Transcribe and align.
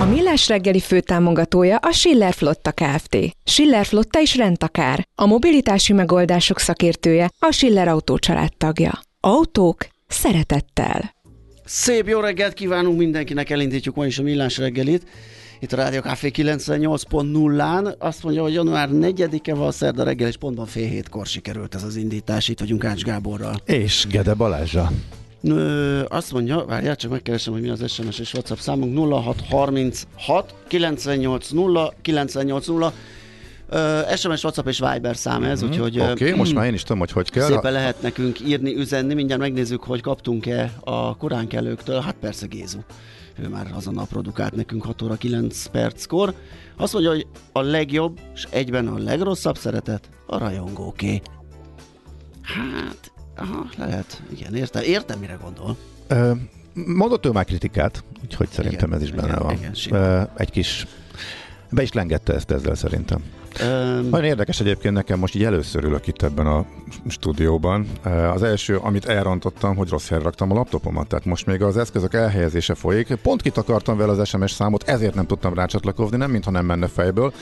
A 0.00 0.04
Millás 0.04 0.48
reggeli 0.48 0.80
főtámogatója 0.80 1.76
a 1.76 1.92
Schiller 1.92 2.32
Flotta 2.32 2.72
Kft. 2.72 3.16
Schiller 3.44 3.86
Flotta 3.86 4.20
is 4.20 4.36
rendtakár. 4.36 5.08
A 5.14 5.26
mobilitási 5.26 5.92
megoldások 5.92 6.58
szakértője 6.58 7.30
a 7.38 7.52
Schiller 7.52 7.88
Autó 7.88 8.18
tagja. 8.56 9.00
Autók 9.20 9.86
szeretettel. 10.06 11.14
Szép 11.64 12.08
jó 12.08 12.20
reggelt 12.20 12.54
kívánunk 12.54 12.98
mindenkinek, 12.98 13.50
elindítjuk 13.50 13.94
ma 13.94 14.06
is 14.06 14.18
a 14.18 14.22
Millás 14.22 14.58
reggelit. 14.58 15.06
Itt 15.60 15.72
a 15.72 15.76
Rádió 15.76 16.00
Café 16.00 16.30
98.0-án. 16.34 17.98
Azt 17.98 18.22
mondja, 18.22 18.42
hogy 18.42 18.52
január 18.52 18.88
4-e 18.92 19.54
van 19.54 19.72
szerda 19.72 20.02
reggel, 20.04 20.28
és 20.28 20.36
pontban 20.36 20.66
fél 20.66 20.88
hétkor 20.88 21.26
sikerült 21.26 21.74
ez 21.74 21.82
az 21.82 21.96
indítás. 21.96 22.48
Itt 22.48 22.60
vagyunk 22.60 22.84
Ács 22.84 23.02
Gáborral. 23.02 23.54
És 23.64 24.06
Gede 24.10 24.34
Balázsa. 24.34 24.90
Nö, 25.46 26.02
azt 26.08 26.32
mondja, 26.32 26.64
várjál, 26.64 26.96
csak 26.96 27.10
megkeresem, 27.10 27.52
hogy 27.52 27.62
mi 27.62 27.68
az 27.68 27.92
SMS 27.92 28.18
és 28.18 28.34
WhatsApp 28.34 28.58
számunk 28.58 29.12
0636 29.12 30.54
98 30.68 31.50
0 31.50 31.92
98 32.02 32.66
0 32.66 32.92
Uh, 33.70 34.16
SMS, 34.16 34.42
WhatsApp 34.44 34.66
és 34.66 34.78
Viber 34.78 35.16
szám 35.16 35.44
ez, 35.44 35.62
mm-hmm. 35.62 35.72
úgyhogy... 35.72 36.00
Oké, 36.00 36.10
okay, 36.10 36.32
most 36.32 36.54
már 36.54 36.66
én 36.66 36.74
is 36.74 36.82
tudom, 36.82 36.98
hogy 36.98 37.10
hogy 37.10 37.30
kell. 37.30 37.46
Szépen 37.46 37.72
lehet 37.72 38.02
nekünk 38.02 38.40
írni, 38.40 38.76
üzenni, 38.76 39.14
mindjárt 39.14 39.40
megnézzük, 39.40 39.82
hogy 39.82 40.00
kaptunk-e 40.00 40.72
a 40.80 41.16
koránkelőktől. 41.16 42.00
Hát 42.00 42.16
persze 42.20 42.46
Gézu. 42.46 42.78
Ő 43.42 43.48
már 43.48 43.70
azonnal 43.74 44.06
produkált 44.06 44.54
nekünk 44.54 44.84
6 44.84 45.02
óra 45.02 45.14
9 45.14 45.66
perckor. 45.66 46.34
Azt 46.76 46.92
mondja, 46.92 47.10
hogy 47.10 47.26
a 47.52 47.60
legjobb 47.60 48.18
és 48.34 48.46
egyben 48.50 48.86
a 48.86 48.98
legrosszabb 48.98 49.56
szeretet 49.56 50.08
a 50.26 50.38
rajongóké. 50.38 51.20
Hát, 52.42 53.12
aha, 53.36 53.66
lehet. 53.76 54.22
Igen, 54.32 54.54
értem, 54.54 54.82
értem 54.82 55.18
mire 55.18 55.38
gondol. 55.42 55.76
Ö, 56.06 56.32
mondott 56.86 57.26
ő 57.26 57.30
már 57.30 57.44
kritikát, 57.44 58.04
úgyhogy 58.24 58.48
szerintem 58.48 58.88
Igen, 58.88 58.98
ez 59.00 59.02
is 59.02 59.10
benne 59.10 59.26
igen, 59.28 59.42
van. 59.42 59.54
igen, 59.56 59.74
simán. 59.74 60.02
Ö, 60.02 60.22
egy 60.36 60.50
kis... 60.50 60.86
Be 61.70 61.82
is 61.82 61.92
lengette 61.92 62.34
ezt 62.34 62.50
ezzel 62.50 62.74
szerintem. 62.74 63.22
Um, 63.62 64.08
Nagyon 64.08 64.24
érdekes 64.24 64.60
egyébként 64.60 64.94
nekem 64.94 65.18
most 65.18 65.34
így 65.34 65.44
először 65.44 65.84
ülök 65.84 66.06
itt 66.06 66.22
ebben 66.22 66.46
a 66.46 66.64
stúdióban. 67.08 67.86
Az 68.34 68.42
első, 68.42 68.76
amit 68.76 69.04
elrontottam, 69.04 69.76
hogy 69.76 69.88
rossz 69.88 70.08
helyre 70.08 70.24
raktam 70.24 70.50
a 70.50 70.54
laptopomat, 70.54 71.08
tehát 71.08 71.24
most 71.24 71.46
még 71.46 71.62
az 71.62 71.76
eszközök 71.76 72.14
elhelyezése 72.14 72.74
folyik. 72.74 73.14
Pont 73.14 73.42
kitakartam 73.42 73.96
vele 73.96 74.12
az 74.12 74.28
SMS 74.28 74.50
számot, 74.50 74.88
ezért 74.88 75.14
nem 75.14 75.26
tudtam 75.26 75.54
rácsatlakozni, 75.54 76.16
nem 76.16 76.30
mintha 76.30 76.50
nem 76.50 76.64
menne 76.64 76.86
fejből. 76.86 77.32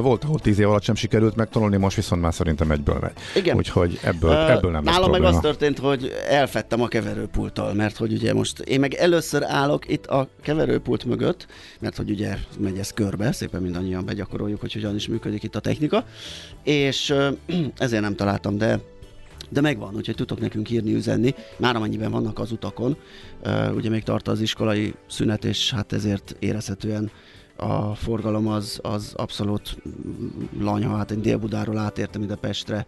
Volt, 0.00 0.24
ahol 0.24 0.38
tíz 0.38 0.58
év 0.58 0.68
alatt 0.68 0.82
sem 0.82 0.94
sikerült 0.94 1.36
megtanulni, 1.36 1.76
most 1.76 1.96
viszont 1.96 2.22
már 2.22 2.34
szerintem 2.34 2.70
egyből 2.70 2.98
megy. 3.00 3.12
Igen. 3.36 3.56
Úgyhogy 3.56 3.98
ebből, 4.02 4.30
Ö, 4.30 4.50
ebből 4.50 4.70
nem 4.70 4.82
Nálam 4.82 5.10
meg 5.10 5.22
az 5.22 5.38
történt, 5.40 5.78
hogy 5.78 6.12
elfettem 6.28 6.82
a 6.82 6.88
keverőpulttal, 6.88 7.74
mert 7.74 7.96
hogy 7.96 8.12
ugye 8.12 8.34
most 8.34 8.58
én 8.60 8.80
meg 8.80 8.94
először 8.94 9.42
állok 9.46 9.88
itt 9.88 10.06
a 10.06 10.28
keverőpult 10.42 11.04
mögött, 11.04 11.46
mert 11.80 11.96
hogy 11.96 12.10
ugye 12.10 12.36
megy 12.58 12.78
ez 12.78 12.90
körbe, 12.90 13.32
szépen 13.32 13.62
mindannyian 13.62 14.04
begyakoroljuk, 14.04 14.60
hogy 14.60 14.72
hogyan 14.72 14.94
is 14.94 15.08
működik 15.08 15.41
itt 15.42 15.56
a 15.56 15.60
technika, 15.60 16.04
és 16.62 17.14
ezért 17.76 18.02
nem 18.02 18.16
találtam, 18.16 18.58
de 18.58 18.80
de 19.52 19.60
megvan, 19.60 19.94
úgyhogy 19.94 20.14
tudok 20.14 20.40
nekünk 20.40 20.70
írni, 20.70 20.94
üzenni, 20.94 21.34
már 21.56 21.76
amennyiben 21.76 22.10
vannak 22.10 22.38
az 22.38 22.52
utakon. 22.52 22.96
Ugye 23.74 23.88
még 23.88 24.02
tart 24.02 24.28
az 24.28 24.40
iskolai 24.40 24.94
szünet, 25.08 25.44
és 25.44 25.72
hát 25.72 25.92
ezért 25.92 26.36
érezhetően 26.38 27.10
a 27.56 27.94
forgalom 27.94 28.48
az, 28.48 28.78
az 28.82 29.12
abszolút 29.16 29.76
lanyha, 30.58 30.96
hát 30.96 31.10
én 31.10 31.22
Dél-Budáról 31.22 31.78
átértem 31.78 32.22
ide 32.22 32.34
Pestre 32.34 32.86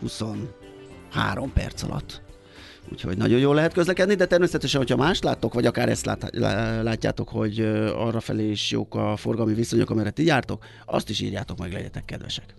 23 0.00 1.52
perc 1.52 1.82
alatt. 1.82 2.22
Úgyhogy 2.90 3.16
nagyon 3.16 3.38
jól 3.38 3.54
lehet 3.54 3.72
közlekedni, 3.72 4.14
de 4.14 4.26
természetesen, 4.26 4.80
hogyha 4.80 4.96
más 4.96 5.20
láttok, 5.20 5.54
vagy 5.54 5.66
akár 5.66 5.88
ezt 5.88 6.04
lát, 6.04 6.30
lá- 6.32 6.82
látjátok, 6.82 7.28
hogy 7.28 7.60
arra 7.96 8.20
felé 8.20 8.50
is 8.50 8.70
jók 8.70 8.94
a 8.94 9.16
forgalmi 9.16 9.54
viszonyok, 9.54 9.90
amerre 9.90 10.10
ti 10.10 10.24
jártok, 10.24 10.64
azt 10.86 11.10
is 11.10 11.20
írjátok 11.20 11.58
meg, 11.58 11.72
legyetek 11.72 12.04
kedvesek. 12.04 12.54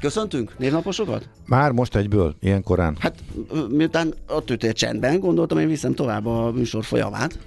Köszöntünk 0.00 0.58
névnaposokat? 0.58 1.28
Már 1.46 1.72
most 1.72 1.96
egyből, 1.96 2.34
ilyen 2.40 2.62
korán. 2.62 2.96
Hát 2.98 3.14
miután 3.68 4.14
ott 4.28 4.50
ültél 4.50 4.72
csendben, 4.72 5.20
gondoltam, 5.20 5.58
én 5.58 5.68
viszem 5.68 5.94
tovább 5.94 6.26
a 6.26 6.52
műsor 6.52 6.84
folyamát. 6.84 7.38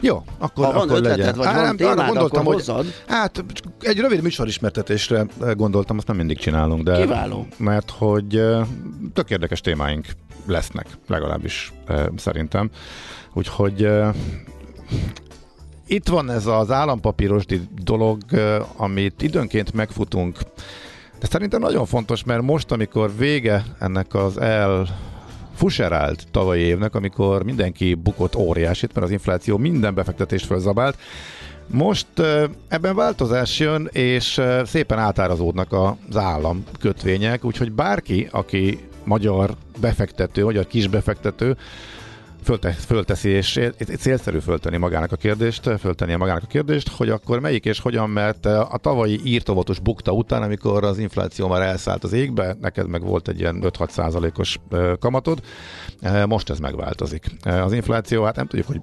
Jó, 0.00 0.22
akkor, 0.38 0.64
Ha 0.64 0.72
van 0.72 0.82
akkor 0.82 0.96
ötleted, 0.96 1.18
legyen. 1.18 1.34
vagy 1.36 1.46
Á, 1.46 1.64
van 1.66 1.76
témád, 1.76 1.98
arra 1.98 2.06
gondoltam, 2.06 2.40
akkor 2.40 2.54
hogy 2.54 2.66
hozzad. 2.66 2.86
Hát 3.06 3.44
egy 3.80 3.98
rövid 3.98 4.22
műsorismertetésre 4.22 5.26
gondoltam, 5.56 5.96
azt 5.96 6.06
nem 6.06 6.16
mindig 6.16 6.38
csinálunk, 6.38 6.82
de 6.82 7.00
Kiváló. 7.00 7.46
mert 7.56 7.90
hogy 7.90 8.42
tök 9.12 9.30
érdekes 9.30 9.60
témáink 9.60 10.06
lesznek, 10.46 10.86
legalábbis 11.06 11.72
szerintem. 12.16 12.70
Úgyhogy 13.34 13.88
itt 15.86 16.08
van 16.08 16.30
ez 16.30 16.46
az 16.46 16.70
állampapírosdi 16.70 17.60
dolog, 17.82 18.18
amit 18.76 19.22
időnként 19.22 19.72
megfutunk, 19.72 20.38
de 21.20 21.26
szerintem 21.26 21.60
nagyon 21.60 21.86
fontos, 21.86 22.24
mert 22.24 22.42
most, 22.42 22.72
amikor 22.72 23.16
vége 23.16 23.64
ennek 23.78 24.14
az 24.14 24.38
el 24.40 24.86
fuserált 25.60 26.26
tavalyi 26.30 26.62
évnek, 26.62 26.94
amikor 26.94 27.42
mindenki 27.42 27.94
bukott 27.94 28.36
óriásit, 28.36 28.94
mert 28.94 29.06
az 29.06 29.12
infláció 29.12 29.56
minden 29.56 29.94
befektetést 29.94 30.46
fölzabált, 30.46 30.98
most 31.66 32.06
ebben 32.68 32.94
változás 32.94 33.58
jön, 33.58 33.88
és 33.92 34.40
szépen 34.64 34.98
átárazódnak 34.98 35.72
az 35.72 36.16
állam 36.16 36.64
kötvények, 36.78 37.44
úgyhogy 37.44 37.72
bárki, 37.72 38.28
aki 38.30 38.78
magyar 39.04 39.54
befektető, 39.80 40.44
magyar 40.44 40.66
kisbefektető, 40.66 41.56
fölte, 42.42 42.70
fölteszi, 42.72 43.28
és 43.28 43.60
célszerű 43.98 44.38
föltenni 44.38 44.76
magának 44.76 45.12
a 45.12 45.16
kérdést, 45.16 45.70
föltennie 45.78 46.16
magának 46.16 46.42
a 46.42 46.46
kérdést, 46.46 46.88
hogy 46.88 47.08
akkor 47.08 47.40
melyik 47.40 47.64
és 47.64 47.80
hogyan, 47.80 48.10
mert 48.10 48.46
a 48.46 48.78
tavalyi 48.80 49.20
írtovatos 49.24 49.78
bukta 49.78 50.12
után, 50.12 50.42
amikor 50.42 50.84
az 50.84 50.98
infláció 50.98 51.48
már 51.48 51.62
elszállt 51.62 52.04
az 52.04 52.12
égbe, 52.12 52.56
neked 52.60 52.88
meg 52.88 53.02
volt 53.02 53.28
egy 53.28 53.40
ilyen 53.40 53.62
5-6 53.62 53.88
százalékos 53.88 54.58
ö, 54.70 54.92
kamatod, 55.00 55.40
ö, 56.02 56.26
most 56.26 56.50
ez 56.50 56.58
megváltozik. 56.58 57.26
Az 57.42 57.72
infláció, 57.72 58.24
hát 58.24 58.36
nem 58.36 58.46
tudjuk, 58.46 58.66
hogy 58.66 58.80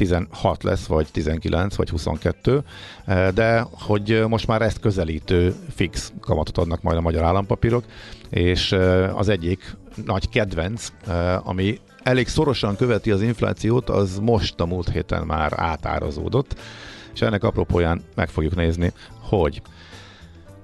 16 0.00 0.62
lesz, 0.62 0.86
vagy 0.86 1.06
19, 1.12 1.74
vagy 1.74 1.88
22, 1.88 2.62
eh, 3.04 3.30
de 3.30 3.66
hogy 3.72 4.24
most 4.28 4.46
már 4.46 4.62
ezt 4.62 4.80
közelítő 4.80 5.54
fix 5.74 6.12
kamatot 6.20 6.58
adnak 6.58 6.82
majd 6.82 6.96
a 6.96 7.00
magyar 7.00 7.24
állampapírok, 7.24 7.84
és 8.30 8.72
eh, 8.72 9.18
az 9.18 9.28
egyik 9.28 9.76
nagy 10.04 10.28
kedvenc, 10.28 10.88
eh, 11.06 11.48
ami 11.48 11.78
elég 12.02 12.28
szorosan 12.28 12.76
követi 12.76 13.10
az 13.10 13.22
inflációt, 13.22 13.88
az 13.88 14.18
most 14.18 14.60
a 14.60 14.66
múlt 14.66 14.88
héten 14.90 15.26
már 15.26 15.52
átárazódott, 15.56 16.54
és 17.14 17.20
ennek 17.20 17.44
apropóján 17.44 18.02
meg 18.14 18.28
fogjuk 18.28 18.54
nézni, 18.54 18.92
hogy 19.20 19.62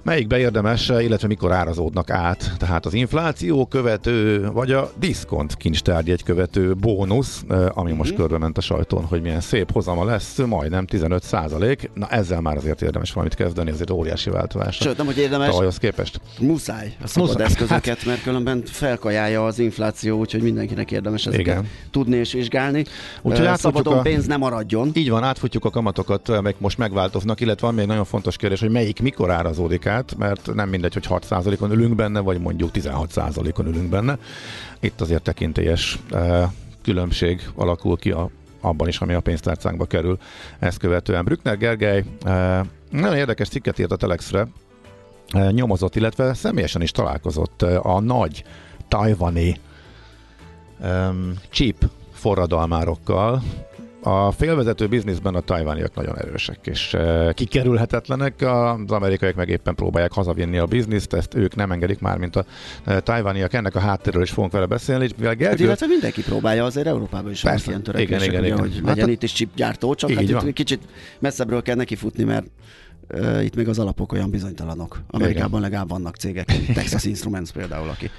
Melyikbe 0.07 0.39
érdemes, 0.39 0.89
illetve 0.89 1.27
mikor 1.29 1.53
árazódnak 1.53 2.11
át? 2.11 2.53
Tehát 2.59 2.87
az 2.87 2.95
infláció 2.95 3.67
követő, 3.67 4.49
vagy 4.53 4.73
a 4.73 4.91
diszkont 4.99 5.57
kincstárgyegy 5.57 6.23
követő 6.23 6.75
bónusz, 6.75 7.45
eh, 7.49 7.79
ami 7.79 7.93
most 7.93 8.11
Mhm. 8.11 8.21
körbe 8.21 8.39
ment 8.39 8.59
a 8.59 8.61
sajton, 8.61 9.05
hogy 9.05 9.23
milyen 9.23 9.41
szép 9.41 9.73
hozama 9.73 10.05
lesz, 10.05 10.39
majdnem 10.47 10.87
15 10.87 11.23
százalék. 11.23 11.91
Na 11.95 12.09
ezzel 12.09 12.41
már 12.41 12.57
azért 12.57 12.83
érdemes 12.83 13.13
valamit 13.13 13.35
kezdeni, 13.35 13.71
ezért 13.71 13.91
óriási 13.91 14.31
változás. 14.31 14.77
Sőt, 14.77 14.97
nem, 14.97 15.07
hogy 15.07 15.19
érdemes, 15.19 15.49
Tavalyhoz 15.49 15.79
képest. 15.79 16.21
muszáj 16.41 16.97
a 17.03 17.07
szabad 17.07 17.29
Muszáj. 17.29 17.45
eszközöket, 17.47 18.05
mert 18.05 18.23
különben 18.23 18.63
felkajálja 18.65 19.45
az 19.45 19.59
infláció, 19.59 20.19
úgyhogy 20.19 20.43
mindenkinek 20.43 20.91
érdemes 20.91 21.27
ezeket 21.27 21.47
Igen. 21.47 21.69
tudni 21.91 22.17
és 22.17 22.33
vizsgálni. 22.33 22.85
Úgyhogy 23.23 23.47
átfutjuk 23.47 23.75
Szabadon 23.75 23.99
a- 23.99 24.03
pénz 24.03 24.27
nem 24.27 24.39
maradjon. 24.39 24.91
Így 24.95 25.11
van, 25.11 25.23
átfutjuk 25.23 25.65
a 25.65 25.71
kamatokat, 25.71 26.29
amelyek 26.29 26.61
most 26.61 26.79
megváltoznak, 26.79 27.41
illetve 27.41 27.67
van 27.67 27.77
még 27.77 27.87
nagyon 27.87 28.05
fontos 28.05 28.37
kérdés, 28.37 28.61
hogy 28.61 28.71
melyik 28.71 29.01
mikor 29.03 29.31
árazódik 29.31 29.87
át, 29.87 29.95
mert 30.17 30.55
nem 30.55 30.69
mindegy, 30.69 30.93
hogy 30.93 31.07
6%-on 31.09 31.71
ülünk 31.71 31.95
benne, 31.95 32.21
vagy 32.21 32.41
mondjuk 32.41 32.71
16%-on 32.73 33.67
ülünk 33.67 33.89
benne. 33.89 34.19
Itt 34.81 35.01
azért 35.01 35.23
tekintélyes 35.23 35.99
eh, 36.11 36.51
különbség 36.83 37.43
alakul 37.55 37.97
ki 37.97 38.11
a, 38.11 38.31
abban 38.61 38.89
is, 38.89 38.99
ami 38.99 39.15
a 39.15 39.21
pénztárcánkba 39.21 39.85
kerül 39.85 40.19
ezt 40.59 40.79
követően. 40.79 41.25
Brückner 41.25 41.59
Gergely 41.59 42.05
eh, 42.23 42.61
nagyon 42.91 43.17
érdekes 43.17 43.49
cikket 43.49 43.79
írt 43.79 43.93
a 43.93 43.97
Telexre, 43.97 44.47
eh, 45.29 45.51
nyomozott, 45.51 45.97
illetve 45.97 46.35
személyesen 46.35 46.83
is 46.83 46.91
találkozott 46.91 47.63
a 47.63 48.01
nagy 48.01 48.45
tajvani 48.89 49.61
um, 50.81 51.35
chip 51.51 51.91
forradalmárokkal, 52.13 53.43
a 54.07 54.31
félvezető 54.31 54.87
bizniszben 54.87 55.35
a 55.35 55.41
tajvániak 55.41 55.95
nagyon 55.95 56.19
erősek, 56.19 56.59
és 56.67 56.93
uh, 56.95 57.33
kikerülhetetlenek, 57.33 58.41
az 58.41 58.91
amerikaiak 58.91 59.35
meg 59.35 59.49
éppen 59.49 59.75
próbálják 59.75 60.13
hazavinni 60.13 60.59
a 60.59 60.67
bizniszt, 60.67 61.13
ezt 61.13 61.35
ők 61.35 61.55
nem 61.55 61.73
engedik 61.73 61.99
már, 61.99 62.19
mint 62.19 62.37
a 62.37 62.45
uh, 62.87 62.99
tajvániak. 62.99 63.53
Ennek 63.53 63.75
a 63.75 63.79
háttéről 63.81 64.23
is 64.23 64.31
fogunk 64.31 64.53
vele 64.53 64.67
beszélni, 64.67 65.05
és 65.05 65.11
mivel 65.17 65.29
Hát, 65.29 65.39
Gergő, 65.39 65.65
illetve 65.65 65.87
mindenki 65.87 66.23
próbálja, 66.23 66.65
azért 66.65 66.87
Európában 66.87 67.31
is 67.31 67.41
Persze. 67.41 67.69
ilyen 67.71 67.83
törekvések, 67.83 68.27
Igen, 68.27 68.45
igen, 68.45 68.45
ugye, 68.45 68.49
igen. 68.49 68.59
hogy 68.59 68.75
Hát 68.77 68.85
legyen 68.95 69.09
a- 69.09 69.13
itt 69.13 69.23
is 69.23 69.33
chipgyártó, 69.33 69.95
csak 69.95 70.11
hát 70.11 70.31
van. 70.31 70.47
itt 70.49 70.55
kicsit 70.55 70.83
messzebbről 71.19 71.63
kell 71.63 71.77
nekifutni, 71.77 72.25
mert 72.25 72.47
uh, 73.15 73.45
itt 73.45 73.57
még 73.57 73.69
az 73.69 73.79
alapok 73.79 74.13
olyan 74.13 74.31
bizonytalanok. 74.31 75.01
Amerikában 75.11 75.61
legalább 75.61 75.89
vannak 75.89 76.17
cégek, 76.17 76.47
Texas 76.75 77.05
Instruments 77.05 77.51
például, 77.51 77.89
aki 77.89 78.11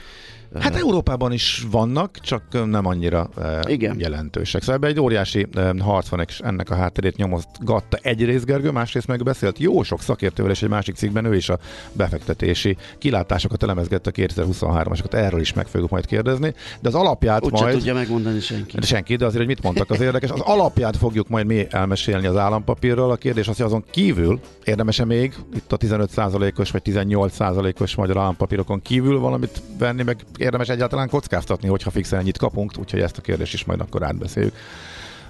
Hát 0.59 0.75
Európában 0.75 1.31
is 1.31 1.65
vannak, 1.71 2.19
csak 2.19 2.43
nem 2.69 2.85
annyira 2.85 3.29
Igen. 3.67 3.99
jelentősek. 3.99 4.61
Szóval 4.61 4.75
ebben 4.75 4.89
egy 4.89 4.99
óriási 4.99 5.47
harc 5.79 6.07
van, 6.07 6.25
és 6.27 6.39
ennek 6.39 6.69
a 6.69 6.75
hátterét 6.75 7.15
nyomozgatta 7.15 7.97
egyrészt 8.01 8.45
Gergő, 8.45 8.71
másrészt 8.71 9.07
meg 9.07 9.23
beszélt 9.23 9.59
jó 9.59 9.83
sok 9.83 10.01
szakértővel, 10.01 10.51
és 10.51 10.61
egy 10.61 10.69
másik 10.69 10.95
cikkben 10.95 11.25
ő 11.25 11.35
is 11.35 11.49
a 11.49 11.59
befektetési 11.91 12.77
kilátásokat 12.97 13.63
elemezgette 13.63 14.11
2023-asokat, 14.13 15.13
erről 15.13 15.39
is 15.39 15.53
meg 15.53 15.67
fogjuk 15.67 15.89
majd 15.89 16.05
kérdezni, 16.05 16.53
de 16.79 16.87
az 16.87 16.95
alapját 16.95 17.43
úgyse 17.43 17.63
majd... 17.63 17.75
tudja 17.75 17.93
megmondani 17.93 18.39
senki. 18.39 18.77
De 18.79 18.85
senki, 18.85 19.15
de 19.15 19.25
azért, 19.25 19.39
hogy 19.39 19.47
mit 19.47 19.63
mondtak, 19.63 19.89
az 19.89 20.01
érdekes. 20.01 20.29
Az 20.29 20.39
alapját 20.39 20.97
fogjuk 20.97 21.27
majd 21.27 21.45
mi 21.45 21.67
elmesélni 21.69 22.27
az 22.27 22.37
állampapírról. 22.37 23.11
A 23.11 23.15
kérdés 23.15 23.47
az, 23.47 23.57
hogy 23.57 23.65
azon 23.65 23.83
kívül 23.91 24.39
érdemes-e 24.63 25.05
még 25.05 25.33
itt 25.55 25.71
a 25.71 25.77
15%-os 25.77 26.71
vagy 26.71 26.81
18%-os 26.85 27.95
magyar 27.95 28.17
állampapírokon 28.17 28.81
kívül 28.81 29.19
valamit 29.19 29.61
venni, 29.77 30.03
meg 30.03 30.25
érdemes 30.47 30.69
egyáltalán 30.69 31.09
kockáztatni, 31.09 31.67
hogyha 31.67 31.89
fixen 31.91 32.19
ennyit 32.19 32.37
kapunk, 32.37 32.71
úgyhogy 32.79 32.99
ezt 33.01 33.17
a 33.17 33.21
kérdést 33.21 33.53
is 33.53 33.65
majd 33.65 33.79
akkor 33.79 34.03
átbeszéljük 34.03 34.53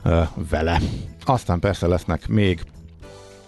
uh, 0.06 0.28
vele. 0.50 0.81
Aztán 1.25 1.60
persze 1.60 1.88
lesznek 1.88 2.28
még 2.28 2.62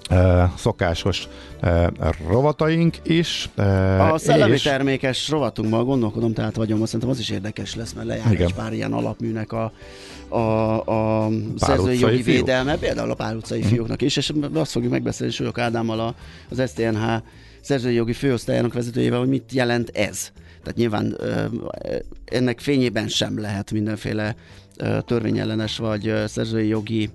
uh, 0.09 0.43
szokásos 0.57 1.27
uh, 1.61 1.87
rovataink 2.27 2.95
is. 3.03 3.49
Uh, 3.57 4.11
A 4.13 4.17
szellemi 4.17 4.53
és- 4.53 4.63
termékes 4.63 5.29
rovatunkban 5.29 5.85
gondolkodom, 5.85 6.33
tehát 6.33 6.55
vagyom, 6.55 6.85
szerintem 6.85 7.09
az 7.09 7.19
is 7.19 7.29
érdekes 7.29 7.75
lesz, 7.75 7.93
mert 7.93 8.07
lejár 8.07 8.31
Igen. 8.31 8.47
egy 8.47 8.53
pár 8.53 8.73
ilyen 8.73 8.93
alapműnek 8.93 9.51
a, 9.51 9.71
a, 10.27 10.39
a 11.25 11.29
szerzői 11.57 11.99
jogi 11.99 12.21
fiúk. 12.21 12.35
védelme, 12.37 12.77
például 12.77 13.11
a 13.11 13.15
pár 13.15 13.35
utcai 13.35 13.61
fiúknak 13.61 14.01
is, 14.01 14.17
és 14.17 14.33
azt 14.53 14.71
fogjuk 14.71 14.91
megbeszélni 14.91 15.33
Súlyok 15.33 15.57
Ádámmal 15.57 15.99
a, 15.99 16.15
az 16.49 16.69
STNH 16.69 17.21
szerzői 17.61 17.93
jogi 17.93 18.13
főosztályának 18.13 18.73
vezetőjével, 18.73 19.19
hogy 19.19 19.27
mit 19.27 19.51
jelent 19.51 19.89
ez. 19.89 20.31
Tehát 20.63 20.75
nyilván 20.75 21.17
ennek 22.25 22.59
fényében 22.59 23.07
sem 23.07 23.39
lehet 23.39 23.71
mindenféle 23.71 24.35
törvényellenes 25.05 25.77
vagy 25.77 26.13
szerzői 26.27 26.67
jogi 26.67 27.09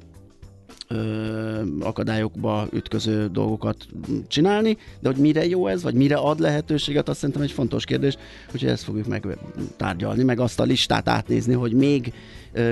akadályokba 1.81 2.69
ütköző 2.73 3.29
dolgokat 3.29 3.87
csinálni, 4.29 4.77
de 5.01 5.09
hogy 5.09 5.17
mire 5.17 5.47
jó 5.47 5.67
ez, 5.67 5.83
vagy 5.83 5.95
mire 5.95 6.17
ad 6.17 6.41
lehetőséget, 6.41 7.09
azt 7.09 7.19
szerintem 7.19 7.43
egy 7.43 7.51
fontos 7.53 7.85
kérdés, 7.85 8.17
úgyhogy 8.53 8.71
ezt 8.71 8.85
fogjuk 8.85 9.07
megtárgyalni, 9.07 10.23
meg 10.23 10.41
azt 10.41 10.61
a 10.61 10.65
listát 10.65 11.09
átnézni, 11.09 11.55
hogy 11.55 11.73
még 11.73 12.13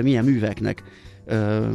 milyen 0.01 0.25
műveknek 0.25 0.83
ö, 1.25 1.67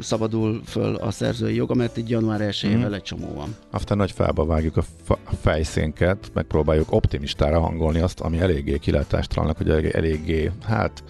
szabadul 0.00 0.62
föl 0.64 0.94
a 0.94 1.10
szerzői 1.10 1.54
joga, 1.54 1.74
mert 1.74 1.98
így 1.98 2.10
január 2.10 2.40
1-ével 2.42 2.94
egy 2.94 3.02
csomó 3.02 3.34
van. 3.34 3.56
Aztán 3.70 3.96
nagy 3.96 4.12
fába 4.12 4.44
vágjuk 4.44 4.76
a, 4.76 4.82
fa- 5.04 5.18
a 5.24 5.34
fejszénket, 5.40 6.30
megpróbáljuk 6.32 6.92
optimistára 6.92 7.60
hangolni 7.60 8.00
azt, 8.00 8.20
ami 8.20 8.38
eléggé 8.38 8.78
kilátástalannak, 8.78 9.56
hogy 9.56 9.70
eléggé, 9.70 10.50
hát 10.64 11.04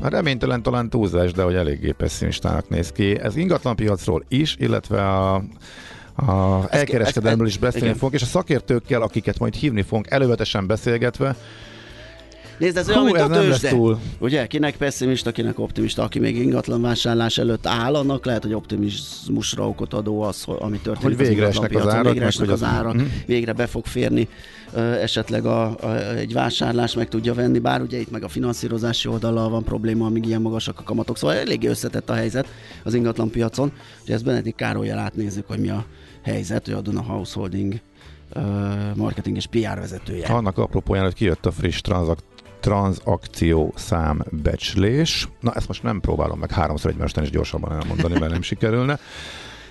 reménytelen 0.00 0.62
talán 0.62 0.90
túlzás, 0.90 1.32
de 1.32 1.42
hogy 1.42 1.54
eléggé 1.54 1.90
pessimistának 1.90 2.68
néz 2.68 2.92
ki. 2.92 3.18
Ez 3.18 3.36
ingatlanpiacról 3.36 4.24
is, 4.28 4.56
illetve 4.58 5.08
a 5.08 5.42
a 6.26 6.66
elkereskedelmről 6.70 7.46
is 7.46 7.58
beszélni 7.58 7.86
igen. 7.86 7.98
fogunk, 7.98 8.14
és 8.14 8.22
a 8.22 8.26
szakértőkkel, 8.26 9.02
akiket 9.02 9.38
majd 9.38 9.54
hívni 9.54 9.82
fogunk, 9.82 10.10
előzetesen 10.10 10.66
beszélgetve. 10.66 11.36
Nézd, 12.60 12.76
ez 12.76 12.88
olyan, 12.88 13.00
Hú, 13.00 13.04
mint 13.06 13.18
a 13.18 13.28
tőzsde. 13.28 13.74
Ugye, 14.18 14.46
kinek 14.46 14.76
pessimista, 14.76 15.30
kinek 15.32 15.58
optimista, 15.58 16.02
aki 16.02 16.18
még 16.18 16.36
ingatlan 16.36 16.80
vásárlás 16.82 17.38
előtt 17.38 17.66
áll, 17.66 17.94
annak 17.94 18.24
lehet, 18.24 18.42
hogy 18.42 18.52
optimizmusra 18.54 19.68
okot 19.68 19.94
adó 19.94 20.22
az, 20.22 20.44
ami 20.58 20.78
történik 20.78 21.16
Hogy 21.18 21.26
végre 21.26 21.46
az 21.46 21.50
esnek 21.50 21.74
az 21.74 21.88
árak, 21.88 22.12
végre 22.12 22.26
esnek 22.26 22.50
az 22.50 22.62
árak, 22.62 22.94
Mhm. 22.94 23.04
végre 23.26 23.52
be 23.52 23.66
fog 23.66 23.86
férni 23.86 24.28
esetleg 25.00 25.44
a, 25.46 25.62
a, 25.80 26.14
egy 26.16 26.32
vásárlás 26.32 26.94
meg 26.94 27.08
tudja 27.08 27.34
venni, 27.34 27.58
bár 27.58 27.80
ugye 27.80 27.98
itt 27.98 28.10
meg 28.10 28.24
a 28.24 28.28
finanszírozási 28.28 29.08
oldallal 29.08 29.48
van 29.48 29.64
probléma, 29.64 30.06
amíg 30.06 30.26
ilyen 30.26 30.40
magasak 30.40 30.78
a 30.78 30.82
kamatok, 30.82 31.16
szóval 31.18 31.36
eléggé 31.36 31.66
összetett 31.68 32.10
a 32.10 32.14
helyzet 32.14 32.46
az 32.84 32.94
ingatlanpiacon, 32.94 33.72
és 34.04 34.12
ezt 34.12 34.24
Benedik 34.24 34.54
Károlyjal 34.54 34.98
átnézzük, 34.98 35.46
hogy 35.46 35.58
mi 35.58 35.68
a 35.70 35.84
helyzet, 36.22 36.68
ő 36.68 36.76
a 36.76 36.80
Duna 36.80 37.02
Householding 37.02 37.80
ö, 38.32 38.40
marketing 38.94 39.36
és 39.36 39.46
PR 39.46 39.78
vezetője. 39.80 40.26
Annak 40.26 40.58
apropóján, 40.58 41.04
hogy 41.04 41.14
kijött 41.14 41.46
a 41.46 41.50
friss 41.50 41.80
tranzak- 41.80 42.24
tranzakció 42.60 43.72
számbecslés. 43.76 45.28
Na, 45.40 45.52
ezt 45.54 45.68
most 45.68 45.82
nem 45.82 46.00
próbálom 46.00 46.38
meg 46.38 46.50
háromszor 46.50 46.90
egymástán 46.90 47.24
is 47.24 47.30
gyorsabban 47.30 47.72
elmondani, 47.72 48.18
mert 48.18 48.32
nem 48.32 48.42
sikerülne. 48.42 48.98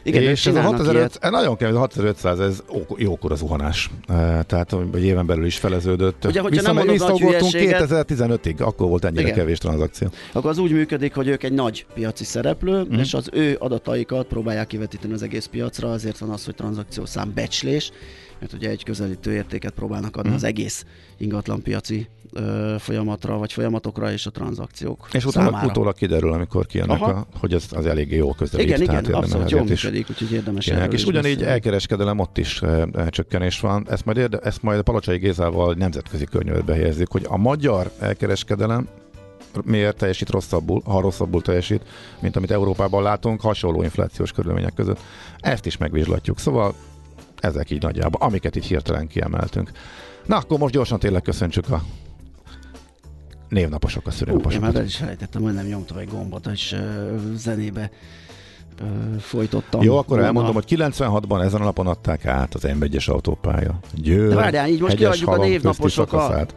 Igen, 0.03 0.21
és 0.21 0.45
ez 0.45 0.55
a 0.55 0.57
csinálnak 0.57 0.77
6500, 0.77 1.17
eh, 1.21 1.31
nagyon 1.31 1.55
kemény, 1.57 1.73
ez 1.73 1.77
a 1.77 1.81
6500, 1.81 2.39
ez 2.39 2.63
jókora 2.97 3.35
zuhanás. 3.35 3.89
Eh, 4.07 4.39
Tehát 4.47 4.75
egy 4.93 5.03
éven 5.03 5.25
belül 5.25 5.45
is 5.45 5.57
feleződött. 5.57 6.25
Ugye, 6.25 6.39
hogyha 6.41 6.61
Vissza- 6.61 6.73
nem 6.73 6.85
mondod 6.85 7.19
hülyeséget- 7.19 7.87
2015-ig, 7.89 8.61
akkor 8.61 8.87
volt 8.87 9.05
ennyire 9.05 9.21
Igen. 9.21 9.33
kevés 9.33 9.57
tranzakció. 9.57 10.07
akkor 10.33 10.49
az 10.49 10.57
úgy 10.57 10.71
működik, 10.71 11.13
hogy 11.13 11.27
ők 11.27 11.43
egy 11.43 11.53
nagy 11.53 11.85
piaci 11.93 12.23
szereplő, 12.23 12.83
mm. 12.83 12.99
és 12.99 13.13
az 13.13 13.29
ő 13.33 13.55
adataikat 13.59 14.27
próbálják 14.27 14.67
kivetíteni 14.67 15.13
az 15.13 15.23
egész 15.23 15.45
piacra, 15.45 15.91
azért 15.91 16.17
van 16.17 16.29
az, 16.29 16.45
hogy 16.45 16.55
tranzakciószám 16.55 17.31
becslés, 17.35 17.91
mert 18.39 18.53
ugye 18.53 18.69
egy 18.69 18.83
közelítő 18.83 19.33
értéket 19.33 19.73
próbálnak 19.73 20.15
adni 20.15 20.27
Mhm. 20.29 20.37
az 20.37 20.43
egész 20.43 20.85
ingatlan 21.17 21.61
piaci 21.61 22.07
ö, 22.33 22.75
folyamatra, 22.79 23.37
vagy 23.37 23.53
folyamatokra 23.53 24.11
és 24.11 24.25
a 24.25 24.31
tranzakciók 24.31 25.07
És 25.11 25.25
utána, 25.25 25.45
számára. 25.45 25.67
utólag 25.67 25.95
kiderül, 25.95 26.31
amikor 26.33 26.65
kijönnek, 26.65 27.01
a, 27.01 27.27
hogy 27.39 27.53
ez 27.53 27.65
az 27.71 27.85
eléggé 27.85 28.15
jó 28.15 28.33
közelít. 28.33 28.65
igen, 28.67 28.81
igen, 28.81 28.87
tehát 28.89 29.05
érdemes 29.05 29.25
abszolút 29.25 29.51
jól 29.51 29.63
működik, 29.63 30.09
úgyhogy 30.09 30.31
érdemes 30.31 30.67
erről 30.67 30.93
És 30.93 31.05
ugyanígy 31.05 31.31
beszélni. 31.33 31.51
elkereskedelem 31.53 32.19
ott 32.19 32.37
is 32.37 32.61
e, 32.61 32.87
e, 32.93 33.09
csökkenés 33.09 33.59
van. 33.59 33.85
Ezt 33.89 34.05
majd, 34.05 34.17
érde, 34.17 34.37
ezt 34.37 34.61
majd 34.61 34.79
a 34.79 34.83
Palocsai 34.83 35.17
Gézával 35.17 35.73
nemzetközi 35.73 36.25
környezetbe 36.25 36.73
helyezzük, 36.73 37.11
hogy 37.11 37.25
a 37.27 37.37
magyar 37.37 37.91
elkereskedelem 37.99 38.87
miért 39.65 39.97
teljesít 39.97 40.29
rosszabbul, 40.29 40.81
ha 40.85 41.01
rosszabbul 41.01 41.41
teljesít, 41.41 41.81
mint 42.19 42.35
amit 42.35 42.51
Európában 42.51 43.03
látunk, 43.03 43.41
hasonló 43.41 43.83
inflációs 43.83 44.31
körülmények 44.31 44.73
között. 44.73 44.99
Ezt 45.39 45.65
is 45.65 45.77
megvizslatjuk. 45.77 46.39
Szóval 46.39 46.73
ezek 47.41 47.69
így 47.69 47.81
nagyjából, 47.81 48.21
amiket 48.21 48.55
így 48.55 48.65
hirtelen 48.65 49.07
kiemeltünk. 49.07 49.71
Na, 50.25 50.35
akkor 50.35 50.59
most 50.59 50.73
gyorsan 50.73 50.99
tényleg 50.99 51.21
köszöntsük 51.21 51.69
a 51.69 51.81
névnaposokat, 53.49 54.13
Ú, 54.31 54.49
én 54.51 54.59
már 54.59 54.75
el 54.75 54.85
is 54.85 54.95
felejtettem, 54.95 55.41
majdnem 55.41 55.65
nyomtam 55.65 55.97
egy 55.97 56.09
gombot, 56.09 56.47
és 56.47 56.71
ö, 56.71 57.15
zenébe 57.35 57.91
folytottam. 59.19 59.81
Jó, 59.81 59.93
akkor 59.97 60.07
volna. 60.07 60.25
elmondom, 60.25 60.53
hogy 60.53 60.65
96-ban 60.67 61.43
ezen 61.43 61.61
a 61.61 61.63
napon 61.63 61.87
adták 61.87 62.25
át 62.25 62.55
az 62.55 62.61
M1-es 62.67 63.09
autópálya. 63.09 63.79
Győr, 63.93 64.29
De 64.29 64.35
várjál, 64.35 64.67
így 64.67 64.81
most 64.81 64.95
kiadjuk 64.95 65.29
a 65.29 65.37
névnaposokat. 65.37 66.55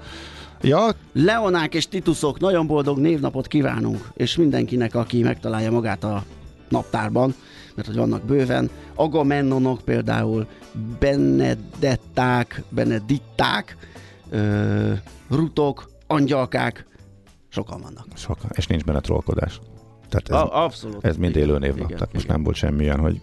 Ja, 0.60 0.88
Leonák 1.12 1.74
és 1.74 1.88
Titusok, 1.88 2.40
nagyon 2.40 2.66
boldog 2.66 2.98
névnapot 2.98 3.46
kívánunk, 3.46 4.10
és 4.14 4.36
mindenkinek, 4.36 4.94
aki 4.94 5.22
megtalálja 5.22 5.70
magát 5.70 6.04
a 6.04 6.24
naptárban, 6.73 7.35
mert 7.75 7.88
hogy 7.88 7.97
vannak 7.97 8.23
bőven. 8.23 8.71
Agamennonok 8.95 9.81
például, 9.81 10.47
Benedetták, 11.00 12.62
Beneditták, 12.69 13.76
ö, 14.31 14.93
Rutok, 15.31 15.91
Angyalkák, 16.07 16.87
sokan 17.49 17.81
vannak. 17.81 18.07
Sokan. 18.14 18.50
És 18.55 18.67
nincs 18.67 18.85
benne 18.85 19.00
trollkodás. 19.00 19.61
Tehát 20.09 20.29
ez, 20.29 20.50
A, 20.50 20.64
abszolút. 20.64 21.05
ez 21.05 21.17
mind 21.17 21.37
élő 21.37 21.59
névnap. 21.59 21.76
igen, 21.87 21.99
Tehát 21.99 22.12
most 22.12 22.25
igen. 22.25 22.37
nem 22.37 22.45
volt 22.45 22.57
semmilyen, 22.57 22.99
hogy 23.00 23.21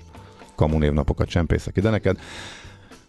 kamu 0.56 0.78
névnapokat 0.78 1.28
csempészek 1.30 1.78
ide 1.78 1.90
neked. 1.90 2.18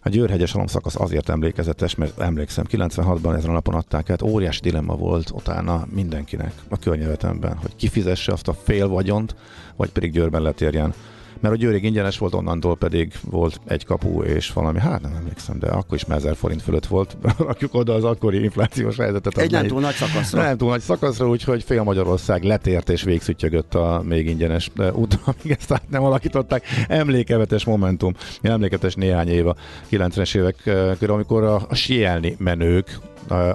A 0.03 0.09
Győrhegyes 0.09 0.55
szakasz 0.67 0.97
azért 0.97 1.29
emlékezetes, 1.29 1.95
mert 1.95 2.21
emlékszem, 2.21 2.65
96-ban 2.71 3.37
ezen 3.37 3.51
a 3.51 3.53
napon 3.53 3.75
adták 3.75 4.11
át, 4.11 4.23
óriási 4.23 4.61
dilemma 4.61 4.95
volt 4.95 5.31
utána 5.31 5.87
mindenkinek 5.95 6.53
a 6.69 6.79
környevetemben, 6.79 7.57
hogy 7.57 7.77
kifizesse 7.77 8.33
azt 8.33 8.49
a 8.49 8.53
fél 8.53 8.89
vagyont, 8.89 9.35
vagy 9.77 9.91
pedig 9.91 10.13
Győrben 10.13 10.43
letérjen. 10.43 10.95
Mert 11.41 11.55
a 11.55 11.57
Győrig 11.57 11.85
ingyenes 11.85 12.19
volt, 12.19 12.35
onnantól 12.35 12.77
pedig 12.77 13.13
volt 13.31 13.61
egy 13.67 13.85
kapu 13.85 14.23
és 14.23 14.53
valami, 14.53 14.79
hát 14.79 15.03
nem 15.03 15.15
emlékszem, 15.15 15.59
de 15.59 15.67
akkor 15.67 15.97
is 15.97 16.05
már 16.05 16.19
1000 16.19 16.37
forint 16.37 16.63
fölött 16.63 16.87
volt. 16.87 17.17
Rakjuk 17.39 17.75
oda 17.75 17.95
az 17.95 18.05
akkori 18.05 18.43
inflációs 18.43 18.97
helyzetet. 18.97 19.39
Egy 19.39 19.51
nem 19.51 19.67
túl 19.67 19.81
nagy 19.81 19.95
szakaszra. 19.95 20.43
nem 20.43 20.57
túl 20.57 20.69
nagy 20.69 20.81
szakaszra, 20.81 21.29
úgyhogy 21.29 21.63
fél 21.63 21.83
Magyarország 21.83 22.43
letért 22.43 22.89
és 22.89 23.03
végszüttyögött 23.03 23.75
a 23.75 24.03
még 24.05 24.27
ingyenes 24.27 24.71
útra, 24.93 25.21
amíg 25.43 25.57
ezt 25.61 25.73
át 25.73 25.83
nem 25.91 26.05
alakították. 26.05 26.65
Emlékevetes 26.89 27.65
momentum, 27.65 28.15
emléketes 28.43 28.95
néhány 28.95 29.29
év 29.29 29.47
a 29.47 29.57
90-es 29.91 30.37
évek 30.37 30.57
körül, 30.99 31.15
amikor 31.15 31.45
a, 31.45 31.67
a 31.69 31.75
sielni 31.75 32.37
menők, 32.39 32.99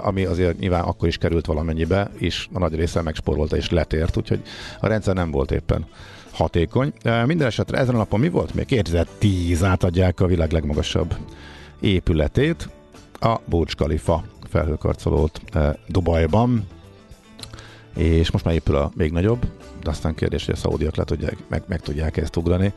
ami 0.02 0.26
azért 0.26 0.60
nyilván 0.60 0.84
akkor 0.84 1.08
is 1.08 1.18
került 1.18 1.46
valamennyibe, 1.46 2.10
és 2.18 2.48
a 2.54 2.60
nagy 2.60 2.76
része 2.76 3.02
megsporolta 3.02 3.56
és 3.56 3.70
letért, 3.70 4.18
úgyhogy 4.18 4.42
a 4.80 4.88
rendszer 4.88 5.16
nem 5.16 5.32
volt 5.32 5.52
éppen 5.52 5.86
hatékony. 6.36 6.94
Minden 7.26 7.48
esetre 7.48 7.78
ezen 7.78 7.96
a 7.96 7.98
napon 7.98 8.20
mi 8.20 8.30
volt? 8.30 8.54
Még 8.54 8.66
2010 8.66 9.64
átadják 9.64 10.20
a 10.20 10.28
világ 10.28 10.52
legmagasabb 10.52 11.16
épületét, 11.80 12.70
a 13.20 13.40
Burj 13.46 13.72
Khalifa 13.76 14.24
felhőkarcolót 14.50 15.42
eh, 15.54 15.74
Dubajban, 15.88 16.68
és 17.96 18.32
most 18.32 18.46
már 18.46 18.54
épül 18.54 18.76
a 18.76 18.92
még 18.96 19.12
nagyobb, 19.12 19.46
de 19.84 19.90
aztán 19.90 20.16
kérdés, 20.16 20.46
hogy 20.46 20.54
a 20.54 20.58
szaudiak 20.58 20.96
le 20.96 21.04
tudják, 21.04 21.38
meg, 21.48 21.64
meg 21.68 21.82
tudják 21.82 22.18
ezt 22.18 22.36
ugrani, 22.36 22.74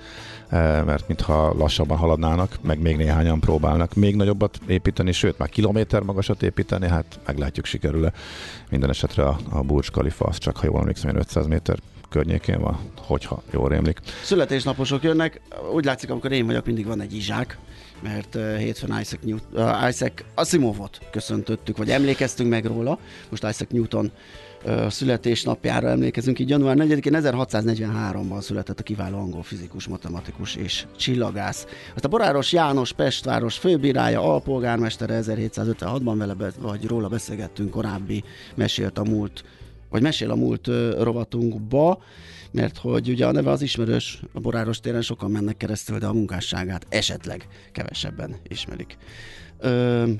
eh, 0.48 0.84
mert 0.84 1.08
mintha 1.08 1.54
lassabban 1.54 1.96
haladnának, 1.96 2.58
meg 2.60 2.80
még 2.80 2.96
néhányan 2.96 3.40
próbálnak 3.40 3.94
még 3.94 4.16
nagyobbat 4.16 4.58
építeni, 4.66 5.12
sőt 5.12 5.38
már 5.38 5.48
kilométer 5.48 6.02
magasat 6.02 6.42
építeni, 6.42 6.88
hát 6.88 7.20
meglátjuk 7.26 7.66
sikerül-e. 7.66 8.12
Minden 8.70 8.90
esetre 8.90 9.24
a, 9.24 9.38
a 9.50 9.60
Burj 9.62 9.88
Khalifa 9.88 10.24
az 10.24 10.38
csak, 10.38 10.56
ha 10.56 10.66
jól 10.66 10.80
emlékszem, 10.80 11.10
ilyen 11.10 11.22
500 11.22 11.46
méter 11.46 11.78
környékén 12.08 12.60
van, 12.60 12.78
hogyha 12.96 13.42
jól 13.52 13.68
rémlik. 13.68 13.98
Születésnaposok 14.22 15.02
jönnek, 15.02 15.40
úgy 15.72 15.84
látszik, 15.84 16.10
amikor 16.10 16.32
én 16.32 16.46
vagyok, 16.46 16.66
mindig 16.66 16.86
van 16.86 17.00
egy 17.00 17.14
izsák, 17.14 17.58
mert 18.02 18.34
uh, 18.34 18.56
hétfőn 18.56 19.00
Isaac, 19.00 19.20
Newt, 19.22 19.42
uh, 19.52 19.88
Isaac 19.88 20.12
Asimovot 20.34 20.98
köszöntöttük, 21.10 21.76
vagy 21.76 21.90
emlékeztünk 21.90 22.50
meg 22.50 22.64
róla. 22.64 22.98
Most 23.30 23.42
Isaac 23.42 23.70
Newton 23.70 24.12
uh, 24.64 24.88
születésnapjára 24.88 25.88
emlékezünk. 25.88 26.38
Így 26.38 26.48
január 26.48 26.76
4-én 26.78 27.12
1643-ban 27.16 28.40
született 28.40 28.80
a 28.80 28.82
kiváló 28.82 29.18
angol 29.18 29.42
fizikus, 29.42 29.86
matematikus 29.86 30.54
és 30.54 30.86
csillagász. 30.96 31.66
Azt 31.94 32.04
a 32.04 32.08
Boráros 32.08 32.52
János 32.52 32.92
Pestváros 32.92 33.58
főbírája, 33.58 34.22
alpolgármestere 34.22 35.20
1756-ban 35.22 36.14
vele, 36.16 36.34
be, 36.34 36.50
vagy 36.60 36.86
róla 36.86 37.08
beszélgettünk 37.08 37.70
korábbi, 37.70 38.24
mesélt 38.54 38.98
a 38.98 39.04
múlt 39.04 39.44
vagy 39.90 40.02
mesél 40.02 40.30
a 40.30 40.34
múlt 40.34 40.66
rovatunkba, 40.98 42.02
mert 42.50 42.76
hogy 42.76 43.08
ugye 43.08 43.26
a 43.26 43.32
neve 43.32 43.50
az 43.50 43.62
ismerős, 43.62 44.22
a 44.32 44.40
Boráros 44.40 44.80
téren 44.80 45.02
sokan 45.02 45.30
mennek 45.30 45.56
keresztül, 45.56 45.98
de 45.98 46.06
a 46.06 46.12
munkásságát 46.12 46.86
esetleg 46.88 47.48
kevesebben 47.72 48.36
ismerik. 48.48 48.96
Ö, 49.58 50.10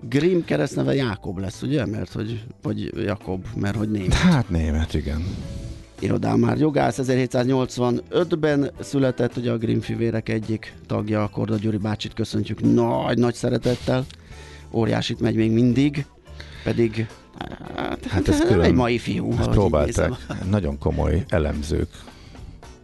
Grimm 0.00 0.40
keresztneve 0.40 0.94
Jákob 0.94 1.38
lesz, 1.38 1.62
ugye? 1.62 1.86
Mert 1.86 2.12
hogy, 2.12 2.44
vagy 2.62 3.04
Jakob, 3.04 3.46
mert 3.56 3.76
hogy 3.76 3.90
német. 3.90 4.12
Hát 4.12 4.48
német, 4.48 4.94
igen. 4.94 5.24
Irodán 6.00 6.38
már 6.38 6.58
jogász, 6.58 6.98
1785-ben 7.02 8.70
született, 8.80 9.36
ugye 9.36 9.50
a 9.50 9.58
Grimm 9.58 9.78
fivérek 9.78 10.28
egyik 10.28 10.74
tagja, 10.86 11.28
Korda 11.28 11.56
Gyuri 11.56 11.76
bácsit 11.76 12.14
köszöntjük 12.14 12.60
nagy-nagy 12.60 13.34
szeretettel. 13.34 14.06
Óriásit 14.72 15.20
megy 15.20 15.34
még 15.34 15.50
mindig, 15.50 16.06
pedig 16.64 17.06
hát, 17.76 18.04
Hát 18.06 18.28
ez 18.28 18.40
külön- 18.40 18.60
egy 18.64 18.74
mai 18.74 18.98
fiú. 18.98 19.30
Ezt 19.32 19.40
így 19.40 19.48
próbálták. 19.48 20.10
Nagyon 20.50 20.78
komoly 20.78 21.24
elemzők 21.28 21.88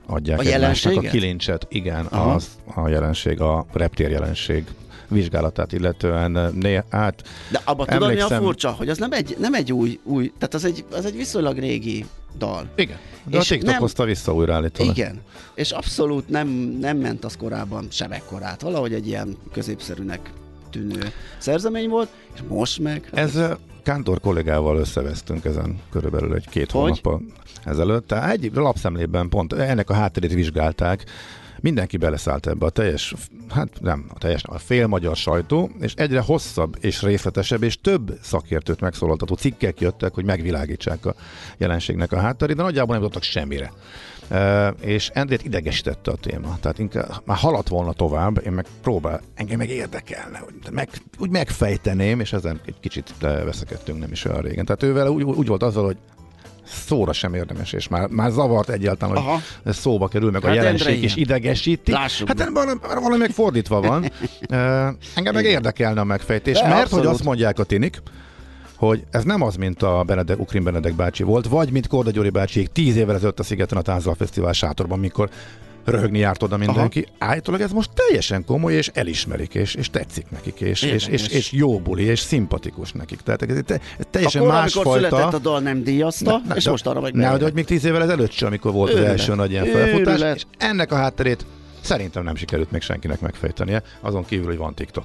adják 0.07 0.39
A 0.39 0.43
egymásnak 0.43 0.97
a 0.97 1.01
kilincset. 1.01 1.67
Igen, 1.71 2.05
Aha. 2.07 2.33
az 2.35 2.49
a 2.75 2.89
jelenség, 2.89 3.41
a 3.41 3.67
reptér 3.73 4.11
jelenség 4.11 4.65
vizsgálatát 5.09 5.73
illetően. 5.73 6.53
Né, 6.55 6.81
hát 6.91 7.23
De 7.51 7.61
abban 7.65 7.87
tudod, 7.87 8.01
mi 8.01 8.07
a 8.07 8.11
Emlékszem- 8.11 8.43
furcsa? 8.43 8.71
Hogy 8.71 8.89
az 8.89 8.99
nem 8.99 9.13
egy, 9.13 9.37
nem 9.41 9.55
egy 9.55 9.73
új, 9.73 9.99
új, 10.03 10.33
tehát 10.39 10.55
az 10.55 10.65
egy, 10.65 10.85
az 10.93 11.05
egy 11.05 11.17
viszonylag 11.17 11.59
régi 11.59 12.05
dal. 12.39 12.69
igen. 12.77 12.97
De 13.25 13.37
És 13.39 13.45
a 13.45 13.49
TikTok 13.55 13.71
nem- 13.71 13.81
hozta 13.81 14.05
vissza 14.05 14.35
újra 14.35 14.55
állítólag. 14.55 14.97
Igen. 14.97 15.21
És 15.55 15.71
abszolút 15.71 16.29
nem, 16.29 16.49
nem 16.81 16.97
ment 16.99 17.25
az 17.25 17.37
korábban 17.37 17.87
sebekkorát. 17.91 18.63
Valahogy 18.63 18.93
egy 18.95 19.07
ilyen 19.07 19.37
középszerűnek 19.53 20.31
tűnő 20.71 21.13
szerzemény 21.39 21.89
volt, 21.89 22.09
és 22.35 22.41
most 22.49 22.79
meg... 22.79 23.09
hát 23.15 23.19
Ez 23.25 23.35
ö, 23.37 23.53
Kántor 23.87 24.21
kollégával 24.21 24.77
összevesztünk 24.77 25.45
ezen 25.45 25.81
körülbelül 25.91 26.35
egy 26.35 26.49
két 26.49 26.71
Hogy? 26.71 26.81
hónappal 26.81 27.21
ezelőtt. 27.65 28.07
Tehát 28.07 28.33
egy 28.33 28.51
lapszemlében 28.55 29.29
pont 29.29 29.53
ennek 29.53 29.91
a 29.91 29.95
hátterét 29.95 30.33
vizsgálták, 30.33 31.05
mindenki 31.61 31.97
beleszállt 31.97 32.47
ebbe 32.47 32.67
a 32.67 32.71
teljes, 32.71 33.15
hát 33.49 33.69
nem, 33.81 34.07
a 34.15 34.19
teljes, 34.19 34.45
a 34.45 34.59
fél 34.59 34.87
magyar 34.87 35.17
sajtó, 35.17 35.71
és 35.81 35.95
egyre 35.95 36.21
hosszabb 36.21 36.77
és 36.81 37.03
részletesebb, 37.03 37.63
és 37.63 37.81
több 37.81 38.19
szakértőt 38.23 38.81
megszólaltató 38.81 39.35
cikkek 39.35 39.81
jöttek, 39.81 40.15
hogy 40.15 40.25
megvilágítsák 40.25 41.07
a 41.07 41.15
jelenségnek 41.57 42.13
a 42.13 42.21
hátterét, 42.21 42.57
de 42.57 42.63
nagyjából 42.63 42.95
nem 42.95 43.03
jutottak 43.03 43.23
semmire. 43.23 43.73
És 44.81 45.11
Endrét 45.13 45.45
idegesítette 45.45 46.11
a 46.11 46.17
téma. 46.17 46.59
Tehát 46.61 46.79
inkább 46.79 47.23
már 47.25 47.37
haladt 47.37 47.69
volna 47.69 47.93
tovább, 47.93 48.43
én 48.47 48.53
meg 48.53 48.67
próbál, 48.83 49.21
engem 49.35 49.59
meg 49.59 49.69
érdekelne, 49.69 50.39
hogy 50.39 50.55
meg, 50.71 50.89
úgy 51.19 51.31
megfejteném, 51.31 52.21
és 52.21 52.33
ezen 52.33 52.61
egy 52.67 52.81
kicsit 52.81 53.15
veszekedtünk 53.21 53.99
nem 53.99 54.13
is 54.13 54.25
olyan 54.25 54.41
régen. 54.41 54.65
Tehát 54.65 54.83
ővel 54.83 55.09
úgy, 55.09 55.23
úgy 55.23 55.47
volt 55.47 55.63
azzal, 55.63 55.85
hogy 55.85 55.97
szóra 56.67 57.13
sem 57.13 57.35
érdemes, 57.35 57.73
és 57.73 57.89
már, 57.89 58.09
már 58.09 58.31
zavart 58.31 58.69
egyáltalán, 58.69 59.17
hogy 59.17 59.25
Aha. 59.25 59.41
ez 59.65 59.77
szóba 59.77 60.09
kerül, 60.09 60.31
meg 60.31 60.45
a 60.45 60.47
Hát 60.47 60.57
jelenség 60.57 60.87
Endre 60.87 61.05
is 61.07 61.17
ilyen. 61.17 61.29
idegesíti. 61.29 61.93
Lássuk 61.93 62.29
hát 62.29 62.49
valami, 62.49 62.79
valami 62.81 63.17
meg 63.17 63.31
fordítva 63.31 63.81
van. 63.81 64.03
uh, 64.51 64.89
engem 65.15 65.35
meg 65.35 65.45
érdekelne 65.45 66.01
a 66.01 66.05
megfejtés, 66.05 66.61
De, 66.61 66.69
mert 66.69 66.83
abszolút. 66.83 67.05
hogy 67.05 67.15
azt 67.15 67.25
mondják 67.25 67.59
a 67.59 67.65
tinik, 67.65 68.03
hogy 68.77 69.05
ez 69.11 69.25
nem 69.25 69.43
az, 69.43 69.57
mint 69.57 69.83
a 69.83 70.03
Benedek, 70.07 70.39
Ukrin 70.41 70.63
Benedek 70.63 70.95
bácsi 70.95 71.23
volt, 71.23 71.49
vagy 71.49 71.71
mint 71.73 71.87
Korda 71.87 72.11
Gyuri 72.11 72.31
bácsiék 72.31 72.69
tíz 72.69 72.97
évvel 72.97 73.15
ezelőtt 73.15 73.39
a 73.41 73.43
Szigeten 73.43 73.79
a 73.79 73.83
Tánzal 73.83 74.15
Fesztivál 74.15 74.53
sátorban, 74.53 74.99
mikor 74.99 75.31
röhögni 75.85 76.19
járt 76.19 76.43
oda 76.43 76.57
mindenki. 76.57 77.07
Aha. 77.19 77.31
Állítólag 77.31 77.61
ez 77.61 77.73
most 77.73 77.91
teljesen 77.95 78.45
komoly, 78.45 78.73
és 78.75 78.91
elismerik, 78.95 79.55
és, 79.55 79.75
és 79.75 79.91
tetszik 79.91 80.27
nekik, 80.31 80.61
és, 80.61 80.83
és, 80.83 81.07
és, 81.07 81.29
és 81.29 81.53
jó 81.53 81.79
buli, 81.81 82.03
és 82.03 82.19
szimpatikus 82.21 82.93
nekik. 82.93 83.21
Tehát 83.21 83.43
ez, 83.43 83.59
te, 83.67 83.81
ez 83.99 84.05
teljesen 84.11 84.43
Akkor, 84.43 84.69
született 84.71 85.11
másfajta. 85.11 85.37
a 85.37 85.39
dal, 85.39 85.61
nem 85.61 85.83
díjazta, 85.83 86.41
és 86.55 86.65
de- 86.65 86.71
most 86.71 86.87
arra 86.87 87.01
meg 87.01 87.13
Ne, 87.15 87.37
de 87.37 87.45
hogy 87.45 87.55
még 87.55 87.65
tíz 87.65 87.85
évvel 87.85 88.03
ezelőtt 88.03 88.31
sem, 88.31 88.49
amikor 88.49 88.73
volt 88.73 88.89
az 88.91 88.95
Őrület. 88.97 89.13
első 89.13 89.35
nagy 89.35 89.51
ilyen 89.51 89.65
felfutás, 89.67 90.15
Őrület. 90.15 90.37
és 90.37 90.43
ennek 90.59 90.93
a 90.93 90.97
hátterét 90.97 91.47
szerintem 91.81 92.25
nem 92.25 92.35
sikerült 92.37 92.71
még 92.71 92.81
senkinek 92.81 93.21
megfejtenie, 93.21 93.83
azon 94.01 94.25
kívül, 94.25 94.47
hogy 94.47 94.57
van 94.57 94.75
TikTok. 94.75 95.05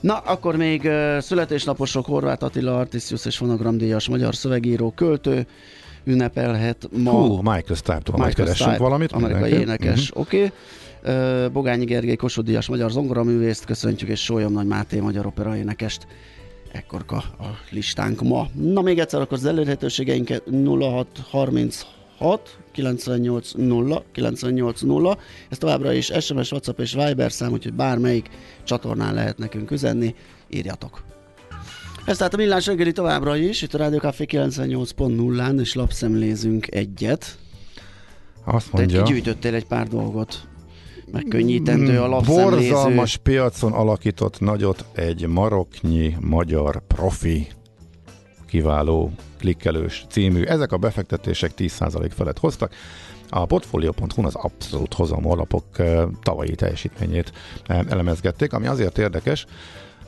Na, 0.00 0.16
akkor 0.16 0.56
még 0.56 0.82
uh, 0.84 1.18
születésnaposok 1.18 2.06
Horváth 2.06 2.44
Attila, 2.44 2.78
Artisius 2.78 3.24
és 3.26 3.36
fonogramdíjas 3.36 4.08
magyar 4.08 4.34
szövegíró, 4.34 4.92
költő 4.96 5.46
ünnepelhet 6.04 6.88
ma. 6.96 7.10
Hú, 7.10 7.34
Michael 7.36 7.74
Stipe-tól 7.74 8.26
Michael 8.26 8.54
Stipe, 8.54 8.76
valamit. 8.76 9.12
Amerikai 9.12 9.50
mindenki. 9.52 9.84
énekes, 9.84 10.10
Mhm. 10.10 10.20
oké. 10.20 10.36
Okay. 10.44 10.50
Bogányi 11.52 11.84
Gergely 11.84 12.16
Kossuth-díjas 12.16 12.68
magyar 12.68 12.90
zongoraművészt 12.90 13.64
köszöntjük, 13.64 14.10
és 14.10 14.24
Sólyom 14.24 14.52
Nagy 14.52 14.66
Máté 14.66 15.00
magyar 15.00 15.26
opera 15.26 15.56
énekest. 15.56 16.06
Ekkorka 16.72 17.16
a 17.16 17.46
listánk 17.70 18.22
ma. 18.22 18.46
Na 18.54 18.80
még 18.80 18.98
egyszer 18.98 19.20
akkor 19.20 19.36
az 19.36 19.44
elérhetőségeinket 19.44 20.42
0636 20.50 22.58
98 22.72 23.50
0 23.56 24.02
98 24.12 24.80
0. 24.80 25.18
Ez 25.48 25.58
továbbra 25.58 25.92
is 25.92 26.04
SMS, 26.20 26.52
WhatsApp 26.52 26.80
és 26.80 26.92
Viber 26.92 27.32
szám, 27.32 27.52
úgyhogy 27.52 27.72
bármelyik 27.72 28.28
csatornán 28.68 29.14
lehet 29.14 29.38
nekünk 29.38 29.70
üzenni, 29.70 30.14
írjatok. 30.48 31.02
Ez 32.04 32.16
tehát 32.16 32.34
a 32.34 32.36
Millás 32.36 32.66
reggeli 32.66 32.92
továbbra 32.92 33.36
is, 33.36 33.62
itt 33.62 33.74
a 33.74 33.78
Rádió 33.78 33.98
Café 33.98 34.24
98.0-án, 34.28 35.60
és 35.60 35.74
lapszemlézünk 35.74 36.74
egyet. 36.74 37.38
Azt 38.44 38.70
Te 38.70 38.76
mondja, 38.76 39.02
gyűjtöttél 39.02 39.54
egy 39.54 39.66
pár 39.66 39.88
dolgot. 39.88 40.48
Megkönnyítendő 41.12 42.00
a 42.00 42.06
lapszemléző. 42.06 42.74
Kiváló, 48.48 49.12
klikkelős 49.38 50.04
című. 50.08 50.42
Ezek 50.42 50.72
a 50.72 50.76
befektetések 50.76 51.52
10% 51.56 52.10
felett 52.14 52.38
hoztak. 52.38 52.74
A 53.30 53.46
Portfolio.hu 53.46 54.26
az 54.26 54.34
abszolút 54.34 54.94
hozamú 54.94 55.30
alapok 55.30 55.64
tavalyi 56.22 56.54
teljesítményét 56.54 57.32
elemezgették, 57.66 58.52
ami 58.52 58.66
azért 58.66 58.98
érdekes, 58.98 59.46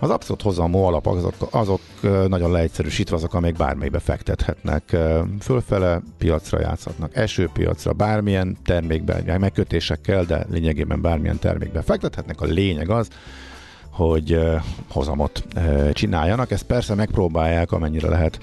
az 0.03 0.11
abszolút 0.11 0.43
hozamú 0.43 0.79
alapok 0.79 1.17
azok, 1.17 1.35
azok 1.51 1.81
nagyon 2.29 2.51
leegyszerűsítve 2.51 3.17
azok, 3.17 3.35
amelyek 3.35 3.57
bármelybe 3.57 3.99
fektethetnek. 3.99 4.97
Fölfele 5.41 6.03
piacra 6.19 6.61
játszhatnak, 6.61 7.17
esőpiacra, 7.17 7.93
bármilyen 7.93 8.57
termékbe, 8.65 9.39
megkötésekkel, 9.39 10.25
de 10.25 10.47
lényegében 10.51 11.01
bármilyen 11.01 11.39
termékbe 11.39 11.83
fektethetnek. 11.83 12.41
A 12.41 12.45
lényeg 12.45 12.91
az, 12.91 13.09
hogy 14.01 14.39
hozamot 14.89 15.45
csináljanak. 15.93 16.51
Ezt 16.51 16.63
persze 16.63 16.95
megpróbálják, 16.95 17.73
amennyire 17.73 18.09
lehet 18.09 18.41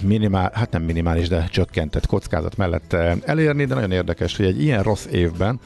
minimál, 0.00 0.50
hát 0.54 0.70
nem 0.70 0.82
minimális, 0.82 1.28
de 1.28 1.48
csökkentett 1.50 2.06
kockázat 2.06 2.56
mellett 2.56 2.92
elérni, 3.24 3.64
de 3.64 3.74
nagyon 3.74 3.90
érdekes, 3.90 4.36
hogy 4.36 4.46
egy 4.46 4.62
ilyen 4.62 4.82
rossz 4.82 5.06
évben, 5.10 5.60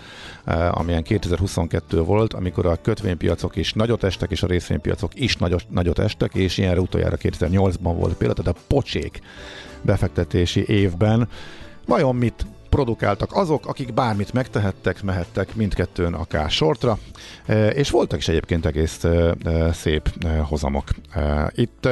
amilyen 0.70 1.02
2022 1.02 2.02
volt, 2.02 2.32
amikor 2.32 2.66
a 2.66 2.76
kötvénypiacok 2.82 3.56
is 3.56 3.72
nagyot 3.72 4.04
estek, 4.04 4.30
és 4.30 4.42
a 4.42 4.46
részvénypiacok 4.46 5.12
is 5.14 5.36
nagyot, 5.36 5.64
nagyot 5.68 5.98
estek, 5.98 6.34
és 6.34 6.58
ilyenre 6.58 6.80
utoljára 6.80 7.16
2008-ban 7.16 7.94
volt 7.96 8.14
például, 8.16 8.44
tehát 8.44 8.60
a 8.60 8.64
pocsék 8.66 9.20
befektetési 9.82 10.64
évben 10.66 11.28
vajon 11.86 12.16
mit 12.16 12.46
produkáltak 12.70 13.30
azok, 13.32 13.66
akik 13.66 13.94
bármit 13.94 14.32
megtehettek, 14.32 15.02
mehettek 15.02 15.54
mindkettőn 15.54 16.14
akár 16.14 16.50
sortra, 16.50 16.98
e, 17.46 17.68
és 17.68 17.90
voltak 17.90 18.18
is 18.18 18.28
egyébként 18.28 18.66
egész 18.66 19.04
e, 19.04 19.34
e, 19.44 19.72
szép 19.72 20.10
hozamok. 20.48 20.84
Itt 21.54 21.88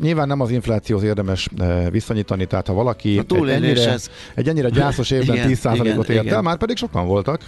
nyilván 0.00 0.28
nem 0.28 0.40
az 0.40 0.50
inflációhoz 0.50 1.04
érdemes 1.04 1.48
viszonyítani, 1.90 2.46
tehát 2.46 2.66
ha 2.66 2.72
valaki 2.72 3.18
egy 3.18 3.48
ennyire, 3.48 3.90
ez... 3.90 4.10
egy 4.34 4.48
ennyire 4.48 4.68
gyászos 4.68 5.10
évben 5.16 5.36
igen, 5.36 5.48
10%-ot 5.62 6.08
ért 6.08 6.26
el, 6.26 6.42
már 6.42 6.56
pedig 6.56 6.76
sokan 6.76 7.06
voltak, 7.06 7.40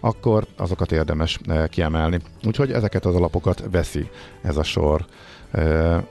akkor 0.00 0.46
azokat 0.56 0.92
érdemes 0.92 1.38
kiemelni. 1.68 2.18
Úgyhogy 2.44 2.72
ezeket 2.72 3.04
az 3.04 3.14
alapokat 3.14 3.64
veszi 3.70 4.08
ez 4.42 4.56
a 4.56 4.62
sor, 4.62 5.06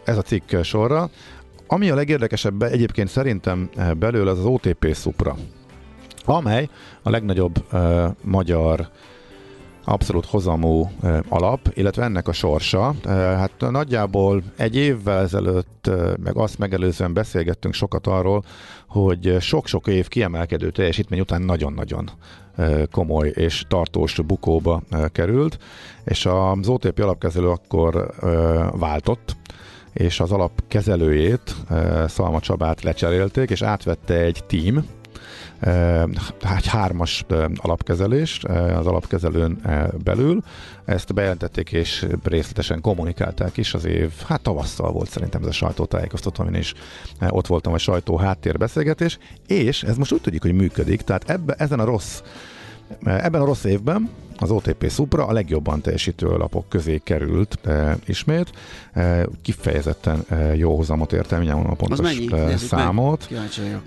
ez 0.03 0.17
a 0.17 0.21
cikk 0.21 0.55
sorra. 0.63 1.09
Ami 1.71 1.89
a 1.89 1.95
legérdekesebb 1.95 2.61
egyébként 2.61 3.09
szerintem 3.09 3.69
eh, 3.75 3.93
belőle 3.93 4.31
az 4.31 4.39
az 4.39 4.45
OTP 4.45 4.95
Supra, 4.95 5.35
amely 6.25 6.69
a 7.03 7.09
legnagyobb 7.09 7.63
uh, 7.71 8.05
magyar 8.23 8.89
abszolút 9.83 10.25
hozamú 10.25 10.89
uh, 11.01 11.19
alap, 11.29 11.59
illetve 11.73 12.03
ennek 12.03 12.27
a 12.27 12.31
sorsa. 12.31 12.93
Uh, 13.05 13.11
hát 13.11 13.51
nagyjából 13.57 14.43
egy 14.57 14.75
évvel 14.75 15.21
ezelőtt, 15.21 15.85
uh, 15.87 16.17
meg 16.23 16.37
azt 16.37 16.57
megelőzően 16.57 17.13
beszélgettünk 17.13 17.73
sokat 17.73 18.07
arról, 18.07 18.43
hogy 18.87 19.37
sok-sok 19.39 19.87
év 19.87 20.07
kiemelkedő 20.07 20.69
teljesítmény 20.69 21.19
után 21.19 21.41
nagyon-nagyon 21.41 22.09
komoly 22.91 23.27
és 23.27 23.63
tartós 23.67 24.19
bukóba 24.21 24.81
került, 25.11 25.57
és 26.03 26.25
az 26.25 26.67
OTP 26.67 26.99
alapkezelő 26.99 27.49
akkor 27.49 28.13
váltott, 28.79 29.35
és 29.99 30.19
az 30.19 30.31
alapkezelőjét, 30.31 31.55
eh, 31.69 32.07
Szalma 32.07 32.39
Csabát 32.39 32.81
lecserélték, 32.83 33.49
és 33.49 33.61
átvette 33.61 34.13
egy 34.13 34.43
team, 34.47 34.85
eh, 35.59 36.01
egy 36.57 36.67
hármas 36.67 37.25
eh, 37.27 37.45
alapkezelést 37.55 38.43
az 38.43 38.87
alapkezelőn 38.87 39.61
belül. 40.03 40.43
Ezt 40.85 41.13
bejelentették 41.13 41.71
és 41.71 42.07
részletesen 42.23 42.81
kommunikálták 42.81 43.57
is 43.57 43.73
az 43.73 43.85
év, 43.85 44.11
hát 44.27 44.41
tavasszal 44.41 44.91
volt 44.91 45.09
szerintem 45.09 45.41
ez 45.41 45.47
a 45.47 45.51
sajtótájékoztató, 45.51 46.43
amin 46.43 46.59
is 46.59 46.73
ott 47.29 47.47
voltam 47.47 47.73
a 47.73 47.77
sajtó 47.77 48.17
háttérbeszélgetés, 48.17 49.17
és 49.47 49.83
ez 49.83 49.97
most 49.97 50.11
úgy 50.11 50.21
tudjuk, 50.21 50.41
hogy 50.41 50.53
működik, 50.53 51.01
tehát 51.01 51.29
ebbe, 51.29 51.53
ezen 51.53 51.79
a 51.79 51.85
rossz 51.85 52.21
Ebben 53.03 53.41
a 53.41 53.45
rossz 53.45 53.63
évben 53.63 54.09
az 54.41 54.51
OTP 54.51 54.89
Supra 54.91 55.25
a 55.25 55.33
legjobban 55.33 55.81
teljesítő 55.81 56.27
lapok 56.27 56.69
közé 56.69 57.01
került 57.03 57.57
e, 57.63 57.97
ismét. 58.05 58.49
E, 58.93 59.27
kifejezetten 59.41 60.23
e, 60.29 60.55
jó 60.55 60.75
hozamot 60.75 61.13
ért 61.13 61.31
el, 61.31 61.39
mindjárt 61.39 61.67
a 61.67 61.75
pontos 61.75 62.29
e, 62.31 62.57
számot. 62.57 63.29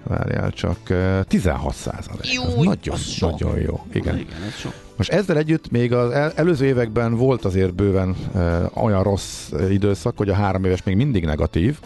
Várjál 0.02 0.50
csak, 0.50 0.90
e, 0.90 1.22
16 1.22 1.74
százalék. 1.74 2.40
Nagyon, 2.56 2.98
nagyon 3.20 3.58
jó. 3.58 3.80
Igen. 3.92 4.18
Igen, 4.18 4.42
ez 4.46 4.54
sok. 4.54 4.72
Most 4.96 5.10
ezzel 5.10 5.36
együtt 5.36 5.70
még 5.70 5.92
az 5.92 6.10
el, 6.10 6.32
előző 6.34 6.64
években 6.64 7.14
volt 7.14 7.44
azért 7.44 7.74
bőven 7.74 8.16
e, 8.34 8.70
olyan 8.74 9.02
rossz 9.02 9.50
időszak, 9.70 10.16
hogy 10.16 10.28
a 10.28 10.34
három 10.34 10.64
éves 10.64 10.82
még 10.82 10.96
mindig 10.96 11.24
negatív, 11.24 11.78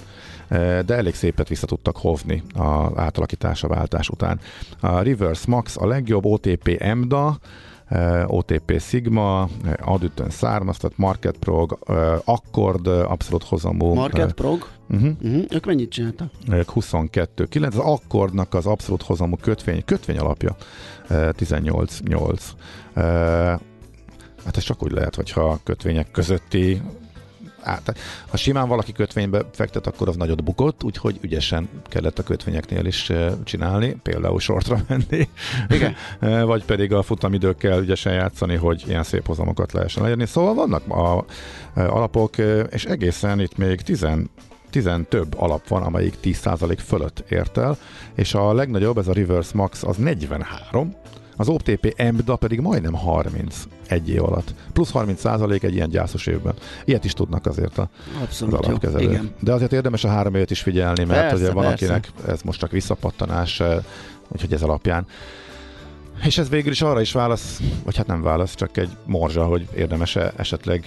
de 0.49 0.95
elég 0.95 1.15
szépet 1.15 1.49
vissza 1.49 1.67
tudtak 1.67 1.97
hovni 1.97 2.43
az 2.55 3.63
a 3.63 3.69
váltás 3.69 4.09
után. 4.09 4.41
A 4.81 5.01
Reverse 5.01 5.45
Max 5.49 5.77
a 5.77 5.87
legjobb, 5.87 6.25
OTP 6.25 6.77
EMDA, 6.79 7.39
OTP 8.27 8.81
Sigma, 8.81 9.49
Adütön 9.81 10.31
származtat, 10.31 10.93
Market 10.97 11.37
Prog, 11.37 11.79
Accord 12.25 12.87
abszolút 12.87 13.43
hozamú. 13.43 13.95
Market 13.95 14.33
Prog? 14.33 14.69
Uh-huh. 14.89 15.11
Uh-huh. 15.23 15.45
Ők 15.51 15.67
mennyit 15.67 15.91
csináltak? 15.91 16.31
Ők 16.51 16.71
22 16.71 17.45
9. 17.45 17.75
Az 17.75 17.81
Accordnak 17.85 18.55
az 18.55 18.67
abszolút 18.67 19.03
hozamú 19.03 19.37
kötvény, 19.37 19.85
kötvény 19.85 20.19
alapja 20.19 20.57
18-8. 21.09 22.41
Hát 24.45 24.57
ez 24.57 24.63
csak 24.63 24.83
úgy 24.83 24.93
lehet, 24.93 25.15
hogyha 25.15 25.59
kötvények 25.65 26.11
közötti 26.11 26.83
át. 27.67 27.99
Ha 28.29 28.37
simán 28.37 28.69
valaki 28.69 28.93
kötvénybe 28.93 29.43
fektet, 29.53 29.87
akkor 29.87 30.09
az 30.09 30.17
nagyot 30.17 30.45
bukott, 30.45 30.85
úgyhogy 30.85 31.19
ügyesen 31.21 31.69
kellett 31.85 32.19
a 32.19 32.23
kötvényeknél 32.23 32.85
is 32.85 33.11
eh, 33.11 33.33
csinálni, 33.45 33.97
például 34.03 34.41
sortra 34.41 34.79
menni, 34.89 35.29
Igen. 35.69 35.95
Eh, 36.21 36.45
vagy 36.45 36.65
pedig 36.65 36.93
a 36.93 37.03
futamidőkkel 37.03 37.81
ügyesen 37.81 38.13
játszani, 38.13 38.55
hogy 38.55 38.85
ilyen 38.87 39.03
szép 39.03 39.27
hozamokat 39.27 39.73
lehessen 39.73 40.05
elérni. 40.05 40.27
Szóval 40.27 40.55
vannak 40.55 40.89
a, 40.89 41.25
eh, 41.75 41.95
alapok, 41.95 42.39
és 42.71 42.85
egészen 42.85 43.41
itt 43.41 43.57
még 43.57 43.81
10 43.81 44.07
tizen 44.71 45.07
több 45.09 45.39
alap 45.39 45.69
van, 45.69 45.83
amelyik 45.83 46.15
10% 46.23 46.79
fölött 46.87 47.25
ért 47.29 47.59
el, 47.59 47.79
és 48.15 48.35
a 48.35 48.53
legnagyobb, 48.53 48.99
ez 48.99 49.09
a 49.09 49.13
Reverse 49.13 49.51
Max, 49.55 49.83
az 49.83 49.97
43, 49.97 50.95
az 51.37 51.49
OTP 51.49 51.93
EMBDA 51.97 52.37
pedig 52.37 52.61
majdnem 52.61 52.93
30 52.93 53.63
egy 53.87 54.09
év 54.09 54.25
alatt. 54.25 54.55
Plusz 54.73 54.91
30 54.91 55.21
százalék 55.21 55.63
egy 55.63 55.75
ilyen 55.75 55.89
gyászos 55.89 56.27
évben. 56.27 56.55
Ilyet 56.85 57.05
is 57.05 57.13
tudnak 57.13 57.47
azért 57.47 57.79
a, 57.79 57.89
Abszolút 58.23 58.55
az 58.55 58.67
alapkezelők. 58.67 59.11
Igen. 59.11 59.35
De 59.41 59.53
azért 59.53 59.73
érdemes 59.73 60.05
a 60.05 60.09
három 60.09 60.35
évet 60.35 60.51
is 60.51 60.61
figyelni, 60.61 61.05
mert 61.05 61.21
persze, 61.21 61.37
ugye 61.37 61.53
van 61.53 61.65
persze. 61.65 61.85
akinek 61.85 62.13
ez 62.27 62.43
most 62.43 62.59
csak 62.59 62.71
visszapattanás, 62.71 63.61
eh, 63.61 63.83
úgyhogy 64.29 64.53
ez 64.53 64.63
alapján. 64.63 65.07
És 66.25 66.39
ez 66.39 66.49
végül 66.49 66.73
is 66.73 66.83
arra 66.83 67.01
is 67.01 67.13
válasz, 67.13 67.61
vagy 67.85 67.97
hát 67.97 68.07
nem 68.07 68.23
válasz, 68.23 68.55
csak 68.55 68.77
egy 68.77 68.91
morzsa, 69.05 69.45
hogy 69.45 69.69
érdemes 69.75 70.17
-e 70.17 70.33
esetleg 70.37 70.85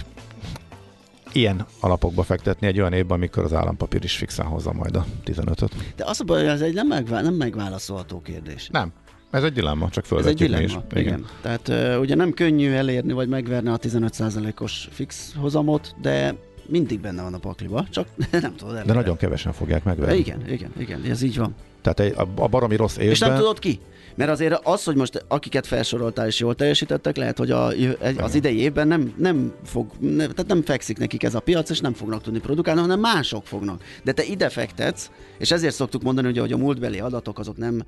ilyen 1.34 1.66
alapokba 1.80 2.24
fektetni 2.24 2.68
egy 2.68 2.80
olyan 2.80 2.94
évben, 2.94 3.18
amikor 3.18 3.44
az 3.44 3.54
állampapír 3.54 4.04
is 4.04 4.16
fixen 4.16 4.46
hozza 4.46 4.74
majd 4.74 4.96
a 4.96 5.06
15-öt. 5.26 5.72
De 5.96 6.06
az 6.06 6.20
a 6.20 6.24
baj, 6.24 6.48
ez 6.48 6.62
egy 6.62 6.74
nem, 6.74 6.88
megvá- 6.88 7.24
nem 7.24 7.34
megválaszolható 7.34 8.22
kérdés. 8.22 8.70
Nem. 8.72 8.92
Ez 9.32 9.44
egy 9.44 9.54
dilemma, 9.54 9.90
csak 9.90 10.06
fölvetjük 10.06 10.50
Ez 10.50 10.56
egy 10.56 10.68
dilemma, 10.68 10.84
is. 10.92 11.00
Igen. 11.00 11.04
igen. 11.04 11.26
Tehát 11.42 11.68
uh, 11.68 12.00
ugye 12.02 12.16
nem 12.16 12.34
könnyű 12.34 12.72
elérni 12.72 13.14
vagy 13.14 13.28
megverni 13.28 13.70
a 13.70 13.78
15%-os 13.78 14.88
fix 14.92 15.34
hozamot, 15.36 15.96
de 16.02 16.36
mindig 16.66 17.00
benne 17.00 17.22
van 17.22 17.34
a 17.34 17.38
pakliba, 17.38 17.86
csak 17.90 18.08
nem 18.32 18.56
tudod 18.56 18.74
elérni. 18.74 18.92
De 18.92 18.94
nagyon 18.94 19.18
kevesen 19.18 19.54
fogják 19.54 19.84
megverni. 19.84 20.18
Igen, 20.18 20.50
igen, 20.50 20.72
igen, 20.78 21.04
ez 21.04 21.22
így 21.22 21.38
van. 21.38 21.56
Tehát 21.82 22.00
egy, 22.00 22.14
a, 22.18 22.42
a 22.44 22.48
baromi 22.48 22.76
rossz 22.76 22.96
évben... 22.96 23.12
És 23.12 23.20
nem 23.20 23.36
tudod 23.36 23.60
ki? 23.60 23.80
Mert 24.20 24.32
azért 24.32 24.60
az, 24.64 24.84
hogy 24.84 24.96
most 24.96 25.26
akiket 25.28 25.68
felsoroltál 25.68 26.28
és 26.28 26.40
jól 26.40 26.56
teljesítettek, 26.56 27.18
lehet, 27.18 27.38
hogy 27.38 27.52
a, 27.52 27.72
az 28.18 28.36
idei 28.36 28.60
évben 28.60 28.88
nem, 28.88 29.14
nem 29.18 29.54
fog, 29.64 29.92
nem, 30.00 30.18
tehát 30.18 30.48
nem 30.48 30.64
fekszik 30.64 30.98
nekik 30.98 31.24
ez 31.24 31.36
a 31.36 31.40
piac, 31.40 31.70
és 31.70 31.80
nem 31.80 31.94
fognak 31.94 32.22
tudni 32.22 32.40
produkálni, 32.40 32.82
hanem 32.82 33.00
mások 33.00 33.46
fognak. 33.46 33.84
De 34.04 34.12
te 34.12 34.24
ide 34.24 34.50
fektetsz, 34.50 35.10
és 35.38 35.52
ezért 35.52 35.76
szoktuk 35.76 36.04
mondani, 36.04 36.28
hogy, 36.28 36.38
hogy 36.38 36.52
a 36.52 36.58
múltbeli 36.58 37.00
adatok 37.00 37.40
azok 37.40 37.58
nem 37.58 37.84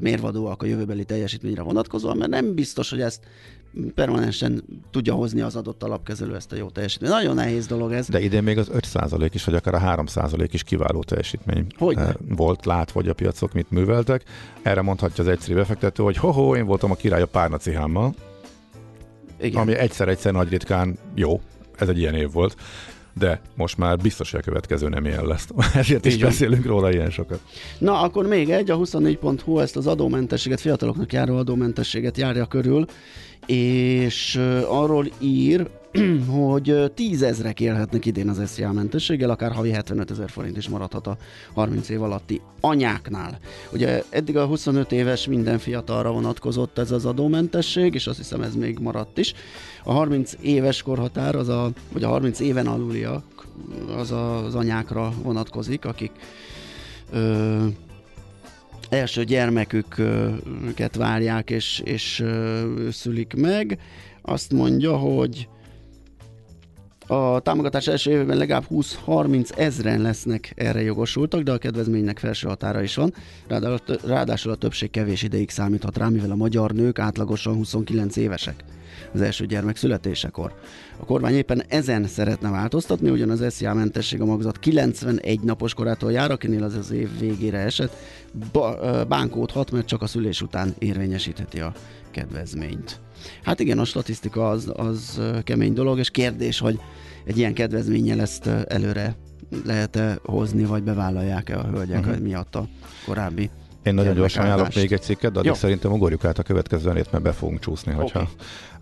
mérvadóak 0.00 0.62
a 0.62 0.66
jövőbeli 0.66 1.04
teljesítményre 1.04 1.62
vonatkozóan, 1.62 2.16
mert 2.16 2.30
nem 2.30 2.54
biztos, 2.54 2.90
hogy 2.90 3.00
ezt 3.00 3.20
permanensen 3.94 4.64
tudja 4.90 5.14
hozni 5.14 5.40
az 5.40 5.56
adott 5.56 5.82
alapkezelő 5.82 6.34
ezt 6.34 6.52
a 6.52 6.56
jó 6.56 6.70
teljesítményt. 6.70 7.12
Nagyon 7.12 7.34
nehéz 7.34 7.66
dolog 7.66 7.92
ez. 7.92 8.08
De 8.08 8.20
idén 8.20 8.42
még 8.42 8.58
az 8.58 8.70
5% 8.74 9.30
is, 9.32 9.44
vagy 9.44 9.54
akár 9.54 9.74
a 9.74 10.02
3% 10.04 10.48
is 10.52 10.62
kiváló 10.62 11.02
teljesítmény 11.02 11.66
hogy 11.76 11.98
volt, 12.28 12.64
lát, 12.64 12.90
hogy 12.90 13.08
a 13.08 13.14
piacok 13.14 13.52
mit 13.52 13.70
műveltek. 13.70 14.24
Erre 14.62 14.82
mondhatja 14.82 15.24
az 15.24 15.30
egyszerű 15.30 15.54
befektető, 15.54 16.02
hogy 16.02 16.16
ho-ho, 16.16 16.56
én 16.56 16.66
voltam 16.66 16.90
a 16.90 16.94
király 16.94 17.22
a 17.22 17.26
párnacihámmal, 17.26 18.14
Igen. 19.40 19.60
ami 19.60 19.74
egyszer-egyszer 19.74 20.32
nagy 20.32 20.48
ritkán 20.48 20.98
jó, 21.14 21.40
ez 21.76 21.88
egy 21.88 21.98
ilyen 21.98 22.14
év 22.14 22.32
volt, 22.32 22.56
de 23.18 23.40
most 23.56 23.78
már 23.78 23.96
biztos, 23.96 24.30
hogy 24.30 24.40
a 24.40 24.42
következő 24.42 24.88
nem 24.88 25.04
ilyen 25.04 25.26
lesz. 25.26 25.48
Ezért 25.74 26.04
is 26.04 26.16
beszélünk 26.16 26.66
róla 26.66 26.92
ilyen 26.92 27.10
sokat. 27.10 27.40
Na, 27.78 28.00
akkor 28.00 28.26
még 28.26 28.50
egy, 28.50 28.70
a 28.70 28.78
24.hu 28.78 29.58
ezt 29.58 29.76
az 29.76 29.86
adómentességet, 29.86 30.60
fiataloknak 30.60 31.12
járó 31.12 31.36
adómentességet 31.36 32.16
járja 32.16 32.46
körül, 32.46 32.86
és 33.46 34.40
arról 34.68 35.06
ír, 35.18 35.70
hogy 36.40 36.92
tízezrek 36.94 37.60
élhetnek 37.60 38.06
idén 38.06 38.28
az 38.28 38.42
SZIA 38.46 38.72
mentességgel, 38.72 39.30
akár 39.30 39.52
havi 39.52 39.70
75 39.70 40.10
ezer 40.10 40.30
forint 40.30 40.56
is 40.56 40.68
maradhat 40.68 41.06
a 41.06 41.16
30 41.54 41.88
év 41.88 42.02
alatti 42.02 42.40
anyáknál. 42.60 43.38
Ugye 43.72 44.02
eddig 44.08 44.36
a 44.36 44.46
25 44.46 44.92
éves 44.92 45.26
minden 45.26 45.58
fiatalra 45.58 46.12
vonatkozott 46.12 46.78
ez 46.78 46.90
az 46.90 47.04
adómentesség, 47.04 47.94
és 47.94 48.06
azt 48.06 48.18
hiszem 48.18 48.42
ez 48.42 48.54
még 48.54 48.78
maradt 48.78 49.18
is. 49.18 49.34
A 49.84 49.92
30 49.92 50.32
éves 50.40 50.82
korhatár, 50.82 51.34
az 51.34 51.48
a, 51.48 51.70
vagy 51.92 52.02
a 52.02 52.08
30 52.08 52.40
éven 52.40 52.66
aluliak, 52.66 53.46
az 53.96 54.12
a, 54.12 54.44
az 54.44 54.54
anyákra 54.54 55.12
vonatkozik, 55.22 55.84
akik 55.84 56.10
ö, 57.12 57.66
első 58.88 59.24
gyermeküket 59.24 60.96
várják 60.96 61.50
és, 61.50 61.80
és 61.84 62.24
szülik 62.90 63.34
meg. 63.34 63.78
Azt 64.22 64.52
mondja, 64.52 64.96
hogy 64.96 65.48
a 67.08 67.40
támogatás 67.40 67.86
első 67.86 68.10
évben 68.10 68.36
legalább 68.36 68.64
20-30 68.70 69.58
ezren 69.58 70.00
lesznek 70.00 70.52
erre 70.56 70.82
jogosultak, 70.82 71.42
de 71.42 71.52
a 71.52 71.58
kedvezménynek 71.58 72.18
felső 72.18 72.48
határa 72.48 72.82
is 72.82 72.94
van. 72.94 73.14
Ráadásul 74.04 74.52
a 74.52 74.56
többség 74.56 74.90
kevés 74.90 75.22
ideig 75.22 75.50
számíthat 75.50 75.96
rá, 75.96 76.08
mivel 76.08 76.30
a 76.30 76.36
magyar 76.36 76.72
nők 76.72 76.98
átlagosan 76.98 77.54
29 77.54 78.16
évesek 78.16 78.64
az 79.12 79.20
első 79.20 79.46
gyermek 79.46 79.76
születésekor. 79.76 80.54
A 81.00 81.04
kormány 81.04 81.34
éppen 81.34 81.62
ezen 81.68 82.06
szeretne 82.06 82.50
változtatni, 82.50 83.10
ugyan 83.10 83.30
az 83.30 83.44
SZIA 83.48 83.74
mentesség 83.74 84.20
a 84.20 84.24
magzat 84.24 84.58
91 84.58 85.40
napos 85.40 85.74
korától 85.74 86.12
jár, 86.12 86.30
akinél 86.30 86.62
az 86.62 86.74
az 86.74 86.90
év 86.90 87.18
végére 87.18 87.58
esett, 87.58 87.96
ba, 88.52 89.04
bánkódhat, 89.04 89.70
mert 89.70 89.86
csak 89.86 90.02
a 90.02 90.06
szülés 90.06 90.42
után 90.42 90.74
érvényesítheti 90.78 91.60
a 91.60 91.72
kedvezményt. 92.10 93.00
Hát 93.42 93.60
igen, 93.60 93.78
a 93.78 93.84
statisztika 93.84 94.48
az, 94.48 94.72
az 94.76 95.20
kemény 95.44 95.72
dolog, 95.72 95.98
és 95.98 96.10
kérdés, 96.10 96.58
hogy 96.58 96.80
egy 97.24 97.38
ilyen 97.38 97.54
kedvezménnyel 97.54 98.20
ezt 98.20 98.46
előre 98.46 99.16
lehet-e 99.64 100.18
hozni, 100.24 100.64
vagy 100.64 100.82
bevállalják-e 100.82 101.58
a 101.58 101.64
hölgyek 101.64 102.06
uh-huh. 102.06 102.18
miatt 102.18 102.54
a 102.54 102.68
korábbi 103.06 103.50
én 103.82 103.94
nagyon 103.94 104.14
gyorsan 104.14 104.44
ajánlok 104.44 104.74
még 104.74 104.92
egy 104.92 105.02
cikket, 105.02 105.32
de 105.32 105.38
addig 105.38 105.54
szerintem 105.54 105.92
ugorjuk 105.92 106.24
át 106.24 106.38
a 106.38 106.42
következő 106.42 106.92
mert 106.92 107.22
be 107.22 107.32
fogunk 107.32 107.60
csúszni, 107.60 107.92
hogyha... 107.92 108.28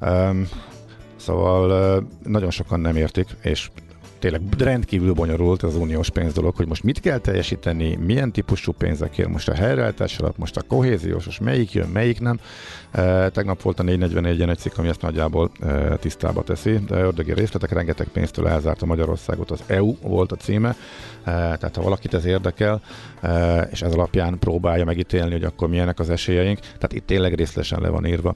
Okay. 0.01 0.29
Um, 0.29 0.49
szóval 1.17 1.99
uh, 1.99 2.05
nagyon 2.23 2.51
sokan 2.51 2.81
nem 2.81 2.97
értik, 2.97 3.27
és 3.43 3.71
tényleg 4.31 4.43
rendkívül 4.59 5.13
bonyolult 5.13 5.63
az 5.63 5.77
uniós 5.77 6.11
pénz 6.11 6.33
dolog, 6.33 6.57
hogy 6.57 6.67
most 6.67 6.83
mit 6.83 7.01
kell 7.01 7.19
teljesíteni, 7.19 7.97
milyen 7.97 8.33
típusú 8.33 8.73
pénzekért, 8.73 9.29
most 9.29 9.49
a 9.49 9.55
helyreállítás 9.55 10.19
alatt, 10.19 10.39
most 10.39 10.57
a 10.57 10.63
kohéziós, 10.63 11.25
most 11.25 11.41
melyik 11.41 11.73
jön, 11.73 11.89
melyik 11.89 12.21
nem. 12.21 12.41
E, 12.91 13.29
tegnap 13.29 13.63
volt 13.63 13.81
a 13.81 13.83
441 13.83 14.43
egy 14.43 14.59
cikk, 14.59 14.79
ami 14.79 14.89
ezt 14.89 15.03
nagyjából 15.03 15.51
e, 15.61 15.97
tisztába 15.97 16.43
teszi, 16.43 16.79
de 16.87 17.01
ördögi 17.01 17.33
részletek, 17.33 17.73
rengeteg 17.73 18.07
pénztől 18.07 18.49
elzárta 18.49 18.87
Magyarországot, 18.87 19.51
az 19.51 19.61
EU 19.67 19.95
volt 20.03 20.33
a 20.33 20.37
címe, 20.37 20.69
e, 20.69 20.77
tehát 21.25 21.77
ha 21.77 21.83
valakit 21.83 22.15
ez 22.15 22.25
érdekel, 22.25 22.81
és 23.71 23.83
ez 23.83 23.93
alapján 23.93 24.39
próbálja 24.39 24.85
megítélni, 24.85 25.33
hogy 25.33 25.45
akkor 25.45 25.69
milyenek 25.69 25.99
az 25.99 26.11
esélyeink, 26.11 26.59
tehát 26.59 26.93
itt 26.93 27.07
tényleg 27.07 27.35
részletesen 27.35 27.81
le 27.81 27.89
van 27.89 28.07
írva, 28.07 28.35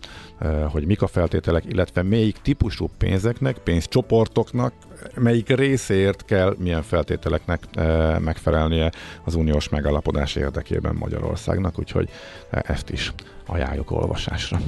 hogy 0.69 0.87
mik 0.87 1.03
a 1.03 1.07
feltételek, 1.07 1.65
illetve 1.69 2.03
melyik 2.03 2.37
típusú 2.43 2.89
pénzeknek, 2.99 3.59
pénzcsoportoknak, 3.59 4.73
melyik 5.15 5.49
részért 5.49 6.25
kell 6.25 6.55
milyen 6.59 6.83
feltételeknek 6.83 7.61
megfelelnie 8.19 8.93
az 9.25 9.35
uniós 9.35 9.69
megállapodás 9.69 10.37
érdekében 10.37 10.95
Magyarországnak, 10.95 11.79
úgyhogy 11.79 12.09
ezt 12.51 12.91
is 12.91 13.13
ajánljuk 13.47 13.91
olvasásra. 13.91 14.61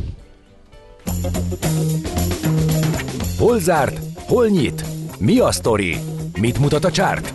Hol 3.38 3.58
zárt? 3.58 4.00
Hol 4.14 4.48
nyit? 4.48 4.84
Mi 5.18 5.38
a 5.38 5.50
sztori? 5.50 5.96
Mit 6.40 6.58
mutat 6.58 6.84
a 6.84 6.90
csárt? 6.90 7.32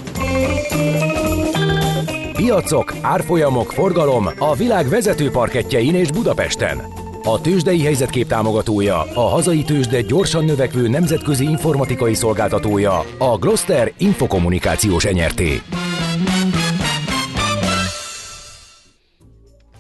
Piacok, 2.38 2.94
árfolyamok, 3.02 3.72
forgalom 3.72 4.28
a 4.40 4.56
világ 4.56 4.88
vezető 4.88 5.30
parketjein 5.30 5.96
és 5.96 6.12
Budapesten. 6.12 6.82
A 7.24 7.42
tőzsdei 7.42 7.82
helyzetkép 7.82 8.28
támogatója, 8.28 9.02
a 9.14 9.20
hazai 9.22 9.64
tőzsde 9.64 10.02
gyorsan 10.02 10.46
növekvő 10.46 10.88
nemzetközi 10.88 11.44
informatikai 11.44 12.14
szolgáltatója, 12.14 13.04
a 13.18 13.38
Gloster 13.38 13.94
Infokommunikációs 13.98 15.06
enyerté. 15.06 15.62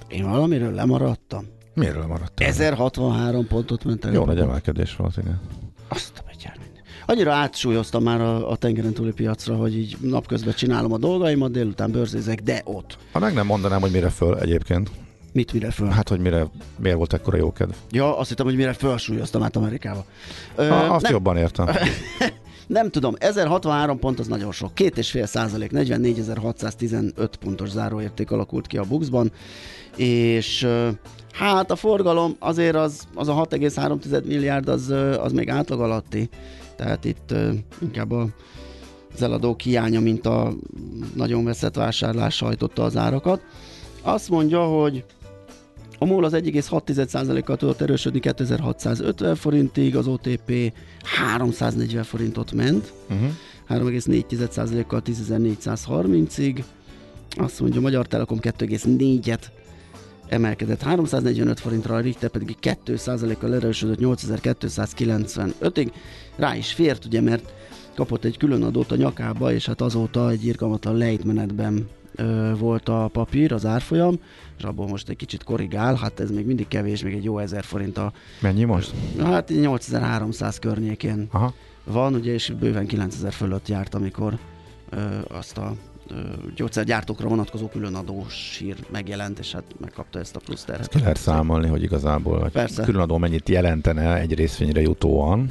Én 0.08 0.30
valamiről 0.30 0.74
lemaradtam. 0.74 1.46
Miről 1.74 2.00
lemaradtam? 2.00 2.48
1063 2.48 3.48
pontot 3.48 3.84
ment 3.84 4.06
el. 4.06 4.14
Jó 4.14 4.26
nagy 4.26 4.40
emelkedés 4.40 4.96
volt, 4.96 5.18
igen. 5.18 5.42
Azt 5.88 6.24
a 6.26 6.27
Annyira 7.10 7.34
átsúlyoztam 7.34 8.04
már 8.04 8.22
a, 8.22 8.50
a 8.50 8.56
tengeren 8.56 8.94
túli 8.94 9.12
piacra, 9.12 9.56
hogy 9.56 9.78
így 9.78 9.98
napközben 10.02 10.54
csinálom 10.54 10.94
a 10.94 10.98
dolgaimat, 10.98 11.52
délután 11.52 11.92
bőrzézek, 11.92 12.42
de 12.42 12.62
ott. 12.64 12.98
Ha 13.12 13.20
meg 13.20 13.34
nem 13.34 13.46
mondanám, 13.46 13.82
hogy 13.82 13.92
mire 13.92 14.10
föl 14.10 14.38
egyébként. 14.38 14.92
Mit 15.34 15.54
mire 15.54 15.72
föl? 15.72 15.88
Hát, 15.88 16.10
hogy 16.10 16.20
mire, 16.20 16.48
miért 16.80 16.98
volt 16.98 17.14
ekkora 17.14 17.38
jókedv? 17.38 17.72
Ja, 17.92 18.18
azt 18.18 18.30
hittem, 18.30 18.46
hogy 18.46 18.56
mire 18.56 18.74
felsúlyoztam 18.74 19.44
át 19.44 19.56
Amerikába. 19.56 20.06
Ö, 20.56 20.68
ha, 20.68 20.76
azt 20.76 21.04
nem. 21.04 21.12
jobban 21.12 21.38
értem. 21.38 21.68
nem 22.68 22.90
tudom, 22.90 23.16
1063 23.18 24.00
pont 24.00 24.20
az 24.20 24.28
nagyon 24.28 24.52
sok. 24.52 24.74
Két 24.74 24.98
és 24.98 25.10
fél 25.10 25.26
százalék, 25.26 25.72
44.615 25.74 27.30
pontos 27.40 27.70
záróérték 27.70 28.32
alakult 28.32 28.68
ki 28.68 28.78
a 28.78 28.84
Buxban, 28.84 29.32
és 29.96 30.68
hát 31.32 31.72
a 31.72 31.76
forgalom 31.76 32.36
azért 32.40 32.76
az, 32.76 33.08
az 33.16 33.28
a 33.28 33.48
6,3 33.50 34.26
milliárd 34.26 34.68
az, 34.68 34.94
az 35.20 35.32
még 35.32 35.50
átlag 35.50 35.82
alatti. 35.82 36.30
Tehát 36.78 37.06
itt 37.06 37.34
inkább 37.82 38.12
a 38.12 38.28
az 39.18 39.24
eladók 39.24 39.62
hiánya, 39.62 40.00
mint 40.00 40.26
a 40.26 40.54
nagyon 41.16 41.44
veszett 41.44 41.76
vásárlás 41.76 42.36
sajtotta 42.36 42.84
az 42.84 42.98
árakat. 42.98 43.42
Azt 44.02 44.30
mondja, 44.30 44.64
hogy 44.64 45.06
a 46.00 46.06
MOL 46.06 46.24
az 46.24 46.34
1,6%-kal 46.34 47.58
tudott 47.58 47.82
erősödni 47.82 48.20
2650 48.20 49.36
forintig, 49.36 49.96
az 49.96 50.08
OTP 50.08 50.74
340 51.04 52.04
forintot 52.04 52.52
ment, 52.52 52.94
uh-huh. 53.10 53.30
3,4%-kal 53.70 55.02
10.430-ig, 55.06 56.64
azt 57.30 57.60
mondja, 57.60 57.82
Magyar 57.82 58.08
Telekom 58.08 58.38
2,4-et 58.42 59.42
emelkedett 60.30 60.82
345 60.82 61.60
forintra, 61.60 61.96
a 61.96 62.00
Richter 62.00 62.30
pedig 62.30 62.56
2%-kal 62.62 63.56
erősödött 63.56 63.98
8295-ig. 64.02 65.92
Rá 66.36 66.56
is 66.56 66.74
fért, 66.74 67.06
ugye, 67.06 67.22
mert 67.22 67.54
kapott 67.96 68.24
egy 68.24 68.38
külön 68.38 68.64
adót 68.64 68.92
a 68.92 68.96
nyakába, 68.96 69.52
és 69.52 69.66
hát 69.66 69.82
azóta 69.82 70.30
egy 70.30 70.46
irgalmatlan 70.46 70.96
lejtmenetben 70.96 71.90
ö, 72.16 72.52
volt 72.58 72.90
a 72.90 73.10
papír, 73.12 73.54
az 73.54 73.66
árfolyam, 73.66 74.20
és 74.58 74.64
abból 74.64 74.88
most 74.88 75.10
egy 75.10 75.16
kicsit 75.16 75.44
korrigál, 75.44 75.96
hát 75.96 76.20
ez 76.20 76.32
még 76.32 76.46
mindig 76.46 76.68
kevés, 76.68 77.04
még 77.04 77.14
egy 77.14 77.24
jó 77.24 77.40
ezer 77.40 77.64
forint 77.64 77.98
a... 77.98 78.14
Mennyi 78.42 78.64
most? 78.64 78.94
Hát 79.20 79.50
8300 79.50 80.60
környékén 80.60 81.28
Aha. 81.32 81.54
van, 81.84 82.14
ugye, 82.14 82.34
és 82.34 82.54
bőven 82.60 82.88
9000 82.88 83.34
fölött 83.34 83.68
járt, 83.68 83.96
amikor 83.96 84.38
ö, 84.90 84.98
azt 85.28 85.58
a 85.58 85.76
gyógyszergyártókra 86.56 87.28
vonatkozó 87.28 87.68
különadós 87.68 88.58
hír 88.60 88.76
megjelent, 88.92 89.40
és 89.40 89.52
hát 89.52 89.64
megkapta 89.80 90.20
ezt 90.20 90.36
a 90.36 90.40
plusz 90.40 90.64
terhet. 90.64 90.88
Ki 90.88 91.00
lehet 91.00 91.18
számolni, 91.18 91.68
hogy 91.68 91.84
igazából 91.84 92.40
hogy 92.40 92.52
Persze. 92.52 92.84
különadó 92.84 93.18
mennyit 93.18 93.50
jelentene 93.50 94.20
egy 94.20 94.34
részvényre 94.34 94.82
jutóan. 94.82 95.50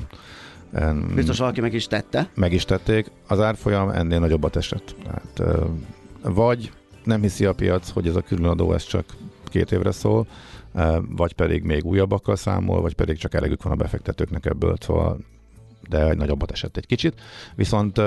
Biztos 1.14 1.38
valaki 1.38 1.60
meg 1.60 1.74
is 1.74 1.86
tette. 1.86 2.28
Meg 2.34 2.52
is 2.52 2.64
tették. 2.64 3.10
Az 3.26 3.40
árfolyam 3.40 3.88
ennél 3.88 4.18
nagyobbat 4.18 4.56
esett. 4.56 4.94
Hát, 5.06 5.42
vagy 6.22 6.72
nem 7.04 7.20
hiszi 7.20 7.44
a 7.44 7.52
piac, 7.52 7.90
hogy 7.90 8.06
ez 8.06 8.16
a 8.16 8.20
különadó 8.20 8.72
ez 8.72 8.84
csak 8.84 9.04
két 9.44 9.72
évre 9.72 9.90
szól, 9.90 10.26
vagy 11.08 11.32
pedig 11.32 11.62
még 11.62 11.84
újabbakkal 11.84 12.36
számol, 12.36 12.80
vagy 12.80 12.94
pedig 12.94 13.16
csak 13.18 13.34
elegük 13.34 13.62
van 13.62 13.72
a 13.72 13.76
befektetőknek 13.76 14.46
ebből, 14.46 14.76
szóval 14.80 15.18
de 15.88 16.14
nagyobbat 16.14 16.50
esett 16.50 16.76
egy 16.76 16.86
kicsit, 16.86 17.14
viszont 17.54 17.98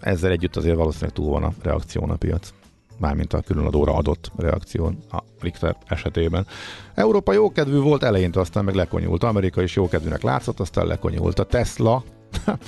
ezzel 0.00 0.30
együtt 0.30 0.56
azért 0.56 0.76
valószínűleg 0.76 1.14
túl 1.14 1.30
van 1.30 1.42
a 1.42 1.52
reakción 1.62 2.10
a 2.10 2.16
piac 2.16 2.52
mármint 2.98 3.32
a 3.32 3.40
különadóra 3.40 3.94
adott 3.94 4.30
reakció 4.36 4.92
a 5.10 5.22
Richter 5.40 5.76
esetében. 5.86 6.46
Európa 6.94 7.32
jókedvű 7.32 7.78
volt 7.78 8.02
eleinte, 8.02 8.40
aztán 8.40 8.64
meg 8.64 8.74
lekonyult. 8.74 9.24
Amerika 9.24 9.62
is 9.62 9.74
jókedvűnek 9.74 10.22
látszott, 10.22 10.60
aztán 10.60 10.86
lekonyult. 10.86 11.38
A 11.38 11.44
Tesla 11.44 12.04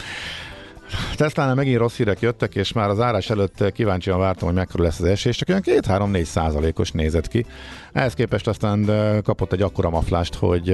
Tesla-nál 1.17 1.55
megint 1.55 1.79
rossz 1.79 1.97
hírek 1.97 2.21
jöttek, 2.21 2.55
és 2.55 2.73
már 2.73 2.89
az 2.89 3.01
árás 3.01 3.31
előtt 3.31 3.73
kíváncsian 3.73 4.19
vártam, 4.19 4.49
hogy 4.49 4.57
mekkora 4.57 4.83
lesz 4.83 5.01
az 5.01 5.05
esés, 5.05 5.37
csak 5.37 5.49
olyan 5.49 5.63
2-3-4 5.65 6.23
százalékos 6.23 6.91
nézett 6.91 7.29
ki. 7.29 7.47
Ehhez 7.93 8.15
képest 8.15 8.49
aztán 8.49 8.87
kapott 9.23 9.53
egy 9.53 9.63
akkora 9.63 9.91
maflást, 9.91 10.35
hogy 10.35 10.69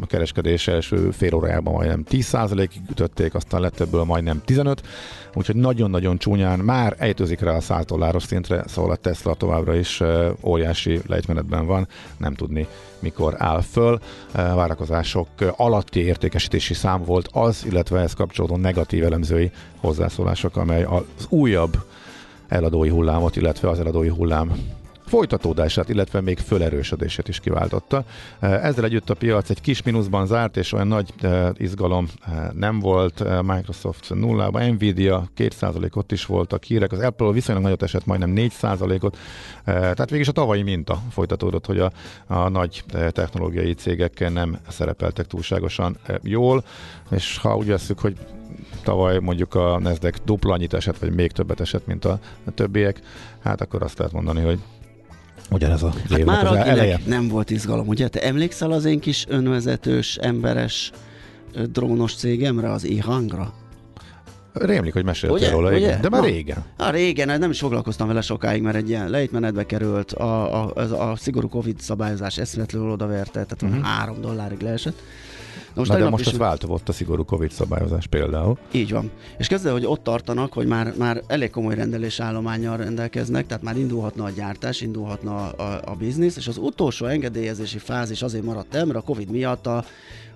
a 0.00 0.06
kereskedés 0.06 0.68
első 0.68 1.10
fél 1.10 1.34
órájában 1.34 1.72
majdnem 1.72 2.04
10 2.04 2.24
százalékig 2.24 2.82
ütötték, 2.90 3.34
aztán 3.34 3.60
lett 3.60 3.80
ebből 3.80 4.04
majdnem 4.04 4.42
15, 4.44 4.82
úgyhogy 5.34 5.56
nagyon-nagyon 5.56 6.18
csúnyán 6.18 6.58
már 6.58 6.96
ejtőzik 6.98 7.40
rá 7.40 7.54
a 7.56 7.60
100 7.60 7.84
dolláros 7.84 8.22
szintre, 8.22 8.64
szóval 8.66 8.90
a 8.90 8.96
Tesla 8.96 9.34
továbbra 9.34 9.74
is 9.74 10.02
óriási 10.42 11.00
lejtmenetben 11.06 11.66
van, 11.66 11.88
nem 12.16 12.34
tudni 12.34 12.66
mikor 12.98 13.34
áll 13.38 13.60
föl. 13.60 14.00
Várakozások 14.32 15.28
alatti 15.56 16.00
értékesítési 16.00 16.74
szám 16.74 17.04
volt 17.04 17.28
az, 17.32 17.64
illetve 17.70 17.98
ehhez 17.98 18.14
kapcsolódó 18.14 18.56
negatív 18.56 19.04
elemzői 19.04 19.50
hozzászólások, 19.80 20.56
amely 20.56 20.82
az 20.82 21.26
újabb 21.28 21.76
eladói 22.48 22.88
hullámot, 22.88 23.36
illetve 23.36 23.68
az 23.68 23.80
eladói 23.80 24.08
hullám 24.08 24.52
folytatódását, 25.10 25.88
illetve 25.88 26.20
még 26.20 26.38
fölerősödését 26.38 27.28
is 27.28 27.40
kiváltotta. 27.40 28.04
Ezzel 28.40 28.84
együtt 28.84 29.10
a 29.10 29.14
piac 29.14 29.50
egy 29.50 29.60
kis 29.60 29.82
mínuszban 29.82 30.26
zárt, 30.26 30.56
és 30.56 30.72
olyan 30.72 30.86
nagy 30.86 31.14
izgalom 31.54 32.08
nem 32.52 32.78
volt. 32.80 33.42
Microsoft 33.42 34.14
nullában, 34.14 34.68
Nvidia 34.68 35.28
2%-ot 35.36 36.12
is 36.12 36.26
voltak 36.26 36.62
hírek, 36.62 36.92
az 36.92 36.98
Apple 36.98 37.32
viszonylag 37.32 37.64
nagyot 37.64 37.82
esett, 37.82 38.06
majdnem 38.06 38.32
4%-ot. 38.36 39.18
Tehát 39.64 40.10
végig 40.10 40.28
a 40.28 40.32
tavalyi 40.32 40.62
minta 40.62 41.02
folytatódott, 41.10 41.66
hogy 41.66 41.78
a, 41.78 41.92
a 42.26 42.48
nagy 42.48 42.84
technológiai 43.10 43.74
cégek 43.74 44.32
nem 44.32 44.58
szerepeltek 44.68 45.26
túlságosan 45.26 45.96
jól, 46.22 46.64
és 47.10 47.38
ha 47.38 47.56
úgy 47.56 47.66
veszük, 47.66 47.98
hogy 47.98 48.16
tavaly 48.82 49.18
mondjuk 49.18 49.54
a 49.54 49.78
Nasdaq 49.78 50.18
dupla 50.24 50.52
annyit 50.52 50.74
esett, 50.74 50.98
vagy 50.98 51.14
még 51.14 51.32
többet 51.32 51.60
esett, 51.60 51.86
mint 51.86 52.04
a 52.04 52.18
többiek, 52.54 53.00
hát 53.42 53.60
akkor 53.60 53.82
azt 53.82 53.98
lehet 53.98 54.12
mondani, 54.12 54.40
hogy 54.40 54.58
Ugyanez 55.50 55.82
a 55.82 55.92
hát 56.10 56.24
már 56.24 56.46
az 56.46 56.56
eleje. 56.56 57.00
nem 57.06 57.28
volt 57.28 57.50
izgalom, 57.50 57.88
ugye? 57.88 58.08
Te 58.08 58.20
emlékszel 58.22 58.70
az 58.70 58.84
én 58.84 59.00
kis 59.00 59.24
önvezetős, 59.28 60.16
emberes 60.16 60.90
drónos 61.72 62.14
cégemre, 62.14 62.70
az 62.70 62.84
e-hangra? 62.84 63.54
Rémlik, 64.52 64.92
hogy 64.92 65.04
meséltél 65.04 65.50
róla, 65.50 65.68
ugye? 65.68 65.78
Igen. 65.78 66.00
de 66.00 66.08
már 66.08 66.20
Na, 66.20 66.26
régen. 66.26 66.64
Hát 66.78 66.92
régen, 66.92 67.38
nem 67.38 67.50
is 67.50 67.58
foglalkoztam 67.58 68.06
vele 68.06 68.20
sokáig, 68.20 68.62
mert 68.62 68.76
egy 68.76 68.88
ilyen 68.88 69.10
lejtmenetbe 69.10 69.66
került, 69.66 70.12
a, 70.12 70.62
a, 70.64 70.72
a, 70.74 71.10
a 71.10 71.16
szigorú 71.16 71.48
Covid 71.48 71.80
szabályozás 71.80 72.38
eszméletlenül 72.38 72.90
odaverte, 72.90 73.44
tehát 73.44 73.62
uh-huh. 73.62 73.82
három 73.82 74.20
dollárig 74.20 74.60
leesett. 74.60 75.02
Most, 75.74 75.90
Na 75.90 75.98
de 75.98 76.08
most 76.08 76.26
is... 76.26 76.32
ez 76.32 76.38
változott 76.38 76.88
a 76.88 76.92
szigorú 76.92 77.24
Covid 77.24 77.50
szabályozás 77.50 78.06
például. 78.06 78.58
Így 78.70 78.92
van. 78.92 79.10
És 79.38 79.46
kezdve, 79.46 79.70
hogy 79.70 79.86
ott 79.86 80.02
tartanak, 80.02 80.52
hogy 80.52 80.66
már, 80.66 80.92
már 80.98 81.22
elég 81.26 81.50
komoly 81.50 81.74
rendelés 81.74 82.20
állományjal 82.20 82.76
rendelkeznek, 82.76 83.46
tehát 83.46 83.62
már 83.62 83.76
indulhatna 83.76 84.24
a 84.24 84.30
gyártás, 84.30 84.80
indulhatna 84.80 85.36
a, 85.36 85.62
a, 85.62 85.80
a 85.84 85.94
biznisz, 85.94 86.36
és 86.36 86.48
az 86.48 86.56
utolsó 86.56 87.06
engedélyezési 87.06 87.78
fázis 87.78 88.22
azért 88.22 88.44
maradt 88.44 88.74
el, 88.74 88.84
mert 88.84 88.98
a 88.98 89.02
Covid 89.02 89.30
miatt 89.30 89.66
a, 89.66 89.84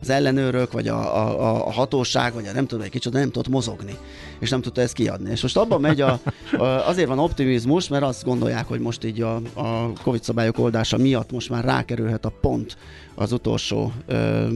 az 0.01 0.11
ellenőrök, 0.11 0.73
vagy 0.73 0.89
a, 0.89 1.17
a, 1.17 1.67
a 1.67 1.71
hatóság, 1.73 2.35
vagy 2.35 2.47
a 2.47 2.53
nem 2.53 2.67
tudom, 2.67 2.85
egy 2.85 2.91
kicsit 2.91 3.13
nem 3.13 3.31
tudott 3.31 3.49
mozogni, 3.49 3.97
és 4.39 4.51
nem 4.51 4.61
tudta 4.61 4.81
ezt 4.81 4.95
kiadni. 4.95 5.31
És 5.31 5.43
most 5.43 5.57
abban 5.57 5.81
megy, 5.81 6.01
a, 6.01 6.21
a, 6.53 6.65
azért 6.65 7.09
van 7.09 7.19
optimizmus, 7.19 7.89
mert 7.89 8.03
azt 8.03 8.25
gondolják, 8.25 8.67
hogy 8.67 8.81
most 8.81 9.05
így 9.05 9.21
a, 9.21 9.35
a 9.55 9.93
Covid 10.03 10.23
szabályok 10.23 10.59
oldása 10.59 10.97
miatt 10.97 11.31
most 11.31 11.51
már 11.51 11.65
rákerülhet 11.65 12.25
a 12.25 12.33
pont 12.41 12.77
az 13.15 13.33
utolsó 13.33 13.93
ö, 14.07 14.47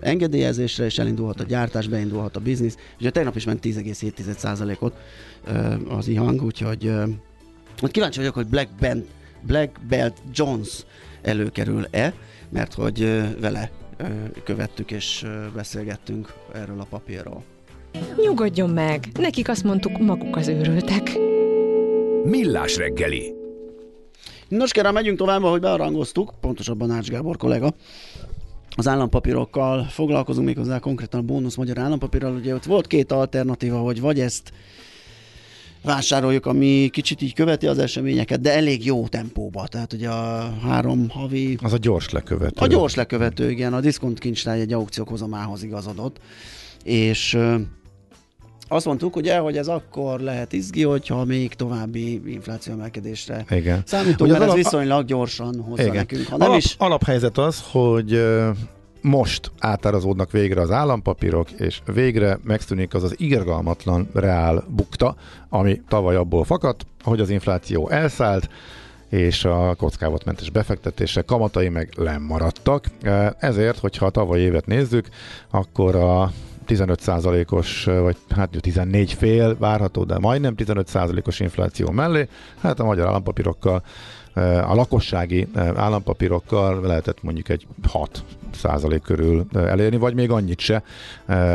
engedélyezésre, 0.00 0.84
és 0.84 0.98
elindulhat 0.98 1.40
a 1.40 1.44
gyártás, 1.44 1.88
beindulhat 1.88 2.36
a 2.36 2.40
biznisz. 2.40 2.76
Ugye 3.00 3.10
tegnap 3.10 3.36
is 3.36 3.44
ment 3.44 3.64
10,7%-ot 3.64 4.94
ö, 5.46 5.74
az 5.88 6.08
ihang, 6.08 6.42
úgyhogy 6.42 6.86
ö, 6.86 7.04
kíváncsi 7.82 8.18
vagyok, 8.18 8.34
hogy 8.34 8.46
Black, 8.46 8.68
Band, 8.80 9.04
Black 9.42 9.80
Belt 9.88 10.16
Jones 10.32 10.84
előkerül-e, 11.22 12.14
mert 12.48 12.74
hogy 12.74 13.02
ö, 13.02 13.22
vele 13.40 13.70
ö, 13.96 14.04
követtük 14.44 14.90
és 14.90 15.22
ö, 15.24 15.46
beszélgettünk 15.54 16.32
erről 16.54 16.80
a 16.80 16.86
papírról. 16.90 17.44
Nyugodjon 18.24 18.70
meg, 18.70 19.06
nekik 19.18 19.48
azt 19.48 19.64
mondtuk, 19.64 19.98
maguk 19.98 20.36
az 20.36 20.48
őrültek. 20.48 21.10
Millás 22.24 22.76
reggeli 22.76 23.41
Nos, 24.52 24.72
kérem, 24.72 24.92
megyünk 24.92 25.18
tovább, 25.18 25.42
ahogy 25.42 25.60
bearangoztuk, 25.60 26.32
pontosabban 26.40 26.90
Ács 26.90 27.08
Gábor 27.08 27.36
kollega. 27.36 27.74
Az 28.76 28.88
állampapírokkal 28.88 29.84
foglalkozunk 29.84 30.46
méghozzá 30.46 30.78
konkrétan 30.78 31.20
a 31.20 31.22
bónusz 31.22 31.56
magyar 31.56 31.78
állampapírral. 31.78 32.34
Ugye 32.34 32.54
ott 32.54 32.64
volt 32.64 32.86
két 32.86 33.12
alternatíva, 33.12 33.78
hogy 33.78 34.00
vagy 34.00 34.20
ezt 34.20 34.52
vásároljuk, 35.82 36.46
ami 36.46 36.88
kicsit 36.92 37.22
így 37.22 37.34
követi 37.34 37.66
az 37.66 37.78
eseményeket, 37.78 38.40
de 38.40 38.52
elég 38.52 38.84
jó 38.84 39.06
tempóba. 39.08 39.66
Tehát 39.66 39.92
ugye 39.92 40.08
a 40.08 40.54
három 40.62 41.08
havi... 41.08 41.58
Az 41.62 41.72
a 41.72 41.78
gyors 41.78 42.10
lekövető. 42.10 42.64
A 42.64 42.66
gyors 42.66 42.94
lekövető, 42.94 43.50
igen. 43.50 43.74
A 43.74 43.80
diszkont 43.80 44.18
kincstáj 44.18 44.60
egy 44.60 44.72
aukciók 44.72 45.08
hozamához 45.08 45.62
igazodott. 45.62 46.20
És 46.84 47.38
azt 48.72 48.86
mondtuk, 48.86 49.16
ugye, 49.16 49.38
hogy 49.38 49.56
ez 49.56 49.68
akkor 49.68 50.20
lehet 50.20 50.52
izgi, 50.52 50.82
hogyha 50.82 51.24
még 51.24 51.54
további 51.54 52.32
infláció 52.32 52.72
emelkedésre 52.72 53.44
Igen. 53.50 53.82
számítunk, 53.86 54.20
ugye 54.20 54.32
mert 54.32 54.42
ez 54.42 54.48
alap... 54.48 54.56
viszonylag 54.56 55.04
gyorsan 55.04 55.60
hozza 55.60 55.82
Igen. 55.82 55.94
nekünk. 55.94 56.26
Ha 56.26 56.36
nem 56.36 56.48
alap, 56.48 56.60
is... 56.60 56.74
Alaphelyzet 56.78 57.38
az, 57.38 57.62
hogy 57.70 58.24
most 59.00 59.50
átárazódnak 59.58 60.30
végre 60.30 60.60
az 60.60 60.70
állampapírok, 60.70 61.50
és 61.50 61.80
végre 61.84 62.38
megszűnik 62.44 62.94
az 62.94 63.02
az 63.02 63.14
irgalmatlan 63.16 64.08
reál 64.12 64.64
bukta, 64.68 65.16
ami 65.48 65.80
tavaly 65.88 66.16
abból 66.16 66.44
fakadt, 66.44 66.86
hogy 67.02 67.20
az 67.20 67.30
infláció 67.30 67.88
elszállt, 67.88 68.48
és 69.08 69.44
a 69.44 69.74
kockávatmentes 69.74 70.50
befektetése 70.50 71.22
kamatai 71.22 71.68
meg 71.68 71.92
lemaradtak. 71.96 72.86
Ezért, 73.38 73.78
hogyha 73.78 74.06
a 74.06 74.10
tavaly 74.10 74.40
évet 74.40 74.66
nézzük, 74.66 75.08
akkor 75.50 75.96
a 75.96 76.32
15%-os, 76.68 77.84
vagy 77.84 78.16
hát 78.30 78.56
14 78.60 79.12
fél 79.12 79.56
várható, 79.58 80.04
de 80.04 80.18
majdnem 80.18 80.54
15%-os 80.56 81.40
infláció 81.40 81.90
mellé, 81.90 82.28
hát 82.60 82.80
a 82.80 82.84
magyar 82.84 83.06
állampapírokkal 83.06 83.82
a 84.64 84.74
lakossági 84.74 85.48
állampapírokkal 85.54 86.80
lehetett 86.80 87.22
mondjuk 87.22 87.48
egy 87.48 87.66
6 87.88 88.24
százalék 88.54 89.02
körül 89.02 89.46
elérni, 89.52 89.96
vagy 89.96 90.14
még 90.14 90.30
annyit 90.30 90.58
se, 90.58 90.82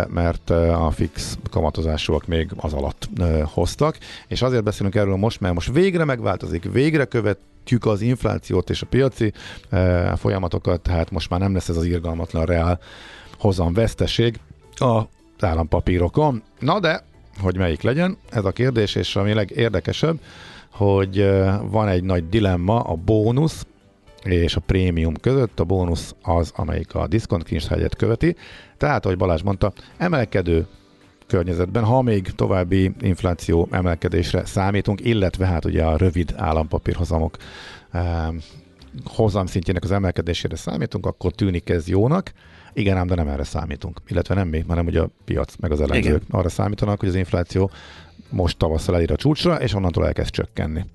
mert 0.07 0.49
a 0.49 0.91
fix 0.91 1.37
kamatozásúak 1.51 2.27
még 2.27 2.49
az 2.55 2.73
alatt 2.73 3.09
hoztak, 3.43 3.97
és 4.27 4.41
azért 4.41 4.63
beszélünk 4.63 4.95
erről 4.95 5.15
most, 5.15 5.39
mert 5.39 5.53
most 5.53 5.71
végre 5.71 6.05
megváltozik, 6.05 6.71
végre 6.71 7.05
követjük 7.05 7.85
az 7.85 8.01
inflációt 8.01 8.69
és 8.69 8.81
a 8.81 8.85
piaci 8.85 9.33
folyamatokat, 10.15 10.81
tehát 10.81 11.11
most 11.11 11.29
már 11.29 11.39
nem 11.39 11.53
lesz 11.53 11.69
ez 11.69 11.77
az 11.77 11.85
irgalmatlan 11.85 12.45
reál 12.45 12.79
hozam 13.37 13.73
veszteség, 13.73 14.39
az 14.81 15.03
állampapírokon. 15.39 16.43
Na 16.59 16.79
de, 16.79 17.03
hogy 17.41 17.57
melyik 17.57 17.81
legyen, 17.81 18.17
ez 18.29 18.45
a 18.45 18.51
kérdés, 18.51 18.95
és 18.95 19.15
ami 19.15 19.33
legérdekesebb, 19.33 20.19
hogy 20.71 21.29
van 21.61 21.87
egy 21.87 22.03
nagy 22.03 22.29
dilemma 22.29 22.79
a 22.79 22.95
bónusz 22.95 23.65
és 24.23 24.55
a 24.55 24.59
prémium 24.59 25.13
között. 25.15 25.59
A 25.59 25.63
bónusz 25.63 26.15
az, 26.21 26.51
amelyik 26.55 26.95
a 26.95 27.07
diszkont 27.07 27.43
kincstárgyat 27.43 27.95
követi. 27.95 28.35
Tehát, 28.77 29.05
ahogy 29.05 29.17
Balázs 29.17 29.41
mondta, 29.41 29.73
emelkedő 29.97 30.67
környezetben, 31.27 31.83
ha 31.83 32.01
még 32.01 32.31
további 32.31 32.91
infláció 33.01 33.67
emelkedésre 33.71 34.45
számítunk, 34.45 35.05
illetve 35.05 35.45
hát 35.45 35.65
ugye 35.65 35.83
a 35.83 35.97
rövid 35.97 36.33
állampapírhozamok 36.37 37.37
eh, 37.91 38.27
hozam 39.05 39.45
szintjének 39.45 39.83
az 39.83 39.91
emelkedésére 39.91 40.55
számítunk, 40.55 41.05
akkor 41.05 41.31
tűnik 41.31 41.69
ez 41.69 41.87
jónak. 41.87 42.31
Igen, 42.77 42.97
ám, 42.97 43.07
de 43.07 43.15
nem 43.15 43.27
erre 43.27 43.43
számítunk. 43.43 44.01
Illetve 44.07 44.35
nem 44.35 44.47
mi, 44.47 44.63
hanem 44.67 44.85
ugye 44.85 45.01
a 45.01 45.09
piac, 45.25 45.55
meg 45.59 45.71
az 45.71 45.81
elemzők 45.81 46.05
Igen. 46.05 46.21
arra 46.29 46.49
számítanak, 46.49 46.99
hogy 46.99 47.09
az 47.09 47.15
infláció 47.15 47.71
most 48.29 48.57
tavasszal 48.57 48.95
elér 48.95 49.11
a 49.11 49.15
csúcsra, 49.15 49.55
és 49.55 49.73
onnantól 49.73 50.05
elkezd 50.05 50.29
csökkenni. 50.29 50.85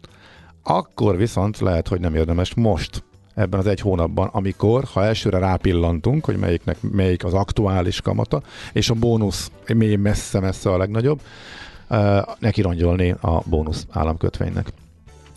Akkor 0.62 1.16
viszont 1.16 1.59
lehet, 1.59 1.88
hogy 1.88 2.01
nem 2.01 2.14
érdemes 2.14 2.55
most 2.55 3.05
ebben 3.35 3.61
az 3.61 3.66
egy 3.66 3.81
hónapban, 3.81 4.29
amikor, 4.33 4.85
ha 4.85 5.05
elsőre 5.05 5.38
rápillantunk, 5.38 6.25
hogy 6.25 6.37
melyiknek, 6.37 6.77
melyik 6.81 7.25
az 7.25 7.35
aktuális 7.35 8.01
kamata, 8.01 8.42
és 8.73 8.90
a 8.90 8.95
bónusz 8.95 9.51
még 9.75 9.99
messze-messze 9.99 10.71
a 10.71 10.77
legnagyobb, 10.77 11.21
uh, 11.90 12.18
neki 12.38 12.62
rongyolni 12.62 13.14
a 13.21 13.42
bónusz 13.47 13.87
államkötvénynek 13.90 14.73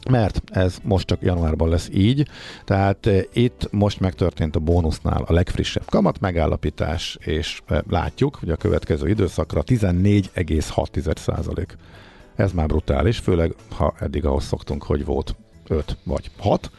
mert 0.09 0.41
ez 0.45 0.77
most 0.83 1.07
csak 1.07 1.21
januárban 1.21 1.69
lesz 1.69 1.89
így, 1.93 2.27
tehát 2.63 3.05
eh, 3.05 3.21
itt 3.33 3.67
most 3.71 3.99
megtörtént 3.99 4.55
a 4.55 4.59
bónusznál 4.59 5.23
a 5.27 5.33
legfrissebb 5.33 5.89
kamat 5.89 6.19
megállapítás, 6.19 7.17
és 7.21 7.61
eh, 7.65 7.79
látjuk, 7.89 8.35
hogy 8.35 8.49
a 8.49 8.55
következő 8.55 9.09
időszakra 9.09 9.63
14,6% 9.63 11.67
Ez 12.35 12.51
már 12.51 12.67
brutális, 12.67 13.17
főleg 13.17 13.55
ha 13.75 13.93
eddig 13.99 14.25
ahhoz 14.25 14.43
szoktunk, 14.43 14.83
hogy 14.83 15.05
volt 15.05 15.35
5 15.67 15.97
vagy 16.03 16.31
6. 16.37 16.71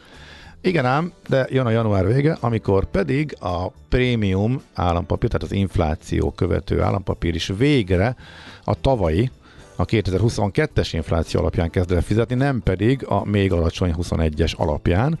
Igen 0.61 0.85
ám, 0.85 1.13
de 1.27 1.47
jön 1.49 1.65
a 1.65 1.69
január 1.69 2.07
vége, 2.07 2.37
amikor 2.39 2.85
pedig 2.85 3.35
a 3.39 3.67
prémium 3.89 4.61
állampapír, 4.73 5.29
tehát 5.29 5.45
az 5.45 5.51
infláció 5.51 6.31
követő 6.31 6.81
állampapír 6.81 7.35
is 7.35 7.51
végre 7.57 8.15
a 8.63 8.81
tavalyi 8.81 9.31
a 9.79 9.85
2022-es 9.85 10.89
infláció 10.91 11.39
alapján 11.39 11.69
kezd 11.69 11.91
el 11.91 12.01
fizetni, 12.01 12.35
nem 12.35 12.61
pedig 12.63 13.05
a 13.05 13.25
még 13.25 13.51
alacsony 13.51 13.93
21-es 13.97 14.55
alapján. 14.55 15.19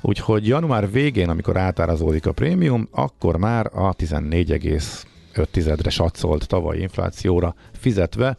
Úgyhogy 0.00 0.46
január 0.46 0.90
végén, 0.90 1.28
amikor 1.28 1.56
átárazódik 1.56 2.26
a 2.26 2.32
prémium, 2.32 2.88
akkor 2.90 3.36
már 3.36 3.70
a 3.72 3.94
14,5-re 3.94 5.90
satszolt 5.90 6.46
tavalyi 6.46 6.80
inflációra 6.80 7.54
fizetve 7.72 8.36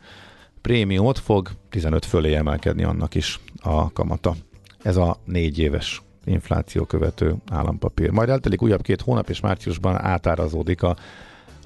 prémiumot 0.62 1.20
fog 1.20 1.50
15 1.70 2.06
fölé 2.06 2.36
emelkedni 2.36 2.84
annak 2.84 3.16
is 3.16 3.40
a 3.62 3.92
kamata. 3.92 4.36
Ez 4.84 4.98
a 4.98 5.18
négy 5.26 5.60
éves 5.60 6.02
infláció 6.26 6.84
követő 6.86 7.36
állampapír. 7.50 8.10
Majd 8.10 8.30
eltelik 8.30 8.62
újabb 8.62 8.82
két 8.82 9.02
hónap, 9.02 9.30
és 9.30 9.40
márciusban 9.40 9.96
átárazódik 9.96 10.84
a 10.84 10.96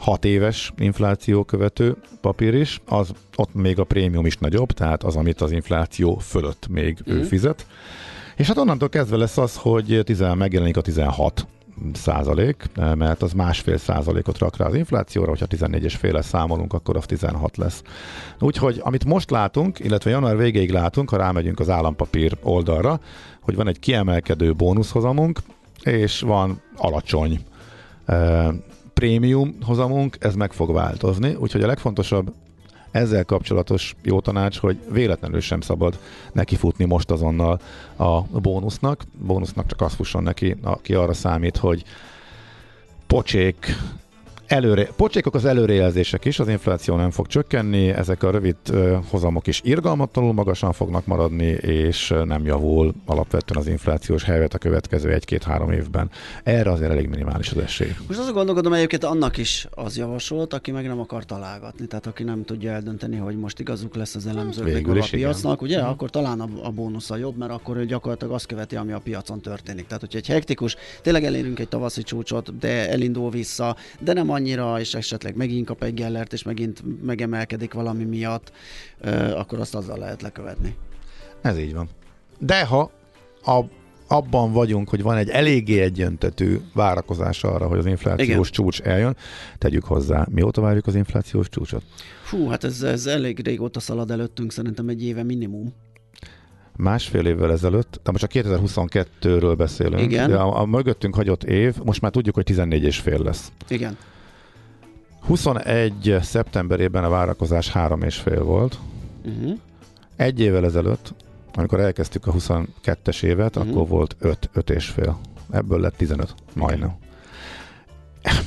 hat 0.02 0.26
éves 0.26 0.74
infláció 0.78 1.44
követő 1.44 1.96
papír 2.22 2.54
is, 2.54 2.82
az 2.86 3.12
ott 3.36 3.54
még 3.54 3.80
a 3.80 3.84
prémium 3.84 4.26
is 4.26 4.38
nagyobb, 4.38 4.72
tehát 4.72 5.04
az, 5.04 5.16
amit 5.16 5.42
az 5.42 5.52
infláció 5.52 6.18
fölött 6.18 6.68
még 6.70 6.98
mm. 7.10 7.14
ő 7.14 7.18
Mhm. 7.18 7.28
fizet. 7.28 7.66
És 8.36 8.48
hát 8.48 8.58
onnantól 8.58 8.90
kezdve 8.90 9.18
lesz 9.18 9.38
az, 9.38 9.56
hogy 9.56 10.02
10, 10.04 10.24
megjelenik 10.38 10.78
a 10.78 10.82
16 10.82 11.48
százalék, 11.94 12.64
mert 12.96 13.22
az 13.22 13.34
másfél 13.34 13.78
százalékot 13.78 14.38
rak 14.38 14.58
rá 14.58 14.66
az 14.66 14.76
inflációra, 14.76 15.30
hogyha 15.30 15.46
14 15.46 15.84
és 15.84 15.96
féle 15.96 16.22
számolunk, 16.22 16.74
akkor 16.74 16.98
az 16.98 17.06
16 17.06 17.58
lesz. 17.58 17.82
Úgyhogy 18.40 18.80
amit 18.84 19.06
most 19.06 19.30
látunk, 19.30 19.80
illetve 19.80 20.10
január 20.10 20.38
végéig 20.38 20.72
látunk, 20.72 21.10
ha 21.10 21.18
rámegyünk 21.18 21.60
az 21.60 21.70
állampapír 21.70 22.38
oldalra, 22.42 23.00
hogy 23.42 23.56
van 23.56 23.68
egy 23.68 23.80
kiemelkedő 23.80 24.54
bónuszhozamunk, 24.54 25.40
és 25.84 26.22
van 26.22 26.62
alacsony 26.76 27.40
eh, 28.06 28.48
prémium 29.02 29.56
hozamunk, 29.62 30.18
ez 30.20 30.36
meg 30.36 30.52
fog 30.54 30.74
változni, 30.74 31.36
úgyhogy 31.36 31.64
a 31.64 31.68
legfontosabb 31.68 32.34
ezzel 32.92 33.26
kapcsolatos 33.26 33.96
jó 34.04 34.20
tanács, 34.20 34.58
hogy 34.58 34.80
véletlenül 34.92 35.40
sem 35.40 35.62
szabad 35.62 36.00
nekifutni 36.34 36.86
most 36.86 37.12
azonnal 37.12 37.60
a 37.96 38.22
bónusznak. 38.22 39.04
Bónusznak 39.18 39.68
csak 39.68 39.82
az 39.82 39.94
fusson 39.94 40.24
neki, 40.24 40.56
aki 40.62 40.94
arra 40.94 41.14
számít, 41.14 41.58
hogy 41.58 41.84
pocsék, 43.08 43.66
előre, 44.52 44.88
pocsékok 44.96 45.36
az 45.36 45.46
előrejelzések 45.46 46.26
is, 46.26 46.40
az 46.40 46.48
infláció 46.48 46.96
nem 46.96 47.12
fog 47.12 47.28
csökkenni, 47.28 47.90
ezek 47.90 48.24
a 48.24 48.32
rövid 48.32 48.56
hozamok 49.10 49.48
is 49.48 49.62
irgalmatlanul 49.64 50.34
magasan 50.34 50.72
fognak 50.72 51.06
maradni, 51.06 51.46
és 51.62 52.14
nem 52.26 52.46
javul 52.46 52.94
alapvetően 53.06 53.60
az 53.60 53.68
inflációs 53.68 54.24
helyzet 54.24 54.54
a 54.54 54.58
következő 54.58 55.14
egy-két-három 55.14 55.72
évben. 55.72 56.10
Erre 56.44 56.72
azért 56.72 56.92
elég 56.92 57.08
minimális 57.08 57.52
az 57.52 57.58
esély. 57.58 57.96
Most 58.08 58.20
azon 58.20 58.34
gondolkodom, 58.34 58.74
egyébként 58.74 59.04
annak 59.04 59.38
is 59.38 59.68
az 59.72 59.98
javasolt, 59.98 60.54
aki 60.54 60.72
meg 60.72 60.88
nem 60.88 61.00
akar 61.00 61.26
találgatni, 61.26 61.86
tehát 61.86 62.08
aki 62.08 62.24
nem 62.24 62.46
tudja 62.46 62.72
eldönteni, 62.72 63.18
hogy 63.18 63.38
most 63.38 63.60
igazuk 63.60 63.96
lesz 63.96 64.16
az 64.16 64.28
elemzőknek 64.28 64.88
a 64.88 65.08
piacnak, 65.12 65.62
ugye, 65.62 65.80
akkor 65.80 66.10
talán 66.10 66.40
a, 66.40 66.48
a 66.64 66.70
bónusza 66.70 67.16
jobb, 67.16 67.38
mert 67.38 67.52
akkor 67.52 67.78
ő 67.78 67.86
gyakorlatilag 67.86 68.34
azt 68.34 68.46
követi, 68.46 68.76
ami 68.76 68.92
a 68.92 69.00
piacon 69.00 69.42
történik. 69.42 69.86
Tehát, 69.86 70.02
hogyha 70.02 70.18
egy 70.18 70.28
hektikus, 70.28 70.76
tényleg 71.02 71.24
elérünk 71.24 71.60
egy 71.60 71.68
tavaszi 71.68 72.04
csúcsot, 72.04 72.58
de 72.58 72.90
elindul 72.90 73.30
vissza, 73.30 73.76
de 74.00 74.14
nem 74.14 74.30
annyira, 74.42 74.80
és 74.80 74.94
esetleg 74.94 75.36
megint 75.36 75.66
kap 75.66 75.84
egy 75.84 75.94
gellert, 75.94 76.34
és 76.34 76.44
megint 76.44 76.84
megemelkedik 77.06 77.74
valami 77.74 78.04
miatt, 78.04 78.52
akkor 79.36 79.60
azt 79.60 79.76
azzal 79.76 79.98
lehet 79.98 80.22
lekövetni. 80.22 80.76
Ez 81.42 81.58
így 81.58 81.74
van. 81.74 81.90
De 82.40 82.66
ha 82.66 82.92
a, 83.46 83.62
abban 84.08 84.52
vagyunk, 84.52 84.90
hogy 84.90 85.02
van 85.02 85.18
egy 85.18 85.30
eléggé 85.30 85.82
egyöntetű 85.82 86.58
várakozás 86.74 87.44
arra, 87.44 87.68
hogy 87.68 87.78
az 87.78 87.86
inflációs 87.86 88.28
Igen. 88.28 88.44
csúcs 88.44 88.82
eljön, 88.82 89.16
tegyük 89.58 89.84
hozzá, 89.84 90.28
mióta 90.30 90.62
várjuk 90.62 90.88
az 90.88 90.96
inflációs 90.96 91.50
csúcsot? 91.50 91.84
Fú, 92.24 92.48
hát 92.48 92.64
ez, 92.64 92.82
ez 92.82 93.06
elég 93.06 93.46
régóta 93.46 93.80
szalad 93.80 94.12
előttünk, 94.12 94.52
szerintem 94.52 94.88
egy 94.88 95.04
éve 95.04 95.24
minimum. 95.24 95.74
Másfél 96.76 97.26
évvel 97.26 97.52
ezelőtt, 97.52 98.00
de 98.04 98.12
most 98.12 98.30
csak 98.30 98.46
2022-ről 98.46 99.54
beszélünk, 99.58 100.02
Igen. 100.02 100.30
de 100.30 100.36
a, 100.36 100.60
a 100.60 100.66
mögöttünk 100.66 101.16
hagyott 101.16 101.44
év, 101.44 101.76
most 101.84 102.02
már 102.02 102.12
tudjuk, 102.12 102.36
hogy 102.36 102.44
14 102.44 102.84
és 102.84 103.00
fél 103.00 103.20
lesz. 103.20 103.52
Igen. 103.68 103.98
21 105.26 106.18
szeptemberében 106.22 107.04
a 107.04 107.10
várakozás 107.10 107.70
három 107.72 108.02
és 108.02 108.16
fél 108.16 108.44
volt. 108.44 108.78
Uh-huh. 109.26 109.58
Egy 110.16 110.40
évvel 110.40 110.66
ezelőtt, 110.66 111.14
amikor 111.56 111.80
elkezdtük 111.80 112.28
a 112.28 112.32
22-es 112.34 113.24
évet, 113.24 113.56
Mhm. 113.60 113.70
akkor 113.70 113.88
volt 113.88 114.16
5, 114.20 114.50
5 114.54 114.70
és 114.70 114.86
fél. 114.88 115.20
Ebből 115.52 115.80
lett 115.80 115.96
15, 115.98 116.34
majdnem. 116.54 116.94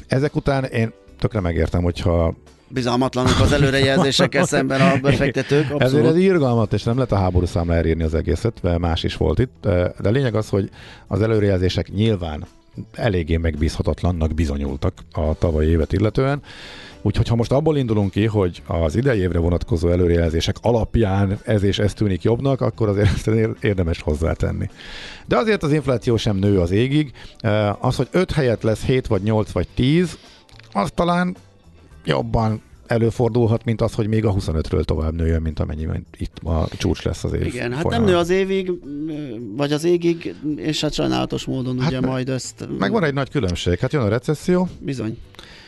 Ezek 0.06 0.36
után 0.36 0.64
én 0.64 0.92
tökre 1.18 1.40
megértem, 1.40 1.82
hogyha 1.82 2.34
Bizalmatlanok 2.68 3.40
az 3.40 3.52
előrejelzésekkel 3.52 4.46
szemben 4.54 4.80
a 4.80 4.96
befektetők, 5.00 5.64
Ezért 5.64 5.82
abszolút. 5.82 6.06
ez 6.06 6.16
írgalmat, 6.16 6.72
és 6.72 6.82
nem 6.82 6.94
lehet 6.94 7.12
a 7.12 7.16
háború 7.16 7.46
számla 7.46 7.74
elírni 7.74 8.02
az 8.02 8.14
egészet, 8.14 8.62
mert 8.62 8.78
más 8.78 9.02
is 9.02 9.16
volt 9.16 9.38
itt. 9.38 9.68
De 10.00 10.10
lényeg 10.10 10.34
az, 10.34 10.48
hogy 10.48 10.70
az 11.06 11.22
előrejelzések 11.22 11.92
nyilván 11.92 12.44
eléggé 12.92 13.36
megbízhatatlannak 13.36 14.34
bizonyultak 14.34 14.94
a 15.12 15.38
tavalyi 15.38 15.68
évet 15.68 15.92
illetően. 15.92 16.42
Úgyhogy 17.02 17.28
ha 17.28 17.34
most 17.34 17.52
abból 17.52 17.76
indulunk 17.76 18.10
ki, 18.10 18.26
hogy 18.26 18.62
az 18.66 18.96
idei 18.96 19.18
évre 19.18 19.38
vonatkozó 19.38 19.88
előrejelzések 19.88 20.56
alapján 20.60 21.38
ez 21.44 21.62
és 21.62 21.78
ez 21.78 21.94
tűnik 21.94 22.22
jobbnak, 22.22 22.60
akkor 22.60 22.88
azért 22.88 23.08
ezt 23.14 23.26
ér- 23.26 23.56
érdemes 23.60 24.00
hozzátenni. 24.00 24.68
De 25.26 25.36
azért 25.36 25.62
az 25.62 25.72
infláció 25.72 26.16
sem 26.16 26.36
nő 26.36 26.60
az 26.60 26.70
égig. 26.70 27.12
Az, 27.80 27.96
hogy 27.96 28.08
5 28.10 28.32
helyett 28.32 28.62
lesz 28.62 28.84
7 28.84 29.06
vagy 29.06 29.22
8 29.22 29.50
vagy 29.50 29.68
10, 29.74 30.18
az 30.72 30.90
talán 30.94 31.36
jobban 32.04 32.62
előfordulhat, 32.86 33.64
mint 33.64 33.80
az, 33.80 33.94
hogy 33.94 34.06
még 34.06 34.24
a 34.24 34.34
25-ről 34.34 34.84
tovább 34.84 35.14
nőjön, 35.14 35.42
mint 35.42 35.60
amennyiben 35.60 36.06
itt 36.18 36.38
a 36.38 36.68
csúcs 36.76 37.02
lesz 37.02 37.24
az 37.24 37.32
év 37.32 37.46
Igen, 37.46 37.72
hát 37.72 37.80
folyamán. 37.80 38.04
nem 38.06 38.14
nő 38.14 38.20
az 38.20 38.30
évig, 38.30 38.72
vagy 39.56 39.72
az 39.72 39.84
égig, 39.84 40.34
és 40.56 40.80
hát 40.80 40.92
sajnálatos 40.92 41.44
módon 41.44 41.78
Hát 41.80 41.88
ugye 41.90 42.00
me- 42.00 42.10
majd 42.10 42.28
ezt... 42.28 42.68
Meg 42.78 42.90
van 42.92 43.04
egy 43.04 43.14
nagy 43.14 43.30
különbség. 43.30 43.78
Hát 43.78 43.92
jön 43.92 44.02
a 44.02 44.08
recesszió, 44.08 44.68
Bizony, 44.78 45.18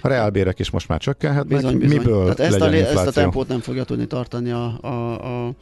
a 0.03 0.09
reálbérek 0.09 0.59
is 0.59 0.71
most 0.71 0.89
már 0.89 0.99
csökkenhetnek. 1.01 1.57
bizony, 1.61 1.79
bizony. 1.79 1.99
Miből 1.99 2.35
Tehát 2.35 2.53
ezt 2.53 2.61
a, 2.61 2.67
lé- 2.67 2.81
ezt 2.81 2.87
a 2.89 2.93
infláció? 2.93 3.23
tempót 3.23 3.49
nem 3.49 3.61
fogja 3.61 3.85
tudni 3.85 4.07
tartani 4.07 4.51
a, 4.51 4.79
a, 4.81 4.89
a, 5.47 5.55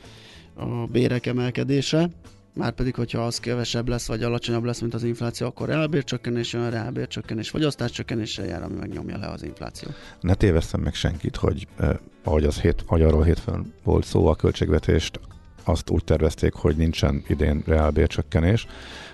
a 0.54 0.86
bérek 0.92 1.26
emelkedése. 1.26 2.10
Márpedig, 2.54 2.94
hogyha 2.94 3.24
az 3.24 3.40
kevesebb 3.40 3.88
lesz, 3.88 4.06
vagy 4.06 4.22
alacsonyabb 4.22 4.64
lesz, 4.64 4.80
mint 4.80 4.94
az 4.94 5.02
infláció, 5.02 5.46
akkor 5.46 5.68
reálbércsökkenés 5.68 6.52
jön, 6.52 6.70
reálbércsökkenés 6.70 7.50
fogyasztáscsökkenéssel 7.50 8.46
jár, 8.46 8.62
ami 8.62 8.76
megnyomja 8.76 9.18
le 9.18 9.26
az 9.26 9.42
infláció. 9.42 9.88
Ne 10.20 10.34
tévesszem 10.34 10.80
meg 10.80 10.94
senkit, 10.94 11.36
hogy 11.36 11.66
eh, 11.76 11.90
ahogy, 12.22 12.44
az 12.44 12.60
hét, 12.60 12.84
ahogy 12.86 13.02
arról 13.02 13.22
hétfőn 13.22 13.72
volt 13.82 14.04
szó 14.04 14.26
a 14.26 14.34
költségvetést, 14.34 15.20
azt 15.64 15.90
úgy 15.90 16.04
tervezték, 16.04 16.52
hogy 16.52 16.76
nincsen 16.76 17.24
idén 17.28 17.62
reálbércsökkenés, 17.66 18.66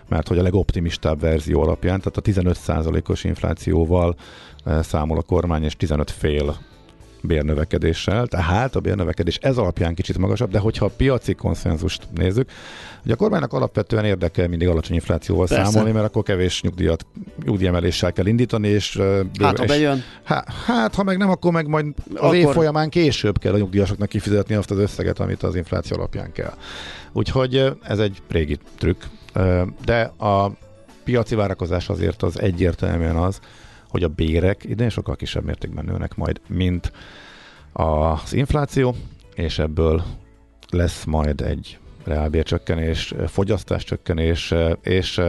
mert 0.09 0.29
hogy 0.29 0.38
a 0.38 0.42
legoptimistább 0.42 1.20
verzió 1.20 1.62
alapján, 1.62 2.00
tehát 2.00 2.16
a 2.16 2.53
15%-os 2.53 3.24
inflációval 3.24 4.16
számol 4.81 5.18
a 5.18 5.22
kormány, 5.22 5.62
és 5.62 5.76
15 5.76 6.11
fél 6.11 6.57
bérnövekedéssel, 7.22 8.26
tehát 8.26 8.76
a 8.76 8.80
bérnövekedés 8.80 9.38
ez 9.42 9.56
alapján 9.56 9.94
kicsit 9.94 10.18
magasabb, 10.18 10.50
de 10.50 10.59
hogyha 10.59 10.85
a 10.85 10.90
piaci 10.96 11.35
konszenzust 11.35 12.09
nézzük, 12.14 12.50
hogy 13.02 13.11
a 13.11 13.16
kormánynak 13.16 13.52
alapvetően 13.52 14.04
érdekel 14.04 14.48
mindig 14.48 14.68
alacsony 14.68 14.94
inflációval 14.94 15.46
Persze. 15.46 15.64
számolni, 15.70 15.92
mert 15.92 16.06
akkor 16.06 16.22
kevés 16.22 16.62
nyugdíjat, 16.62 17.06
nyugdíjemeléssel 17.44 18.12
kell 18.12 18.26
indítani, 18.26 18.68
és, 18.68 19.00
Hát, 19.40 19.56
ha 19.56 19.62
és 19.62 19.68
bejön, 19.68 20.02
Há, 20.24 20.44
hát, 20.66 20.94
ha 20.94 21.02
meg 21.02 21.16
nem, 21.16 21.30
akkor 21.30 21.52
meg 21.52 21.66
majd 21.66 21.87
az 22.09 22.14
Akkor- 22.16 22.35
év 22.35 22.46
folyamán 22.48 22.88
később 22.88 23.38
kell 23.38 23.52
a 23.52 23.59
nyugdíjasoknak 23.59 24.09
kifizetni 24.09 24.54
azt 24.54 24.70
az 24.70 24.78
összeget, 24.78 25.18
amit 25.18 25.42
az 25.42 25.54
infláció 25.54 25.96
alapján 25.96 26.33
kell. 26.33 26.54
Úgyhogy 27.12 27.72
ez 27.83 27.98
egy 27.98 28.22
régi 28.28 28.59
trükk, 28.78 29.02
de 29.85 30.00
a 30.18 30.50
piaci 31.04 31.35
várakozás 31.35 31.88
azért 31.88 32.22
az 32.22 32.40
egyértelműen 32.40 33.16
az, 33.16 33.40
hogy 33.90 34.03
a 34.03 34.09
bérek 34.09 34.64
idén 34.64 34.88
sokkal 34.88 35.16
kisebb 35.16 35.44
mértékben 35.44 35.85
nőnek 35.85 36.16
majd, 36.16 36.40
mint 36.48 36.92
az 37.72 38.33
infláció, 38.33 38.94
és 39.35 39.59
ebből 39.59 40.03
lesz 40.70 41.05
majd 41.05 41.40
egy 41.40 41.79
reálbércsökkenés, 42.05 43.14
fogyasztáscsökkenés, 43.26 44.55
és 44.83 45.20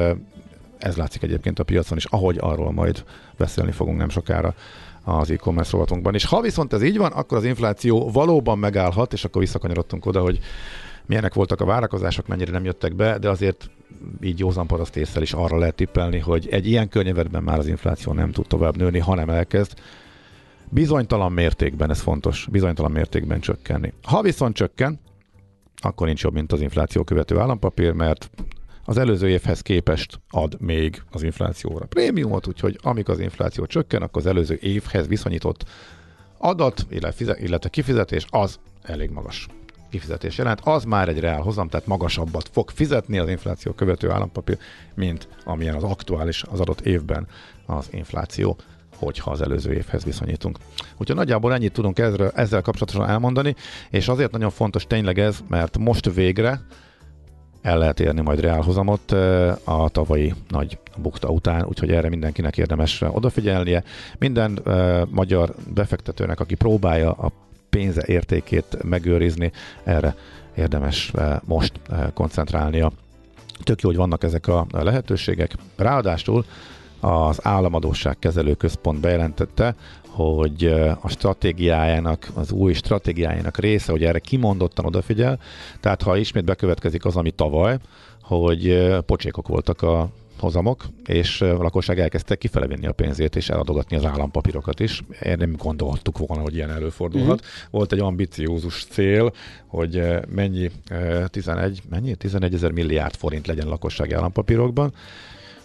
ez 0.78 0.96
látszik 0.96 1.24
egyébként 1.24 1.60
a 1.60 1.64
piacon 1.64 1.98
is, 1.98 2.06
ahogy 2.06 2.38
arról 2.40 2.72
majd 2.72 3.04
beszélni 3.38 3.72
fogunk 3.72 3.98
nem 3.98 4.10
sokára 4.10 4.56
az 5.04 5.32
e-commerce 5.32 5.72
rovatunkban. 5.72 6.14
És 6.14 6.26
ha 6.26 6.42
viszont 6.42 6.74
ez 6.74 6.84
így 6.84 6.98
van, 6.98 7.12
akkor 7.12 7.38
az 7.38 7.44
infláció 7.44 8.12
valóban 8.12 8.60
megállhat, 8.60 9.14
és 9.14 9.26
akkor 9.26 9.42
visszakanyarodtunk 9.42 10.06
oda, 10.06 10.22
hogy 10.22 10.40
milyenek 11.06 11.34
voltak 11.34 11.62
a 11.62 11.66
várakozások, 11.66 12.28
mennyire 12.28 12.52
nem 12.52 12.66
jöttek 12.66 12.96
be, 12.96 13.18
de 13.18 13.30
azért 13.30 13.70
így 14.22 14.40
józan 14.40 14.68
paraszt 14.68 14.96
is 14.96 15.34
arra 15.34 15.58
lehet 15.58 15.76
tippelni, 15.76 16.20
hogy 16.20 16.48
egy 16.52 16.68
ilyen 16.68 16.90
környezetben 16.90 17.44
már 17.44 17.60
az 17.60 17.68
infláció 17.68 18.14
nem 18.14 18.32
tud 18.32 18.48
tovább 18.48 18.78
nőni, 18.78 19.00
hanem 19.00 19.30
elkezd 19.30 19.74
bizonytalan 20.70 21.32
mértékben, 21.32 21.90
ez 21.90 22.00
fontos, 22.00 22.48
bizonytalan 22.52 22.92
mértékben 22.92 23.40
csökkenni. 23.40 23.94
Ha 24.04 24.22
viszont 24.22 24.56
csökken, 24.56 25.00
akkor 25.82 26.08
nincs 26.08 26.24
jobb, 26.24 26.34
mint 26.34 26.52
az 26.52 26.62
infláció 26.62 27.04
követő 27.04 27.40
állampapír, 27.40 27.92
mert 27.92 28.30
az 28.86 28.98
előző 28.98 29.30
évhez 29.30 29.62
képest 29.62 30.20
ad 30.30 30.62
még 30.62 31.04
az 31.12 31.24
inflációra 31.24 31.86
prémiumot, 31.86 32.48
úgyhogy 32.48 32.80
amikor 32.82 33.14
az 33.14 33.20
infláció 33.20 33.66
csökken, 33.66 34.02
akkor 34.02 34.22
az 34.22 34.28
előző 34.28 34.58
évhez 34.62 35.08
viszonyított 35.08 35.66
adat, 36.38 36.86
illetve 36.90 37.70
kifizetés 37.70 38.26
az 38.30 38.60
elég 38.82 39.10
magas 39.10 39.48
kifizetés 39.92 40.38
jelent, 40.38 40.62
az 40.64 40.84
már 40.84 41.08
egy 41.10 41.20
reál 41.20 41.42
hozam, 41.42 41.68
tehát 41.68 41.88
magasabbat 41.88 42.50
fog 42.52 42.70
fizetni 42.70 43.18
az 43.18 43.30
infláció 43.30 43.72
követő 43.72 44.12
állampapír, 44.12 44.58
mint 44.96 45.28
amilyen 45.44 45.76
az 45.76 45.84
aktuális 45.84 46.44
az 46.52 46.60
adott 46.60 46.82
évben 46.82 47.28
az 47.66 47.88
infláció 47.92 48.58
hogyha 48.96 49.32
az 49.32 49.42
előző 49.42 49.74
évhez 49.74 50.04
viszonyítunk. 50.04 50.58
Úgyhogy 50.98 51.16
nagyjából 51.16 51.54
ennyit 51.54 51.74
tudunk 51.74 52.00
ezzel, 52.00 52.32
ezzel 52.36 52.62
kapcsolatosan 52.62 53.10
elmondani, 53.10 53.56
és 53.90 54.08
azért 54.08 54.32
nagyon 54.32 54.50
fontos 54.50 54.88
tényleg 54.88 55.20
ez, 55.20 55.40
mert 55.48 55.78
most 55.78 56.14
végre 56.14 56.62
el 57.62 57.78
lehet 57.78 58.00
érni 58.00 58.22
majd 58.22 58.40
reálhozamot 58.40 59.12
a 59.64 59.90
tavalyi 59.92 60.34
nagy 60.50 60.78
bukta 60.98 61.30
után, 61.30 61.66
úgyhogy 61.66 61.92
erre 61.92 62.10
mindenkinek 62.10 62.58
érdemes 62.58 63.02
odafigyelnie. 63.02 63.84
Minden 64.20 64.60
magyar 65.10 65.56
befektetőnek, 65.74 66.40
aki 66.40 66.56
próbálja 66.56 67.12
a 67.12 67.32
pénze 67.72 68.04
értékét 68.06 68.84
megőrizni, 68.84 69.52
erre 69.84 70.16
érdemes 70.56 71.12
uh, 71.14 71.36
most 71.46 71.72
uh, 71.90 72.14
koncentrálnia. 72.14 72.92
Tök 73.64 73.82
jó, 73.82 73.90
hogy 73.90 73.98
vannak 73.98 74.24
ezek 74.24 74.48
a 74.48 74.66
lehetőségek. 74.72 75.56
Ráadásul 75.76 76.46
az 77.00 77.40
államadóság 77.46 78.20
kezelő 78.20 78.54
központ 78.54 79.00
bejelentette, 79.00 79.76
hogy 80.08 80.66
a 81.02 81.10
stratégiájának, 81.10 82.28
az 82.34 82.52
új 82.52 82.74
stratégiájának 82.74 83.58
része, 83.58 83.92
hogy 83.92 84.04
erre 84.04 84.20
kimondottan 84.20 84.86
odafigyel, 84.86 85.40
tehát 85.80 86.02
ha 86.02 86.18
ismét 86.18 86.46
bekövetkezik 86.46 87.06
az, 87.06 87.16
ami 87.16 87.32
tavaly, 87.32 87.78
hogy 88.22 88.88
pocsékok 89.06 89.48
voltak 89.48 89.82
a 89.82 90.10
hozamok, 90.42 90.86
és 91.06 91.42
a 91.42 91.62
lakosság 91.62 92.00
elkezdte 92.00 92.36
kifele 92.36 92.68
vinni 92.68 92.88
a 92.88 92.92
pénzét, 92.92 93.36
és 93.36 93.50
eladogatni 93.50 93.98
az 93.98 94.06
állampapírokat 94.06 94.80
is. 94.80 95.04
Én 95.22 95.36
nem 95.38 95.56
gondoltuk 95.58 96.18
volna, 96.18 96.44
hogy 96.44 96.56
ilyen 96.56 96.70
előfordulhat. 96.70 97.40
Uh-huh. 97.40 97.70
Volt 97.72 97.92
egy 97.92 98.00
ambiciózus 98.00 98.86
cél, 98.86 99.34
hogy 99.68 100.04
mennyi, 100.30 100.72
11, 101.28 101.82
mennyi? 101.90 102.16
11 102.16 102.54
ezer 102.54 102.72
milliárd 102.72 103.16
forint 103.16 103.48
legyen 103.48 103.68
lakossági 103.68 104.14
állampapírokban. 104.14 104.94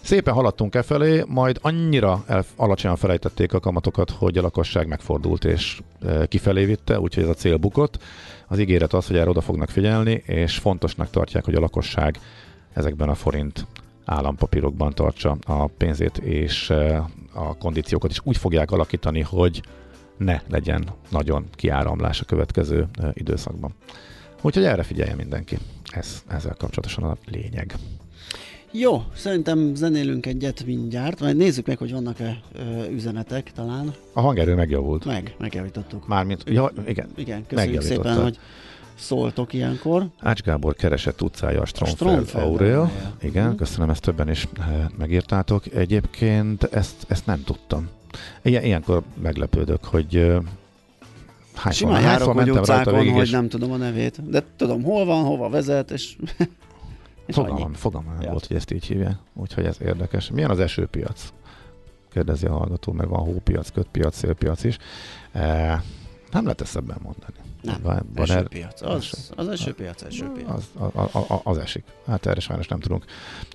Szépen 0.01 0.33
haladtunk 0.33 0.75
e 0.75 0.81
felé, 0.81 1.23
majd 1.27 1.59
annyira 1.61 2.23
el, 2.27 2.45
alacsonyan 2.55 2.97
felejtették 2.97 3.53
a 3.53 3.59
kamatokat, 3.59 4.09
hogy 4.09 4.37
a 4.37 4.41
lakosság 4.41 4.87
megfordult 4.87 5.45
és 5.45 5.81
e, 6.05 6.25
kifelé 6.25 6.65
vitte, 6.65 6.99
úgyhogy 6.99 7.23
ez 7.23 7.29
a 7.29 7.33
cél 7.33 7.57
bukott. 7.57 7.99
Az 8.47 8.59
ígéret 8.59 8.93
az, 8.93 9.07
hogy 9.07 9.17
erre 9.17 9.29
oda 9.29 9.41
fognak 9.41 9.69
figyelni, 9.69 10.23
és 10.25 10.57
fontosnak 10.57 11.09
tartják, 11.09 11.45
hogy 11.45 11.55
a 11.55 11.59
lakosság 11.59 12.19
ezekben 12.73 13.09
a 13.09 13.15
forint 13.15 13.65
állampapírokban 14.07 14.93
tartsa 14.93 15.37
a 15.45 15.67
pénzét, 15.67 16.17
és 16.17 16.69
e, 16.69 17.09
a 17.33 17.57
kondíciókat 17.57 18.11
is 18.11 18.19
úgy 18.23 18.37
fogják 18.37 18.71
alakítani, 18.71 19.21
hogy 19.21 19.61
ne 20.17 20.41
legyen 20.49 20.89
nagyon 21.09 21.45
kiáramlás 21.51 22.21
a 22.21 22.25
következő 22.25 22.87
e, 23.01 23.11
időszakban. 23.13 23.73
Úgyhogy 24.41 24.63
erre 24.63 24.83
figyelje 24.83 25.15
mindenki. 25.15 25.57
Ez 25.91 26.23
ezzel 26.27 26.55
kapcsolatosan 26.57 27.03
a 27.03 27.17
lényeg. 27.25 27.75
Jó, 28.71 29.03
szerintem 29.15 29.75
zenélünk 29.75 30.25
egyet 30.25 30.65
mindjárt, 30.65 31.19
majd 31.19 31.37
nézzük 31.37 31.67
meg, 31.67 31.77
hogy 31.77 31.91
vannak-e 31.91 32.39
ö, 32.55 32.89
üzenetek 32.89 33.51
talán. 33.51 33.93
A 34.13 34.21
hangerő 34.21 34.55
megjavult. 34.55 35.05
Meg, 35.05 35.35
megjavítottuk. 35.37 36.07
Mármint, 36.07 36.43
ja, 36.45 36.71
igen. 36.87 37.09
Igen, 37.15 37.45
köszönjük 37.47 37.81
szépen, 37.81 38.21
hogy 38.21 38.37
szóltok 38.97 39.53
ilyenkor. 39.53 40.07
Ács 40.19 40.41
Gábor 40.41 40.75
keresett 40.75 41.21
utcája 41.21 41.61
a 41.61 41.65
Stromfeld, 41.65 42.29
Aurea. 42.33 42.91
Igen, 43.21 43.49
hm. 43.49 43.55
köszönöm, 43.55 43.89
ezt 43.89 44.01
többen 44.01 44.29
is 44.29 44.47
eh, 44.59 44.85
megírtátok. 44.97 45.73
Egyébként 45.73 46.63
ezt, 46.63 47.05
ezt 47.07 47.25
nem 47.25 47.43
tudtam. 47.43 47.89
Ilyen, 48.41 48.63
ilyenkor 48.63 49.03
meglepődök, 49.21 49.83
hogy 49.83 50.15
uh, 50.15 50.43
hányszor, 51.53 51.87
Simán 51.87 52.01
járok, 52.01 52.33
hogy 52.33 52.51
utcákon, 52.51 53.09
hogy 53.09 53.31
nem 53.31 53.49
tudom 53.49 53.71
a 53.71 53.77
nevét, 53.77 54.29
de 54.29 54.43
tudom 54.55 54.83
hol 54.83 55.05
van, 55.05 55.23
hova 55.23 55.49
vezet, 55.49 55.91
és 55.91 56.15
Fogalmam, 57.27 57.73
fogalmam 57.73 58.21
ja. 58.21 58.29
volt, 58.29 58.45
hogy 58.45 58.55
ezt 58.55 58.71
így 58.71 58.85
hívják. 58.85 59.17
Úgyhogy 59.33 59.65
ez 59.65 59.77
érdekes. 59.81 60.31
Milyen 60.31 60.49
az 60.49 60.59
esőpiac? 60.59 61.33
Kérdezi 62.11 62.45
a 62.45 62.51
hallgató, 62.51 62.91
mert 62.91 63.09
van 63.09 63.19
hópiac, 63.19 63.71
kötpiac, 63.71 64.17
szélpiac 64.17 64.63
is. 64.63 64.77
E, 65.31 65.83
nem 66.31 66.43
lehet 66.43 66.61
ezt 66.61 66.75
ebben 66.75 66.97
mondani. 67.03 67.46
Nem, 67.61 67.81
van, 67.81 68.09
van 68.15 68.29
esőpiac. 68.29 68.81
Er... 68.81 68.89
Az, 68.89 69.31
az 69.35 69.47
esőpiac, 69.47 70.01
esőpiac. 70.01 70.49
Az, 70.49 70.91
az, 70.93 71.09
az, 71.13 71.39
az 71.43 71.57
esik. 71.57 71.83
Hát 72.05 72.25
erre 72.25 72.39
sajnos 72.39 72.67
nem 72.67 72.79
tudunk 72.79 73.05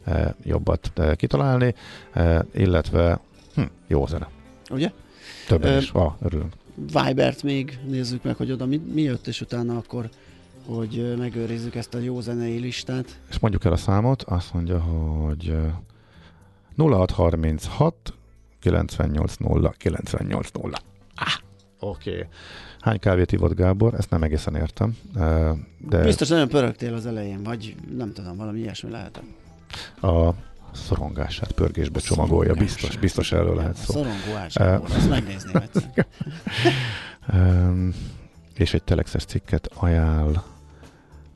e, 0.04 0.34
jobbat 0.42 0.90
e, 0.94 1.14
kitalálni, 1.14 1.74
e, 2.12 2.44
illetve 2.54 3.20
hm, 3.54 3.62
jó 3.86 4.06
zene. 4.06 4.28
Ugye? 4.70 4.92
Többen 5.46 5.78
is. 5.78 5.90
Ah, 5.90 6.12
örülünk. 6.22 6.52
Vibert 6.74 7.42
még 7.42 7.78
nézzük 7.86 8.22
meg, 8.22 8.36
hogy 8.36 8.52
oda 8.52 8.66
mi, 8.66 8.76
mi 8.76 9.02
jött, 9.02 9.26
és 9.26 9.40
utána 9.40 9.76
akkor 9.76 10.08
hogy 10.66 11.14
megőrizzük 11.18 11.74
ezt 11.74 11.94
a 11.94 11.98
jó 11.98 12.20
zenei 12.20 12.58
listát. 12.58 13.20
És 13.30 13.38
mondjuk 13.38 13.64
el 13.64 13.72
a 13.72 13.76
számot, 13.76 14.22
azt 14.22 14.52
mondja, 14.52 14.80
hogy 14.80 15.56
0636 16.76 18.14
980 18.60 19.74
980. 19.76 20.72
Ah, 21.14 21.26
oké. 21.78 22.10
Okay. 22.10 22.26
Hány 22.82 22.98
kávét 22.98 23.32
ivott 23.32 23.54
Gábor? 23.54 23.94
Ezt 23.94 24.10
nem 24.10 24.22
egészen 24.22 24.54
értem. 24.54 24.96
De... 25.78 26.02
Biztos 26.02 26.28
nagyon 26.28 26.48
pörögtél 26.48 26.94
az 26.94 27.06
elején, 27.06 27.42
vagy 27.42 27.76
nem 27.96 28.12
tudom, 28.12 28.36
valami 28.36 28.58
ilyesmi 28.58 28.90
lehet. 28.90 29.22
A 30.00 30.30
szorongását 30.72 31.52
pörgésbe 31.52 32.00
csomagolja, 32.00 32.54
biztos, 32.54 32.96
biztos 32.96 33.32
erről 33.32 33.56
lehet 33.56 33.76
szó. 33.76 33.92
Szorongó 33.92 34.82
uh, 34.84 34.96
ezt 34.96 35.08
megnézném 35.08 35.62
egyszer. 35.72 36.06
és 38.54 38.74
egy 38.74 38.82
telexes 38.82 39.24
cikket 39.24 39.70
ajánl 39.74 40.51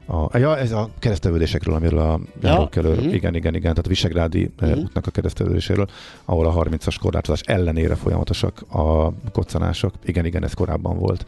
a, 0.07 0.39
ja, 0.39 0.59
ez 0.59 0.73
a 0.73 0.89
keresztelődésekről, 0.99 1.75
amiről 1.75 1.99
a 1.99 2.21
járókelő, 2.41 2.89
ja. 2.89 2.95
uh-huh. 2.95 3.15
igen, 3.15 3.35
igen, 3.35 3.55
igen, 3.55 3.71
tehát 3.71 3.87
a 3.87 3.89
Visegrádi 3.89 4.51
uh-huh. 4.61 4.79
útnak 4.79 5.07
a 5.07 5.11
keresztelődéséről, 5.11 5.89
ahol 6.25 6.47
a 6.47 6.65
30-as 6.65 6.97
korlátozás 7.01 7.41
ellenére 7.41 7.95
folyamatosak 7.95 8.61
a 8.69 9.13
koccanások. 9.33 9.95
Igen, 10.05 10.25
igen, 10.25 10.45
ez 10.45 10.55
korábban 10.55 10.99
volt. 10.99 11.27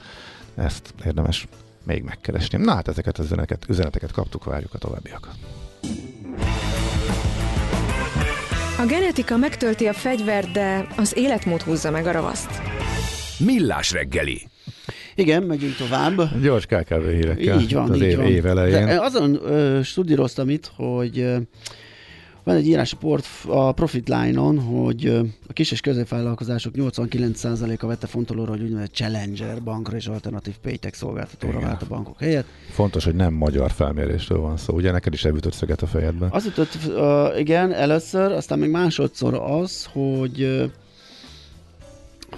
Ezt 0.54 0.94
érdemes 1.04 1.48
még 1.84 2.02
megkeresni. 2.02 2.58
Na 2.58 2.74
hát 2.74 2.88
ezeket 2.88 3.18
az 3.18 3.24
üzeneteket, 3.24 3.68
üzeneteket 3.68 4.12
kaptuk, 4.12 4.44
várjuk 4.44 4.74
a 4.74 4.78
továbbiakat. 4.78 5.34
A 8.78 8.86
genetika 8.86 9.36
megtölti 9.36 9.86
a 9.86 9.92
fegyvert, 9.92 10.50
de 10.50 10.86
az 10.96 11.16
életmód 11.16 11.62
húzza 11.62 11.90
meg 11.90 12.06
a 12.06 12.10
ravaszt. 12.10 12.62
Millás 13.38 13.92
reggeli 13.92 14.48
igen, 15.14 15.42
megyünk 15.42 15.76
tovább. 15.76 16.40
Gyors 16.42 16.66
KKV 16.66 17.08
hírekkel. 17.08 17.60
Így 17.60 17.74
van, 17.74 17.90
az 17.90 17.96
így 17.96 18.02
év, 18.02 18.16
van. 18.16 18.26
év 18.26 18.46
elején. 18.46 18.86
De 18.86 19.00
azon 19.00 19.30
uh, 19.30 19.82
studíroztam 19.82 20.48
itt, 20.48 20.70
hogy 20.76 21.26
van 22.48 22.56
egy 22.56 22.66
írás 22.66 22.94
port, 22.94 23.26
a 23.46 23.72
Profit 23.72 24.08
Line-on, 24.08 24.60
hogy 24.60 25.06
a 25.48 25.52
kis 25.52 25.70
és 25.70 25.80
középvállalkozások 25.80 26.72
89%-a 26.76 27.86
vette 27.86 28.06
fontolóra, 28.06 28.50
hogy 28.50 28.62
úgynevezett 28.62 28.94
Challenger 28.94 29.62
bankra 29.62 29.96
és 29.96 30.06
alternatív 30.06 30.54
paytech 30.62 30.96
szolgáltatóra 30.96 31.60
vált 31.60 31.82
a 31.82 31.86
bankok 31.86 32.18
helyett. 32.18 32.46
Fontos, 32.70 33.04
hogy 33.04 33.14
nem 33.14 33.32
magyar 33.32 33.70
felmérésről 33.70 34.38
van 34.38 34.56
szó. 34.56 34.74
Ugye 34.74 34.90
neked 34.90 35.12
is 35.12 35.24
elütött 35.24 35.52
szöget 35.52 35.82
a 35.82 35.86
fejedben? 35.86 36.28
Az 36.30 36.46
ütött, 36.46 36.78
uh, 36.86 37.38
igen, 37.38 37.72
először, 37.72 38.32
aztán 38.32 38.58
még 38.58 38.70
másodszor 38.70 39.34
az, 39.34 39.88
hogy 39.92 40.42
uh, 40.42 40.70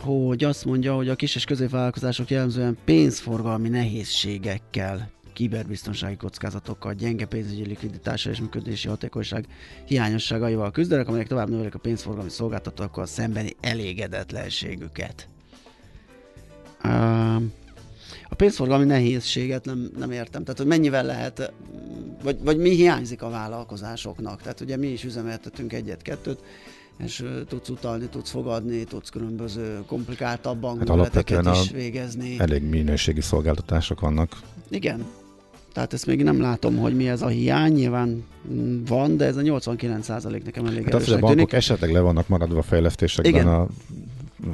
hogy 0.01 0.45
azt 0.45 0.65
mondja, 0.65 0.95
hogy 0.95 1.09
a 1.09 1.15
kis 1.15 1.35
és 1.35 1.45
középvállalkozások 1.45 2.31
jellemzően 2.31 2.79
pénzforgalmi 2.85 3.69
nehézségekkel 3.69 5.11
kiberbiztonsági 5.33 6.17
kockázatokkal, 6.17 6.95
gyenge 6.95 7.27
pénzügyi 7.27 7.67
likviditással 7.67 8.33
és 8.33 8.41
működési 8.41 8.89
hatékonyság 8.89 9.47
hiányosságaival 9.87 10.71
küzdenek, 10.71 11.09
amelyek 11.09 11.27
tovább 11.27 11.51
növelik 11.51 11.75
a 11.75 11.79
pénzforgalmi 11.79 12.31
szolgáltatókkal 12.31 13.07
szembeni 13.07 13.57
elégedetlenségüket. 13.61 15.29
A 18.29 18.35
pénzforgalmi 18.37 18.85
nehézséget 18.85 19.65
nem, 19.65 19.91
nem 19.99 20.11
értem. 20.11 20.43
Tehát, 20.43 20.59
hogy 20.59 20.69
mennyivel 20.69 21.05
lehet, 21.05 21.53
vagy, 22.23 22.37
vagy 22.43 22.57
mi 22.57 22.71
hiányzik 22.71 23.23
a 23.23 23.31
vállalkozásoknak. 23.31 24.43
Tehát 24.43 24.61
ugye 24.61 24.77
mi 24.77 24.87
is 24.87 25.05
üzemeltetünk 25.05 25.73
egyet-kettőt, 25.73 26.43
és 26.99 27.25
tudsz 27.49 27.69
utalni, 27.69 28.07
tudsz 28.07 28.31
fogadni, 28.31 28.85
tudsz 28.85 29.09
különböző 29.09 29.83
komplikáltabb 29.87 30.59
bankműveleteket 30.59 31.45
hát 31.45 31.57
is 31.57 31.71
végezni. 31.71 32.39
Elég 32.39 32.63
minőségi 32.63 33.21
szolgáltatások 33.21 34.01
vannak. 34.01 34.41
Igen. 34.69 35.07
Tehát 35.73 35.93
ezt 35.93 36.07
még 36.07 36.23
nem 36.23 36.41
látom, 36.41 36.77
hogy 36.77 36.97
mi 36.97 37.09
ez 37.09 37.23
a 37.23 37.27
hiány, 37.27 37.73
nyilván 37.73 38.25
van, 38.87 39.17
de 39.17 39.25
ez 39.25 39.37
a 39.37 39.41
89 39.41 40.09
nekem 40.45 40.67
elég 40.67 40.85
hát 40.85 40.95
az, 40.95 41.05
hogy 41.05 41.15
a 41.15 41.19
bankok 41.19 41.37
tűnik. 41.37 41.53
esetleg 41.53 41.93
le 41.93 42.01
vannak 42.01 42.29
maradva 42.29 42.59
a 42.59 42.63
fejlesztésekben 42.63 43.33
Igen. 43.33 43.47
a 43.47 43.67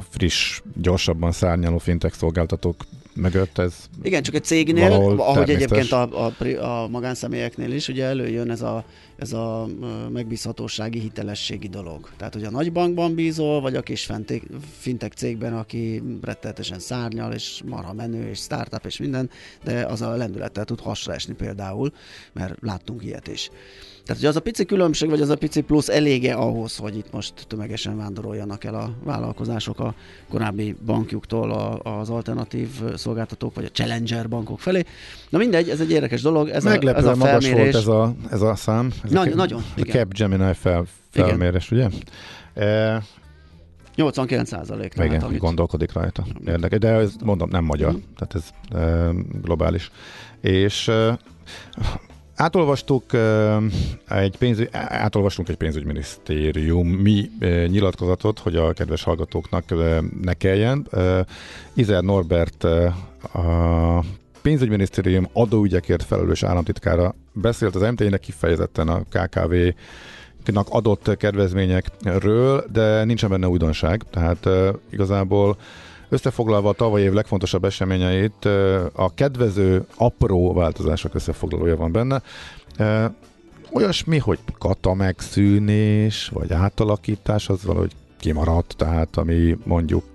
friss, 0.09 0.61
gyorsabban 0.81 1.31
szárnyaló 1.31 1.77
fintech 1.77 2.15
szolgáltatók 2.17 2.85
mögött 3.17 3.57
ez 3.57 3.75
Igen, 4.01 4.23
csak 4.23 4.35
egy 4.35 4.43
cégnél, 4.43 4.91
ahogy 5.17 5.49
egyébként 5.49 5.91
a, 5.91 6.25
a, 6.25 6.43
a 6.59 6.87
magánszemélyeknél 6.87 7.71
is, 7.71 7.87
ugye 7.87 8.05
előjön 8.05 8.51
ez 8.51 8.61
a, 8.61 8.85
ez 9.17 9.33
a 9.33 9.67
megbízhatósági, 10.11 10.99
hitelességi 10.99 11.67
dolog. 11.67 12.09
Tehát, 12.17 12.33
hogy 12.33 12.43
a 12.43 12.49
nagy 12.49 12.71
bankban 12.71 13.15
bízol, 13.15 13.61
vagy 13.61 13.75
a 13.75 13.81
kis 13.81 14.09
fintek 14.79 15.13
cégben, 15.13 15.53
aki 15.53 16.03
rettenetesen 16.21 16.79
szárnyal, 16.79 17.33
és 17.33 17.61
marha 17.65 17.93
menő, 17.93 18.29
és 18.29 18.39
startup, 18.39 18.85
és 18.85 18.97
minden, 18.97 19.29
de 19.63 19.85
az 19.85 20.01
a 20.01 20.15
lendülettel 20.15 20.65
tud 20.65 20.79
hasra 20.79 21.13
esni 21.13 21.33
például, 21.33 21.91
mert 22.33 22.55
láttunk 22.61 23.03
ilyet 23.03 23.27
is. 23.27 23.49
Tehát, 24.07 24.21
hogy 24.21 24.31
az 24.31 24.35
a 24.35 24.39
pici 24.41 24.65
különbség, 24.65 25.09
vagy 25.09 25.21
az 25.21 25.29
a 25.29 25.35
pici 25.37 25.61
plusz 25.61 25.89
elége 25.89 26.33
ahhoz, 26.33 26.77
hogy 26.77 26.97
itt 26.97 27.11
most 27.11 27.33
tömegesen 27.47 27.97
vándoroljanak 27.97 28.63
el 28.63 28.75
a 28.75 28.91
vállalkozások 29.03 29.79
a 29.79 29.93
korábbi 30.29 30.75
bankjuktól 30.85 31.51
az 31.83 32.09
alternatív 32.09 32.67
szolgáltatók, 32.95 33.55
vagy 33.55 33.65
a 33.65 33.69
challenger 33.71 34.29
bankok 34.29 34.59
felé. 34.59 34.83
Na 35.29 35.37
mindegy, 35.37 35.69
ez 35.69 35.79
egy 35.79 35.91
érdekes 35.91 36.21
dolog. 36.21 36.49
Ez 36.49 36.63
Meglepően 36.63 37.05
a, 37.05 37.09
ez 37.09 37.13
a 37.13 37.17
magas 37.25 37.45
felmérés. 37.45 37.73
volt 37.73 37.83
ez 37.83 37.87
a, 37.87 38.15
ez 38.31 38.41
a 38.41 38.55
szám. 38.55 38.91
Ez 39.03 39.11
Nagy, 39.11 39.31
a, 39.31 39.35
nagyon, 39.35 39.59
A 39.75 39.79
igen. 39.79 39.95
Capgemini 39.95 40.53
fel, 40.53 40.85
felmérés, 41.09 41.71
ugye? 41.71 41.87
E, 42.53 43.03
89 43.95 44.47
százalék. 44.49 44.93
igen, 44.97 45.21
amit... 45.21 45.39
gondolkodik 45.39 45.93
rajta. 45.93 46.25
Érdekes, 46.45 46.79
de 46.79 46.87
ez 46.87 47.13
mondom, 47.23 47.49
nem 47.49 47.63
magyar, 47.63 47.91
Mhm. 47.91 48.01
tehát 48.17 48.35
ez 48.35 48.77
e, 48.79 49.09
globális. 49.41 49.91
És 50.41 50.87
e, 50.87 51.19
átolvastuk 52.37 53.03
egy 54.07 54.37
pénzügy, 54.37 54.69
átolvastunk 54.71 55.49
egy 55.49 55.55
pénzügyminisztériumi 55.55 57.29
nyilatkozatot, 57.67 58.39
hogy 58.39 58.55
a 58.55 58.73
kedves 58.73 59.03
hallgatóknak 59.03 59.63
ne 60.21 60.33
kelljen. 60.33 60.87
Izer 61.73 62.03
Norbert 62.03 62.63
a 63.33 64.03
pénzügyminisztérium 64.41 65.27
adóügyekért 65.33 66.03
felelős 66.03 66.43
államtitkára 66.43 67.15
beszélt 67.33 67.75
az 67.75 67.81
MT-nek 67.81 68.19
kifejezetten 68.19 68.87
a 68.87 69.01
KKV 69.09 69.53
nak 70.45 70.67
adott 70.69 71.17
kedvezményekről, 71.17 72.65
de 72.71 73.03
nincsen 73.03 73.29
benne 73.29 73.47
újdonság, 73.47 74.03
tehát 74.11 74.49
igazából 74.89 75.57
összefoglalva 76.09 76.69
a 76.69 76.73
tavaly 76.73 77.01
év 77.01 77.13
legfontosabb 77.13 77.65
eseményeit, 77.65 78.45
a 78.93 79.13
kedvező 79.15 79.85
apró 79.95 80.53
változások 80.53 81.15
összefoglalója 81.15 81.75
van 81.75 81.91
benne. 81.91 82.21
Olyasmi, 83.71 84.17
hogy 84.17 84.39
kata 84.57 84.93
megszűnés, 84.93 86.29
vagy 86.33 86.53
átalakítás, 86.53 87.49
az 87.49 87.63
valahogy 87.63 87.91
kimaradt, 88.19 88.73
tehát 88.77 89.17
ami 89.17 89.57
mondjuk 89.63 90.05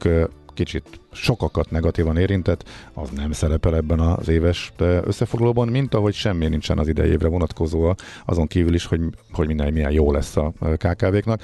kicsit 0.54 1.00
sokakat 1.12 1.70
negatívan 1.70 2.16
érintett, 2.16 2.68
az 2.92 3.10
nem 3.10 3.32
szerepel 3.32 3.76
ebben 3.76 4.00
az 4.00 4.28
éves 4.28 4.72
összefoglalóban, 4.78 5.68
mint 5.68 5.94
ahogy 5.94 6.14
semmi 6.14 6.48
nincsen 6.48 6.78
az 6.78 6.88
idei 6.88 7.10
évre 7.10 7.28
vonatkozóan, 7.28 7.94
azon 8.24 8.46
kívül 8.46 8.74
is, 8.74 8.86
hogy, 8.86 9.00
hogy 9.32 9.46
minden 9.46 9.72
milyen 9.72 9.90
jó 9.92 10.12
lesz 10.12 10.36
a 10.36 10.52
KKV-knak, 10.76 11.42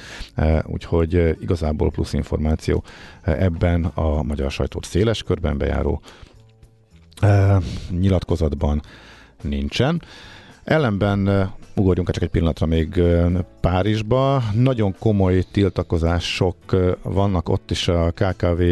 úgyhogy 0.65 1.37
igazából 1.41 1.91
plusz 1.91 2.13
információ 2.13 2.83
ebben 3.23 3.85
a 3.85 4.23
magyar 4.23 4.51
sajtót 4.51 4.85
széles 4.85 5.23
körben 5.23 5.59
bejáró 5.59 6.03
nyilatkozatban 7.91 8.83
nincsen. 9.43 10.03
Ellenben 10.65 11.51
ugorjunk 11.79 12.11
csak 12.11 12.23
egy 12.23 12.29
pillanatra 12.29 12.67
még 12.67 13.03
Párizsba. 13.61 14.43
Nagyon 14.55 14.95
komoly 14.99 15.45
tiltakozások 15.53 16.57
vannak 17.03 17.49
ott 17.49 17.71
is 17.71 17.89
a 17.89 18.11
KKV 18.11 18.63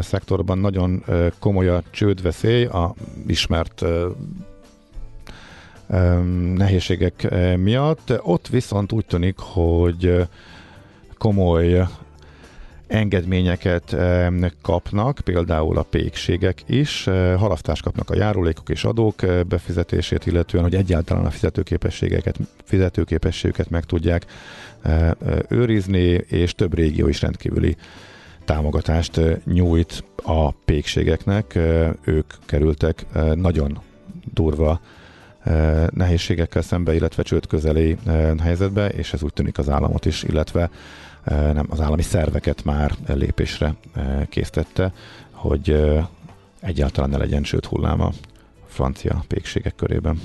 szektorban, 0.00 0.58
nagyon 0.58 1.04
komoly 1.38 1.68
a 1.68 1.82
csődveszély, 1.90 2.64
a 2.64 2.94
ismert 3.26 3.84
nehézségek 6.54 7.34
miatt. 7.56 8.12
Ott 8.22 8.48
viszont 8.48 8.92
úgy 8.92 9.06
tűnik, 9.06 9.38
hogy 9.38 10.26
komoly 11.18 11.86
engedményeket 12.88 13.96
kapnak, 14.62 15.18
például 15.24 15.78
a 15.78 15.82
pékségek 15.82 16.62
is, 16.66 17.04
halasztást 17.36 17.82
kapnak 17.82 18.10
a 18.10 18.16
járulékok 18.16 18.68
és 18.68 18.84
adók 18.84 19.14
befizetését, 19.48 20.26
illetően, 20.26 20.62
hogy 20.64 20.74
egyáltalán 20.74 21.24
a 21.24 21.30
fizetőképességeket, 21.30 22.38
fizetőképességüket 22.64 23.70
meg 23.70 23.84
tudják 23.84 24.26
őrizni, 25.48 26.06
és 26.28 26.54
több 26.54 26.74
régió 26.74 27.08
is 27.08 27.20
rendkívüli 27.20 27.76
támogatást 28.44 29.20
nyújt 29.44 30.04
a 30.22 30.50
pékségeknek. 30.50 31.58
Ők 32.04 32.32
kerültek 32.46 33.06
nagyon 33.34 33.80
durva 34.34 34.80
nehézségekkel 35.90 36.62
szembe, 36.62 36.94
illetve 36.94 37.22
csőd 37.22 37.46
közeli 37.46 37.96
helyzetbe, 38.42 38.88
és 38.88 39.12
ez 39.12 39.22
úgy 39.22 39.32
tűnik 39.32 39.58
az 39.58 39.68
államot 39.68 40.06
is, 40.06 40.22
illetve 40.22 40.70
nem, 41.28 41.66
az 41.70 41.80
állami 41.80 42.02
szerveket 42.02 42.64
már 42.64 42.94
lépésre 43.06 43.74
késztette, 44.28 44.92
hogy 45.30 45.76
egyáltalán 46.60 47.10
ne 47.10 47.16
legyen 47.16 47.42
csőd 47.42 47.64
hullám 47.64 48.00
a 48.00 48.12
francia 48.66 49.24
pékségek 49.28 49.74
körében. 49.74 50.20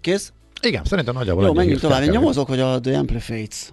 Kész? 0.00 0.32
Igen, 0.62 0.84
szerintem 0.84 1.14
nagyjából 1.14 1.44
Jó, 1.44 1.52
menjünk 1.52 1.80
tovább. 1.80 2.02
Én 2.02 2.10
nyomozok, 2.10 2.48
hogy 2.48 2.60
a 2.60 2.80
The 2.80 2.98
Amplifates 2.98 3.72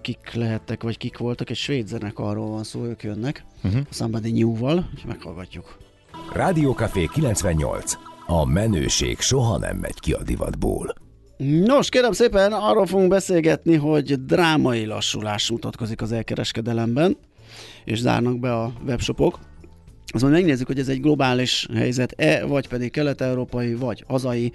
kik 0.00 0.32
lehettek, 0.32 0.82
vagy 0.82 0.96
kik 0.96 1.18
voltak, 1.18 1.50
egy 1.50 1.56
svéd 1.56 1.86
zenek 1.86 2.18
arról 2.18 2.50
van 2.50 2.64
szó, 2.64 2.84
ők 2.84 3.02
jönnek, 3.02 3.44
uh-huh. 3.64 3.80
a 3.90 3.94
Somebody 3.94 4.32
New-val, 4.32 4.88
úgyhogy 4.92 5.10
meghallgatjuk. 5.10 5.78
Rádiókafé 6.32 7.08
98. 7.12 7.92
A 8.26 8.44
menőség 8.44 9.20
soha 9.20 9.58
nem 9.58 9.76
megy 9.76 10.00
ki 10.00 10.12
a 10.12 10.22
divatból. 10.22 10.94
Nos, 11.36 11.88
kérem 11.88 12.12
szépen, 12.12 12.52
arról 12.52 12.86
fogunk 12.86 13.08
beszélgetni, 13.08 13.74
hogy 13.76 14.24
drámai 14.24 14.84
lassulás 14.84 15.50
mutatkozik 15.50 16.02
az 16.02 16.12
elkereskedelemben, 16.12 17.16
és 17.84 17.98
zárnak 17.98 18.38
be 18.38 18.54
a 18.54 18.72
webshopok. 18.86 19.38
Azon 20.06 20.30
megnézzük, 20.30 20.66
hogy 20.66 20.78
ez 20.78 20.88
egy 20.88 21.00
globális 21.00 21.68
helyzet-e, 21.74 22.44
vagy 22.44 22.68
pedig 22.68 22.90
kelet-európai, 22.90 23.74
vagy 23.74 24.04
hazai, 24.06 24.52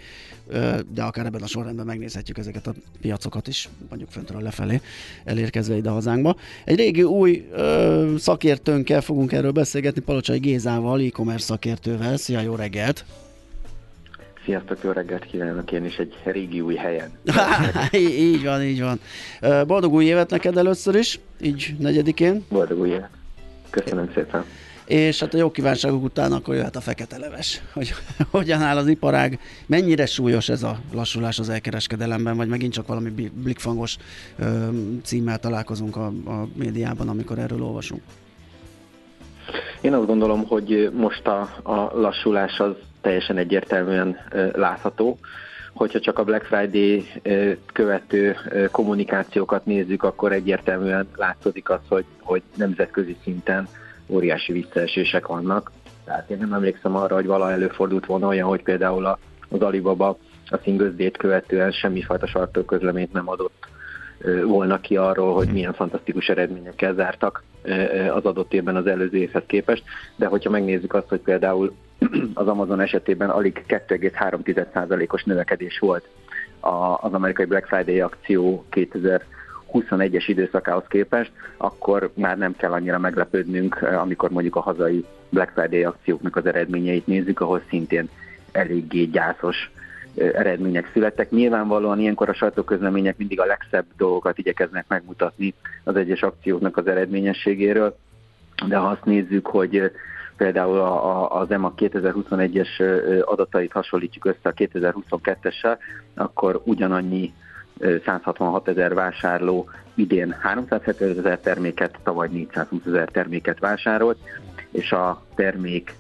de 0.94 1.04
akár 1.04 1.26
ebben 1.26 1.42
a 1.42 1.48
sorrendben 1.48 1.86
megnézhetjük 1.86 2.38
ezeket 2.38 2.68
a 2.68 2.74
piacokat 3.02 3.48
is, 3.48 3.70
mondjuk 3.90 4.12
föntről 4.12 4.42
lefelé, 4.42 4.82
elérkezve 5.26 5.76
ide 5.76 5.90
hazánkba. 5.90 6.36
Egy 6.66 6.78
régi 6.78 7.04
új 7.04 7.48
ö, 7.52 8.14
szakértőnkkel 8.18 9.02
fogunk 9.02 9.32
erről 9.32 9.52
beszélgetni, 9.52 10.02
Palocsai 10.02 10.40
Gézával, 10.40 11.02
e-commerce 11.02 11.46
szakértővel. 11.46 12.18
Szia, 12.18 12.42
jó 12.42 12.56
reggelt! 12.56 13.06
Sziasztok, 14.44 14.78
jó 14.84 14.92
reggelt 14.92 15.26
kívánok 15.26 15.72
én 15.72 15.86
is 15.86 15.98
egy 15.98 16.14
régi 16.24 16.62
új 16.62 16.76
helyen. 16.76 17.12
így 18.32 18.44
van, 18.44 18.64
így 18.64 18.82
van. 18.82 19.00
Boldog 19.68 19.94
új 19.94 20.06
évet 20.06 20.30
neked 20.30 20.58
először 20.58 20.96
is, 20.96 21.20
így 21.42 21.76
negyedikén. 21.80 22.46
Boldog 22.50 22.80
új 22.80 22.90
évet. 22.90 23.10
Köszönöm 23.70 24.12
szépen. 24.14 24.46
És 24.86 25.20
hát 25.20 25.34
a 25.34 25.38
jó 25.38 25.52
kívánságok 25.52 26.04
után 26.04 26.32
akkor 26.32 26.56
jöhet 26.56 26.76
a 26.76 26.82
fekete 26.82 27.18
leves, 27.18 27.62
hogy 27.74 27.94
hogyan 28.32 28.62
áll 28.62 28.78
az 28.78 28.88
iparág, 28.88 29.40
mennyire 29.66 30.06
súlyos 30.06 30.50
ez 30.50 30.64
a 30.64 30.80
lassulás 30.94 31.40
az 31.40 31.50
elkereskedelemben, 31.50 32.38
vagy 32.38 32.48
megint 32.48 32.74
csak 32.74 32.88
valami 32.88 33.10
blikfangos 33.34 33.98
ö, 34.40 34.68
címmel 35.04 35.40
találkozunk 35.40 35.96
a, 35.96 36.06
a 36.06 36.48
médiában, 36.56 37.10
amikor 37.10 37.40
erről 37.40 37.64
olvasunk. 37.64 38.02
Én 39.82 39.94
azt 39.94 40.06
gondolom, 40.06 40.46
hogy 40.46 40.92
most 40.94 41.28
a, 41.28 41.42
a 41.64 42.00
lassulás 42.00 42.60
az 42.60 42.76
teljesen 43.02 43.38
egyértelműen 43.38 44.18
látható. 44.54 45.18
Hogyha 45.74 46.00
csak 46.00 46.20
a 46.20 46.24
Black 46.24 46.45
Friday 46.45 47.06
követő 47.74 48.36
kommunikációkat 48.72 49.66
nézzük, 49.66 50.04
akkor 50.04 50.32
egyértelműen 50.32 51.08
látszik 51.16 51.70
az, 51.70 51.80
hogy, 51.88 52.06
hogy 52.20 52.41
nemzetközi 52.56 53.18
szinten 53.24 53.68
óriási 54.08 54.52
visszaesések 54.52 55.28
vannak. 55.28 55.72
Tehát 56.06 56.30
én 56.30 56.38
nem 56.38 56.54
emlékszem 56.54 56.95
arra, 56.95 57.16
hogy 57.16 57.26
valaha 57.26 57.52
előfordult 57.52 58.06
volna 58.06 58.28
olyan, 58.28 58.47
hogy 58.47 58.64
például 58.64 59.06
az 59.50 59.62
Alibaba 59.62 60.18
a 60.50 60.58
Day-t 60.97 61.18
követően 61.18 61.72
semmifajta 61.72 62.28
sartóközleményt 62.28 63.14
nem 63.14 63.30
adott 63.30 63.68
volna 64.46 64.80
ki 64.80 64.98
arról, 64.98 65.34
hogy 65.34 65.48
milyen 65.48 65.74
fantasztikus 65.74 66.30
eredményekkel 66.30 66.94
zártak 66.94 67.44
az 68.14 68.26
adott 68.26 68.54
évben 68.54 68.76
az 68.76 68.88
előző 68.88 69.18
évhez 69.18 69.44
képest, 69.46 69.84
de 70.16 70.26
hogyha 70.26 70.50
megnézzük 70.50 70.94
azt, 70.94 71.08
hogy 71.08 71.20
például 71.20 71.74
az 72.34 72.48
Amazon 72.48 72.80
esetében 72.80 73.30
alig 73.30 73.64
2,3%-os 73.68 75.24
növekedés 75.24 75.80
volt 75.80 76.08
az 77.02 77.14
amerikai 77.14 77.46
Black 77.46 77.68
Friday 77.68 78.00
akció 78.00 78.66
2021-es 78.72 80.24
időszakához 80.28 80.84
képest, 80.88 81.32
akkor 81.58 82.12
már 82.14 82.38
nem 82.38 82.56
kell 82.56 82.72
annyira 82.72 83.00
meglepődnünk, 83.00 83.82
amikor 83.82 84.30
mondjuk 84.30 84.56
a 84.56 84.62
hazai 84.62 85.06
Black 85.30 85.52
Friday 85.52 85.84
akcióknak 85.84 86.36
az 86.36 86.46
eredményeit 86.46 87.08
nézzük, 87.08 87.40
ahol 87.40 87.62
szintén 87.70 88.10
eléggé 88.52 89.04
gyászos 89.04 89.72
eredmények 90.20 90.90
születtek. 90.94 91.30
Nyilvánvalóan 91.30 92.00
ilyenkor 92.00 92.30
a 92.30 92.34
sajtóközlemények 92.34 93.18
mindig 93.18 93.40
a 93.40 93.46
legszebb 93.46 93.86
dolgokat 93.98 94.38
igyekeznek 94.38 94.86
megmutatni 94.88 95.54
az 95.84 95.96
egyes 95.96 96.22
akcióknak 96.22 96.78
az 96.78 96.88
eredményességéről, 96.88 97.98
de 98.68 98.78
ha 98.78 98.88
azt 98.88 99.06
nézzük, 99.06 99.48
hogy 99.48 99.92
például 100.38 100.80
az 101.30 101.52
EMA 101.52 101.74
2021-es 101.78 102.68
adatait 103.26 103.72
hasonlítjuk 103.72 104.26
össze 104.26 104.40
a 104.42 104.54
2022-essel, 104.54 105.78
akkor 106.16 106.62
ugyanannyi 106.66 107.34
166 108.06 108.68
ezer 108.68 108.94
vásárló 108.94 109.70
idén 109.94 110.36
370 110.42 111.18
ezer 111.18 111.40
terméket, 111.40 112.00
tavaly 112.04 112.28
420 112.32 112.82
ezer 112.86 113.10
terméket 113.10 113.60
vásárolt, 113.60 114.18
és 114.72 114.92
a 114.92 115.24
termék, 115.36 115.94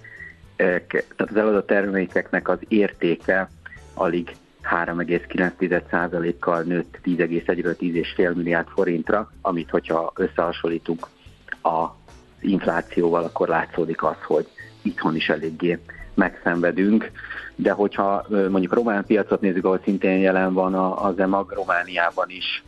tehát 0.55 1.31
az 1.31 1.35
eladott 1.35 1.67
termékeknek 1.67 2.47
az 2.49 2.59
értéke 2.67 3.49
alig 3.99 4.35
3,9%-kal 4.63 6.61
nőtt 6.61 6.99
10,1-ről 7.03 7.75
10,5 7.79 8.33
milliárd 8.35 8.67
forintra, 8.67 9.31
amit 9.41 9.69
hogyha 9.69 10.11
összehasonlítunk 10.15 11.07
az 11.61 11.87
inflációval, 12.39 13.23
akkor 13.23 13.47
látszódik 13.47 14.03
az, 14.03 14.15
hogy 14.25 14.47
itthon 14.81 15.15
is 15.15 15.29
eléggé 15.29 15.79
megszenvedünk, 16.13 17.11
de 17.55 17.71
hogyha 17.71 18.25
mondjuk 18.29 18.71
a 18.71 18.75
román 18.75 19.05
piacot 19.05 19.41
nézzük, 19.41 19.65
ahol 19.65 19.81
szintén 19.83 20.19
jelen 20.19 20.53
van 20.53 20.73
az 20.75 21.19
EMAG, 21.19 21.51
Romániában 21.51 22.29
is 22.29 22.63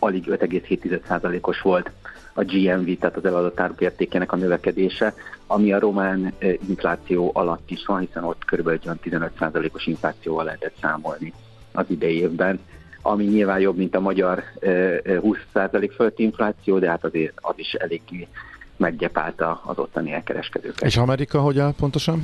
alig 0.00 0.24
5,7%-os 0.28 1.60
volt 1.60 1.90
a 2.34 2.44
GMV, 2.44 2.98
tehát 2.98 3.16
az 3.16 3.24
eladott 3.24 3.60
áruk 3.60 3.80
a 4.26 4.36
növekedése, 4.36 5.14
ami 5.46 5.72
a 5.72 5.78
román 5.78 6.32
infláció 6.68 7.30
alatt 7.34 7.70
is 7.70 7.86
van, 7.86 8.00
hiszen 8.00 8.24
ott 8.24 8.44
kb. 8.44 8.68
15%-os 8.84 9.86
inflációval 9.86 10.44
lehetett 10.44 10.76
számolni 10.80 11.32
az 11.72 11.84
idei 11.88 12.16
évben, 12.16 12.60
ami 13.02 13.24
nyilván 13.24 13.60
jobb, 13.60 13.76
mint 13.76 13.94
a 13.94 14.00
magyar 14.00 14.42
20% 14.60 15.90
fölötti 15.94 16.22
infláció, 16.22 16.78
de 16.78 16.88
hát 16.88 17.04
azért 17.04 17.32
az 17.36 17.54
is 17.56 17.72
eléggé 17.72 18.28
meggyepálta 18.76 19.62
az 19.64 19.78
ottani 19.78 20.12
elkereskedőket. 20.12 20.82
És 20.82 20.96
Amerika 20.96 21.40
hogy 21.40 21.58
áll 21.58 21.72
pontosan? 21.72 22.22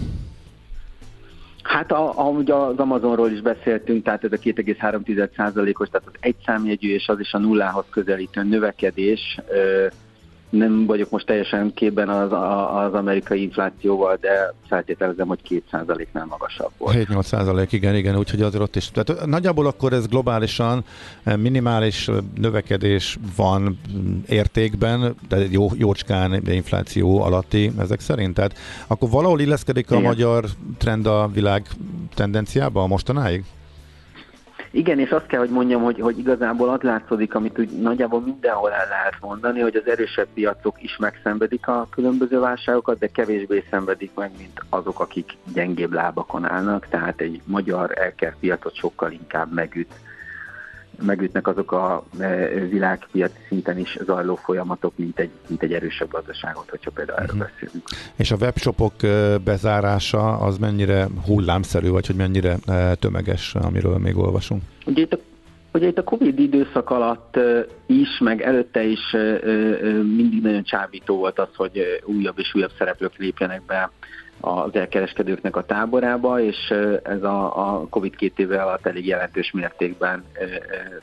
Hát 1.66 1.92
ahogy 1.92 2.50
az 2.50 2.76
Amazonról 2.78 3.30
is 3.30 3.40
beszéltünk, 3.40 4.04
tehát 4.04 4.24
ez 4.24 4.32
a 4.32 4.36
2,3%-os, 4.36 5.88
tehát 5.88 6.06
az 6.06 6.14
egy 6.20 6.36
számjegyű 6.44 6.88
és 6.88 7.08
az 7.08 7.20
is 7.20 7.32
a 7.32 7.38
nullához 7.38 7.84
közelítő 7.90 8.42
növekedés 8.42 9.40
nem 10.56 10.86
vagyok 10.86 11.10
most 11.10 11.26
teljesen 11.26 11.74
képben 11.74 12.08
az, 12.08 12.32
az 12.84 12.94
amerikai 12.94 13.42
inflációval, 13.42 14.18
de 14.20 14.54
feltételezem, 14.68 15.26
hogy 15.26 15.40
2%-nál 15.72 16.24
magasabb 16.24 16.70
volt. 16.78 16.96
7-8% 16.96 17.66
igen, 17.70 17.94
igen, 17.94 18.16
úgyhogy 18.16 18.42
azért 18.42 18.62
ott 18.62 18.76
is. 18.76 18.90
Tehát 18.90 19.26
nagyjából 19.26 19.66
akkor 19.66 19.92
ez 19.92 20.06
globálisan 20.06 20.84
eh, 21.22 21.36
minimális 21.36 22.08
eh, 22.08 22.16
növekedés 22.34 23.18
van 23.36 23.62
mm, 23.62 24.18
értékben, 24.28 25.14
de 25.28 25.36
jó, 25.50 25.68
jócskán 25.74 26.42
infláció 26.46 27.22
alatti 27.22 27.72
ezek 27.78 28.00
szerint. 28.00 28.34
Tehát 28.34 28.58
akkor 28.86 29.10
valahol 29.10 29.40
illeszkedik 29.40 29.90
a 29.90 29.94
igen. 29.94 30.06
magyar 30.06 30.44
trend 30.78 31.06
a 31.06 31.30
világ 31.32 31.66
tendenciába 32.14 32.86
mostanáig? 32.86 33.44
Igen, 34.70 34.98
és 34.98 35.10
azt 35.10 35.26
kell, 35.26 35.40
hogy 35.40 35.50
mondjam, 35.50 35.82
hogy, 35.82 36.00
hogy 36.00 36.18
igazából 36.18 36.68
az 36.68 36.80
látszódik, 36.80 37.34
amit 37.34 37.58
úgy 37.58 37.70
nagyjából 37.70 38.20
mindenhol 38.20 38.72
el 38.72 38.88
lehet 38.88 39.16
mondani, 39.20 39.60
hogy 39.60 39.76
az 39.76 39.86
erősebb 39.86 40.28
piacok 40.34 40.82
is 40.82 40.96
megszenvedik 40.96 41.68
a 41.68 41.88
különböző 41.90 42.40
válságokat, 42.40 42.98
de 42.98 43.06
kevésbé 43.06 43.64
szenvedik 43.70 44.10
meg, 44.14 44.30
mint 44.38 44.62
azok, 44.68 45.00
akik 45.00 45.32
gyengébb 45.52 45.92
lábakon 45.92 46.44
állnak, 46.44 46.86
tehát 46.88 47.20
egy 47.20 47.40
magyar 47.44 47.98
elker 47.98 48.36
piacot 48.40 48.74
sokkal 48.74 49.10
inkább 49.10 49.52
megüt 49.52 49.92
megütnek 51.02 51.46
azok 51.46 51.72
a 51.72 52.04
e, 52.18 52.48
világpiaci 52.48 53.38
szinten 53.48 53.78
is 53.78 53.98
zajló 54.04 54.34
folyamatok, 54.34 54.92
mint 54.96 55.18
egy, 55.18 55.30
mint 55.46 55.62
egy 55.62 55.72
erősebb 55.72 56.10
gazdaságot, 56.10 56.70
hogyha 56.70 56.90
például 56.90 57.18
erről 57.18 57.36
uh-huh. 57.36 57.50
beszélünk. 57.50 57.84
És 58.16 58.30
a 58.30 58.36
webshopok 58.40 59.02
e, 59.02 59.38
bezárása 59.38 60.38
az 60.38 60.58
mennyire 60.58 61.06
hullámszerű, 61.26 61.88
vagy 61.88 62.06
hogy 62.06 62.16
mennyire 62.16 62.56
e, 62.66 62.94
tömeges, 62.94 63.54
amiről 63.54 63.98
még 63.98 64.16
olvasunk? 64.16 64.62
Ugye 64.86 65.02
itt 65.02 65.12
a 65.12 65.18
Ugye 65.72 65.86
itt 65.86 65.98
a 65.98 66.04
Covid 66.04 66.38
időszak 66.38 66.90
alatt 66.90 67.38
is, 67.86 68.18
meg 68.18 68.42
előtte 68.42 68.84
is 68.84 69.00
mindig 70.16 70.42
nagyon 70.42 70.64
csábító 70.64 71.16
volt 71.16 71.38
az, 71.38 71.48
hogy 71.56 72.02
újabb 72.04 72.38
és 72.38 72.54
újabb 72.54 72.70
szereplők 72.78 73.16
lépjenek 73.16 73.62
be 73.66 73.90
az 74.46 74.74
elkereskedőknek 74.74 75.56
a 75.56 75.64
táborába, 75.64 76.40
és 76.40 76.74
ez 77.02 77.22
a, 77.22 77.70
a 77.70 77.86
Covid 77.90 78.16
két 78.16 78.38
éve 78.38 78.62
alatt 78.62 78.86
elég 78.86 79.06
jelentős 79.06 79.50
mértékben 79.50 80.24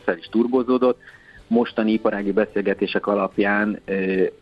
fel 0.03 0.17
is 0.17 0.27
turbozódott. 0.31 0.99
Mostani 1.47 1.91
iparági 1.91 2.31
beszélgetések 2.31 3.07
alapján 3.07 3.79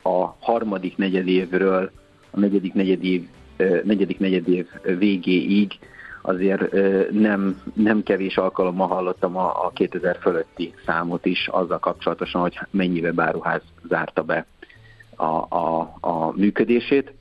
a 0.02 0.26
harmadik 0.40 0.98
negyedévről 0.98 1.92
a 2.32 2.40
negyedik 2.40 2.74
negyedév, 2.74 3.28
negyedik 3.84 4.20
negyedév 4.20 4.68
végéig 4.98 5.72
azért 6.22 6.72
nem, 7.12 7.62
nem 7.74 8.04
kevés 8.04 8.38
alkalommal 8.38 8.88
hallottam 8.88 9.38
a, 9.38 9.66
a 9.66 9.72
2000 9.74 10.18
fölötti 10.22 10.74
számot 10.86 11.26
is 11.26 11.48
azzal 11.48 11.80
kapcsolatosan, 11.80 12.42
hogy 12.42 12.60
mennyibe 12.70 13.12
báruház 13.12 13.62
zárta 13.88 14.24
be 14.24 14.46
a, 15.16 15.56
a, 15.56 15.94
a 16.00 16.32
működését 16.36 17.14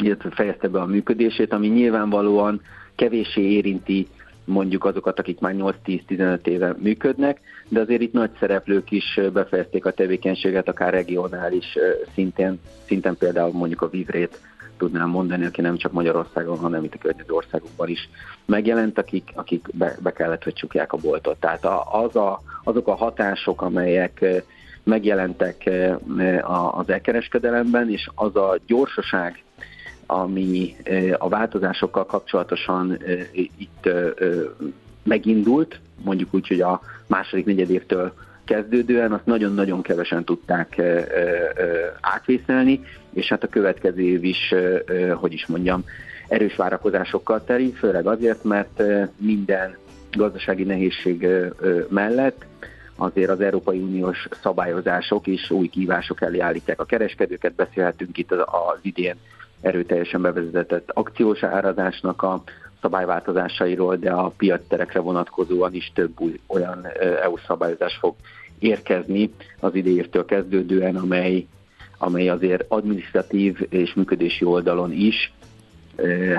illetve 0.00 0.30
fejezte 0.30 0.68
be 0.68 0.80
a 0.80 0.86
működését, 0.86 1.52
ami 1.52 1.66
nyilvánvalóan 1.66 2.60
kevéssé 2.94 3.40
érinti 3.40 4.06
mondjuk 4.44 4.84
azokat, 4.84 5.18
akik 5.18 5.40
már 5.40 5.54
8-10-15 5.56 6.46
éve 6.46 6.74
működnek, 6.78 7.40
de 7.68 7.80
azért 7.80 8.00
itt 8.00 8.12
nagy 8.12 8.30
szereplők 8.38 8.90
is 8.90 9.20
befejezték 9.32 9.84
a 9.84 9.90
tevékenységet, 9.90 10.68
akár 10.68 10.92
regionális 10.92 11.66
szinten, 12.14 12.60
szinten 12.86 13.16
például 13.16 13.52
mondjuk 13.52 13.82
a 13.82 13.88
Vivrét 13.88 14.40
tudnám 14.76 15.08
mondani, 15.08 15.44
aki 15.44 15.60
nem 15.60 15.76
csak 15.76 15.92
Magyarországon, 15.92 16.58
hanem 16.58 16.84
itt 16.84 16.94
a 16.94 16.98
környező 16.98 17.32
országokban 17.32 17.88
is 17.88 18.08
megjelent, 18.46 18.98
akik, 18.98 19.30
akik 19.34 19.68
be, 19.72 19.96
be 20.02 20.12
kellett, 20.12 20.44
hogy 20.44 20.52
csukják 20.52 20.92
a 20.92 20.96
boltot. 20.96 21.40
Tehát 21.40 21.66
az 21.90 22.16
a, 22.16 22.40
azok 22.64 22.88
a 22.88 22.94
hatások, 22.94 23.62
amelyek 23.62 24.24
megjelentek 24.82 25.70
az 26.42 26.88
elkereskedelemben, 26.88 27.90
és 27.90 28.08
az 28.14 28.36
a 28.36 28.56
gyorsaság, 28.66 29.42
ami 30.10 30.76
a 31.18 31.28
változásokkal 31.28 32.06
kapcsolatosan 32.06 32.98
itt 33.56 33.88
megindult, 35.02 35.80
mondjuk 36.04 36.34
úgy, 36.34 36.48
hogy 36.48 36.60
a 36.60 36.80
második 37.06 37.44
negyedévtől 37.44 38.12
kezdődően, 38.44 39.12
azt 39.12 39.26
nagyon-nagyon 39.26 39.82
kevesen 39.82 40.24
tudták 40.24 40.82
átvészelni, 42.00 42.80
és 43.12 43.28
hát 43.28 43.42
a 43.42 43.48
következő 43.48 44.00
év 44.00 44.24
is, 44.24 44.54
hogy 45.14 45.32
is 45.32 45.46
mondjam, 45.46 45.84
erős 46.28 46.56
várakozásokkal 46.56 47.44
teri, 47.44 47.72
főleg 47.72 48.06
azért, 48.06 48.44
mert 48.44 48.82
minden 49.16 49.76
gazdasági 50.12 50.64
nehézség 50.64 51.26
mellett 51.88 52.44
azért 52.96 53.30
az 53.30 53.40
Európai 53.40 53.78
Uniós 53.78 54.28
szabályozások 54.42 55.26
is 55.26 55.50
új 55.50 55.68
kívások 55.68 56.20
elé 56.20 56.38
állítják 56.38 56.80
a 56.80 56.84
kereskedőket. 56.84 57.54
Beszélhetünk 57.54 58.18
itt 58.18 58.32
az 58.32 58.78
idén 58.82 59.14
erőteljesen 59.60 60.22
bevezetett 60.22 60.90
akciós 60.94 61.42
árazásnak 61.42 62.22
a 62.22 62.42
szabályváltozásairól, 62.80 63.96
de 63.96 64.10
a 64.10 64.32
piacterekre 64.36 65.00
vonatkozóan 65.00 65.74
is 65.74 65.92
több 65.94 66.20
új 66.20 66.40
olyan 66.46 66.86
EU 67.22 67.36
szabályozás 67.46 67.96
fog 68.00 68.14
érkezni 68.58 69.30
az 69.60 69.74
idejévtől 69.74 70.24
kezdődően, 70.24 70.96
amely, 70.96 71.46
amely 71.98 72.28
azért 72.28 72.64
administratív 72.68 73.66
és 73.68 73.94
működési 73.94 74.44
oldalon 74.44 74.92
is 74.92 75.32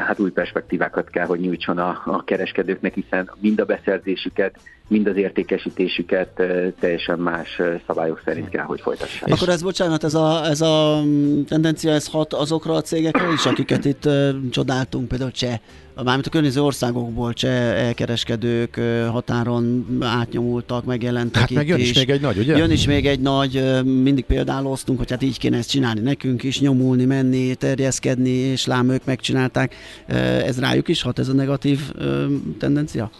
hát 0.06 0.20
új 0.20 0.32
perspektívákat 0.32 1.10
kell, 1.10 1.26
hogy 1.26 1.40
nyújtson 1.40 1.78
a, 1.78 2.02
a 2.06 2.24
kereskedőknek, 2.24 2.94
hiszen 2.94 3.32
mind 3.40 3.60
a 3.60 3.66
beszerzésüket, 3.66 4.60
mind 4.92 5.08
az 5.08 5.16
értékesítésüket 5.16 6.42
teljesen 6.80 7.20
más 7.20 7.62
szabályok 7.88 8.22
szerint 8.26 8.50
kell, 8.50 8.64
hogy 8.64 8.82
folytassák. 8.82 9.34
Akkor 9.34 9.50
ez, 9.50 9.62
bocsánat, 9.62 10.04
ez 10.04 10.14
a, 10.14 10.46
ez 10.46 10.62
a 10.62 11.04
tendencia, 11.48 11.92
ez 11.92 12.08
hat 12.08 12.34
azokra 12.34 12.74
a 12.74 12.82
cégekre 12.82 13.32
is, 13.34 13.46
akiket 13.46 13.86
itt 13.86 14.10
csodáltunk, 14.52 15.08
például 15.08 15.32
Cseh, 15.32 15.60
mármint 15.96 16.28
a 16.28 16.30
környező 16.30 16.62
országokból 16.62 17.34
cseh 17.34 17.86
elkereskedők 17.86 18.80
határon 19.12 19.88
átnyomultak, 20.02 20.86
megjelentek 20.86 21.42
Hát 21.42 21.50
itt 21.50 21.58
meg 21.58 21.68
jön 21.68 21.80
is. 21.80 21.90
is 21.90 21.98
még 21.98 22.10
egy 22.10 22.22
nagy, 22.22 22.38
ugye? 22.38 22.58
Jön 22.58 22.72
is 22.72 22.86
még 22.86 23.08
egy 23.08 23.20
nagy, 23.20 23.84
mindig 23.84 24.26
példáloztunk, 24.26 24.98
hogy 24.98 25.10
hát 25.10 25.24
így 25.24 25.40
kéne 25.40 25.58
ezt 25.58 25.70
csinálni 25.70 26.00
nekünk 26.00 26.44
is, 26.44 26.60
nyomulni, 26.60 27.06
menni, 27.06 27.56
terjeszkedni, 27.56 28.30
és 28.30 28.66
lám 28.66 28.90
ők 28.90 29.06
megcsinálták. 29.06 29.76
Ez 30.46 30.60
rájuk 30.60 30.88
is 30.88 31.02
hat, 31.02 31.20
ez 31.20 31.28
a 31.28 31.34
negatív 31.34 31.80
tendencia? 32.60 33.12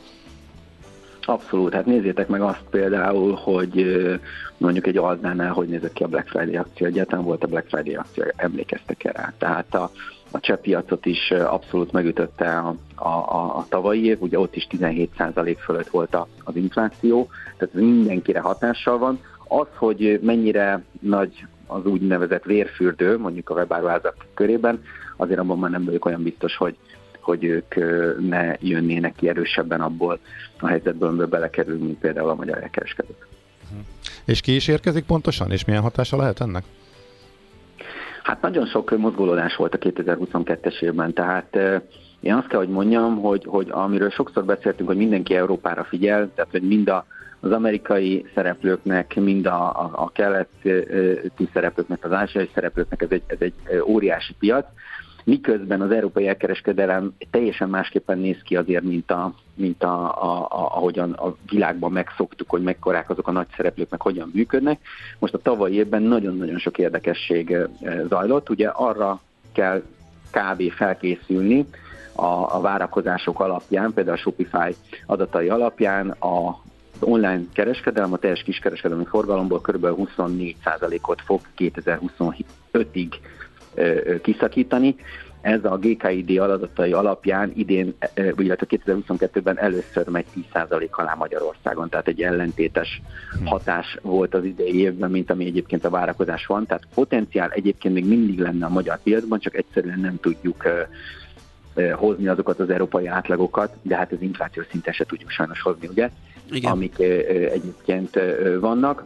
Abszolút, 1.26 1.74
hát 1.74 1.86
nézzétek 1.86 2.28
meg 2.28 2.42
azt 2.42 2.64
például, 2.70 3.34
hogy 3.34 3.86
mondjuk 4.58 4.88
egy 4.88 4.98
Alznánál 4.98 5.52
hogy 5.52 5.68
nézett 5.68 5.94
ki 5.94 6.04
a 6.04 6.08
Black 6.08 6.28
Friday 6.28 6.56
akció, 6.56 6.88
egyáltalán 6.88 7.26
volt 7.26 7.44
a 7.44 7.48
Black 7.48 7.68
Friday 7.68 7.96
akció, 7.96 8.24
emlékeztek 8.36 9.04
erre. 9.04 9.34
Tehát 9.38 9.76
a, 9.76 9.92
a 10.32 10.40
cseh 10.40 10.58
piacot 10.58 11.06
is 11.06 11.32
abszolút 11.32 11.92
megütötte 11.92 12.58
a, 12.58 12.76
a, 12.96 13.08
a, 13.08 13.58
a 13.58 13.66
tavalyi 13.70 14.06
év, 14.06 14.22
ugye 14.22 14.40
ott 14.40 14.56
is 14.56 14.68
17% 14.72 15.58
fölött 15.60 15.90
volt 15.90 16.16
a, 16.16 16.28
az 16.44 16.56
infláció, 16.56 17.30
tehát 17.58 17.74
mindenkire 17.74 18.40
hatással 18.40 18.98
van. 18.98 19.20
Az, 19.48 19.68
hogy 19.76 20.20
mennyire 20.24 20.84
nagy 21.00 21.46
az 21.68 21.86
úgynevezett 21.86 22.44
vérfürdő, 22.44 23.18
mondjuk 23.18 23.50
a 23.50 23.54
webáruházak 23.54 24.16
körében, 24.34 24.84
azért 25.18 25.40
abban 25.40 25.60
már 25.60 25.72
nem 25.72 25.86
vagyok 25.86 26.06
olyan 26.06 26.24
biztos, 26.24 26.56
hogy 26.56 26.76
hogy 27.22 27.44
ők 27.44 27.76
ne 28.20 28.54
jönnének 28.60 29.16
ki 29.16 29.30
erősebben 29.30 29.82
abból 29.82 30.20
a 30.60 30.68
helyzetből, 30.68 31.10
amiben 31.10 31.30
belekerül, 31.30 31.78
mint 31.78 32.00
például 32.00 32.30
a 32.30 32.36
magyar 32.36 32.58
elkereskedők. 32.58 33.28
És 34.26 34.42
ki 34.42 34.56
is 34.56 34.68
érkezik 34.68 35.06
pontosan, 35.06 35.52
és 35.52 35.66
milyen 35.66 35.82
hatása 35.82 36.18
lehet 36.18 36.42
ennek? 36.42 36.64
Hát 38.24 38.42
nagyon 38.42 38.66
sok 38.66 38.98
mozgolódás 38.98 39.56
volt 39.56 39.74
a 39.74 39.78
2022-es 39.78 40.82
évben, 40.82 41.14
tehát 41.14 41.58
Én 42.22 42.34
azt 42.34 42.48
kell, 42.48 42.60
hogy 42.60 42.70
mondjam, 42.70 43.22
hogy, 43.22 43.46
hogy 43.46 43.68
amiről 43.72 44.10
sokszor 44.10 44.46
beszéltünk, 44.46 44.90
hogy 44.90 44.98
mindenki 44.98 45.36
Európára 45.36 45.84
figyel, 45.84 46.30
tehát 46.36 46.52
hogy 46.52 46.62
mind 46.62 46.90
a, 46.90 47.06
az 47.40 47.52
amerikai 47.52 48.26
szereplőknek, 48.36 49.16
mind 49.16 49.46
a, 49.46 49.70
a, 49.70 49.92
a 49.94 50.12
keleti 50.12 51.50
szereplőknek, 51.54 52.06
az 52.06 52.12
ázsiai 52.12 52.50
szereplőknek 52.54 53.02
ez 53.02 53.10
egy, 53.12 53.24
ez 53.28 53.38
egy 53.40 53.54
óriási 53.88 54.34
piac, 54.40 54.66
miközben 55.32 55.82
az 55.82 55.92
európai 55.92 56.28
elkereskedelem 56.28 57.14
teljesen 57.30 57.70
másképpen 57.70 58.18
néz 58.18 58.38
ki 58.44 58.56
azért, 58.56 58.84
mint, 58.84 59.12
a, 59.12 59.34
mint 59.54 59.84
a, 59.84 60.24
a, 60.24 60.42
a, 60.42 60.76
ahogyan 60.76 61.12
a 61.12 61.36
világban 61.50 61.92
megszoktuk, 61.92 62.50
hogy 62.50 62.62
mekkorák 62.62 63.10
azok 63.10 63.28
a 63.28 63.32
nagy 63.32 63.48
szereplők, 63.56 63.90
meg 63.90 64.02
hogyan 64.02 64.32
működnek. 64.34 64.80
Most 65.20 65.34
a 65.34 65.38
tavalyi 65.38 65.76
évben 65.76 66.02
nagyon-nagyon 66.02 66.58
sok 66.58 66.78
érdekesség 66.78 67.58
zajlott. 68.10 68.50
Ugye 68.50 68.68
arra 68.68 69.22
kell 69.52 69.82
kb. 70.32 70.72
felkészülni, 70.72 71.66
a, 72.16 72.56
a 72.56 72.62
várakozások 72.62 73.40
alapján, 73.40 73.94
például 73.94 74.18
a 74.18 74.20
Shopify 74.20 74.76
adatai 75.06 75.50
alapján 75.50 76.10
a 76.10 76.60
az 77.00 77.08
online 77.08 77.42
kereskedelem, 77.54 78.14
a 78.14 78.18
teljes 78.18 78.44
kiskereskedelmi 78.44 79.06
forgalomból 79.06 79.62
kb. 79.62 79.86
24%-ot 79.86 81.22
fog 81.22 81.42
2025-ig 81.58 83.14
kiszakítani. 84.22 84.96
Ez 85.42 85.66
a 85.66 85.78
GKID 85.78 86.40
adatai 86.40 86.94
alapján 86.94 87.52
idén, 87.56 87.94
illetve 88.38 88.66
2022-ben 88.86 89.60
először 89.60 90.08
megy 90.08 90.26
10% 90.54 90.90
alá 90.90 91.14
Magyarországon, 91.14 91.90
tehát 91.90 92.08
egy 92.08 92.22
ellentétes 92.22 93.02
hatás 93.44 93.98
volt 94.02 94.34
az 94.34 94.44
idei 94.44 94.80
évben, 94.80 95.12
mint 95.12 95.32
ami 95.32 95.46
egyébként 95.46 95.86
a 95.86 95.90
várakozás 95.90 96.46
van. 96.46 96.66
Tehát 96.66 96.88
potenciál 96.94 97.50
egyébként 97.50 97.94
még 97.94 98.06
mindig 98.06 98.40
lenne 98.40 98.66
a 98.66 98.70
magyar 98.70 99.00
piacban, 99.04 99.40
csak 99.40 99.56
egyszerűen 99.56 100.00
nem 100.00 100.20
tudjuk 100.20 100.68
hozni 101.94 102.28
azokat 102.28 102.60
az 102.60 102.70
európai 102.70 103.08
átlagokat, 103.08 103.76
de 103.82 103.96
hát 103.96 104.12
az 104.12 104.22
infláció 104.22 104.64
szinten 104.70 104.94
se 104.94 105.06
tudjuk 105.06 105.30
sajnos 105.30 105.62
hozni, 105.62 105.88
ugye? 105.88 106.10
Igen. 106.52 106.72
Amik 106.72 107.00
egyébként 107.00 108.20
vannak. 108.60 109.06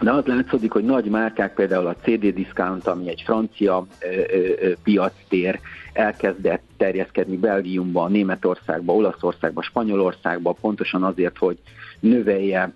De 0.00 0.12
az 0.12 0.24
látszódik, 0.24 0.72
hogy 0.72 0.84
nagy 0.84 1.04
márkák, 1.04 1.54
például 1.54 1.86
a 1.86 1.96
CD 2.02 2.34
Discount, 2.34 2.86
ami 2.86 3.08
egy 3.08 3.22
francia 3.24 3.86
ö, 4.00 4.72
piactér, 4.82 5.60
elkezdett 5.92 6.62
terjeszkedni 6.76 7.36
Belgiumba, 7.36 8.08
Németországba, 8.08 8.94
Olaszországba, 8.94 9.62
Spanyolországba, 9.62 10.56
pontosan 10.60 11.02
azért, 11.02 11.38
hogy 11.38 11.58
növelje 12.00 12.72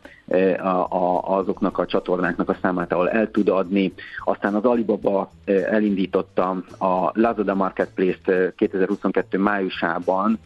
a, 0.58 1.36
azoknak 1.36 1.78
a 1.78 1.86
csatornáknak 1.86 2.48
a 2.48 2.56
számát, 2.62 2.92
ahol 2.92 3.10
el 3.10 3.30
tud 3.30 3.48
adni. 3.48 3.92
Aztán 4.24 4.54
az 4.54 4.64
Alibaba 4.64 5.30
elindította 5.44 6.48
a 6.78 7.10
Lazada 7.12 7.54
Marketplace-t 7.54 8.54
2022 8.56 9.38
májusában 9.38 10.38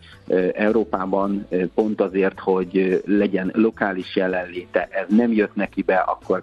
Európában 0.53 1.47
pont 1.75 2.01
azért, 2.01 2.39
hogy 2.39 3.03
legyen 3.07 3.51
lokális 3.55 4.17
jelenléte. 4.17 4.89
Ez 4.91 5.07
nem 5.09 5.33
jött 5.33 5.55
neki 5.55 5.83
be, 5.83 5.97
akkor 5.97 6.43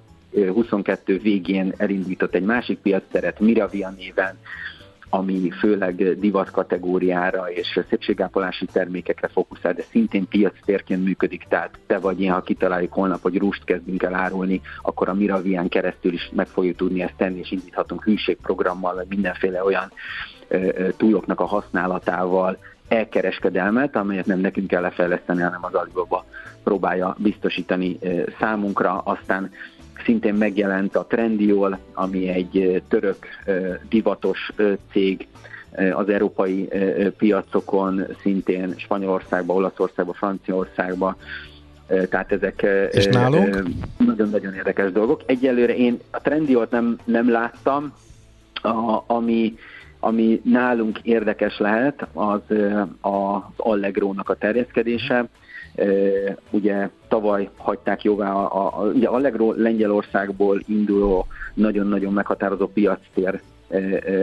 22 0.53 1.19
végén 1.19 1.73
elindított 1.77 2.33
egy 2.33 2.43
másik 2.43 2.77
piacteret 2.79 3.39
Miravia 3.39 3.89
néven, 3.97 4.37
ami 5.09 5.49
főleg 5.49 6.19
divat 6.19 6.51
kategóriára 6.51 7.51
és 7.51 7.79
szépségápolási 7.89 8.65
termékekre 8.65 9.27
fókuszál, 9.27 9.73
de 9.73 9.83
szintén 9.91 10.27
piac 10.27 10.53
térként 10.65 11.03
működik, 11.03 11.45
tehát 11.49 11.79
te 11.87 11.97
vagy 11.97 12.21
én, 12.21 12.31
ha 12.31 12.41
kitaláljuk 12.41 12.93
holnap, 12.93 13.21
hogy 13.21 13.37
rúst 13.37 13.63
kezdünk 13.63 14.03
el 14.03 14.13
árulni, 14.13 14.61
akkor 14.81 15.09
a 15.09 15.13
Miravian 15.13 15.67
keresztül 15.69 16.13
is 16.13 16.29
meg 16.33 16.47
fogjuk 16.47 16.75
tudni 16.75 17.01
ezt 17.01 17.15
tenni, 17.17 17.39
és 17.39 17.51
indíthatunk 17.51 18.03
hűségprogrammal, 18.03 18.95
vagy 18.95 19.07
mindenféle 19.09 19.63
olyan 19.63 19.91
túloknak 20.97 21.39
a 21.39 21.45
használatával 21.45 22.57
elkereskedelmet, 22.87 23.95
amelyet 23.95 24.25
nem 24.25 24.39
nekünk 24.39 24.67
kell 24.67 24.81
lefejleszteni, 24.81 25.41
hanem 25.41 25.65
az 25.65 25.73
Alibaba 25.73 26.25
próbálja 26.63 27.15
biztosítani 27.19 27.97
számunkra. 28.39 28.97
Aztán 28.97 29.51
szintén 30.03 30.33
megjelent 30.33 30.95
a 30.95 31.05
Trendiol, 31.05 31.79
ami 31.93 32.27
egy 32.27 32.81
török 32.87 33.25
divatos 33.89 34.51
cég, 34.91 35.27
az 35.91 36.09
európai 36.09 36.69
piacokon, 37.17 38.05
szintén 38.21 38.73
Spanyolországba, 38.77 39.53
Olaszországba, 39.53 40.13
Franciaországba, 40.13 41.15
tehát 42.09 42.31
ezek 42.31 42.65
nagyon-nagyon 43.97 44.53
érdekes 44.53 44.91
dolgok. 44.91 45.21
Egyelőre 45.25 45.75
én 45.75 45.99
a 46.11 46.21
Trendiolt 46.21 46.71
nem, 46.71 46.97
nem 47.03 47.31
láttam, 47.31 47.93
a, 48.53 49.03
ami, 49.07 49.55
ami 49.99 50.41
nálunk 50.43 50.99
érdekes 51.01 51.57
lehet, 51.57 52.07
az 52.13 52.41
az 53.01 53.41
Allegro-nak 53.55 54.29
a 54.29 54.35
terjeszkedése. 54.35 55.25
Ugye 56.49 56.89
tavaly 57.07 57.49
hagyták 57.57 58.03
jóvá, 58.03 58.31
a, 58.31 58.79
a, 58.79 58.85
ugye 58.85 59.07
Allegro 59.07 59.53
Lengyelországból 59.55 60.61
induló 60.67 61.25
nagyon-nagyon 61.53 62.13
meghatározó 62.13 62.67
piactér 62.67 63.41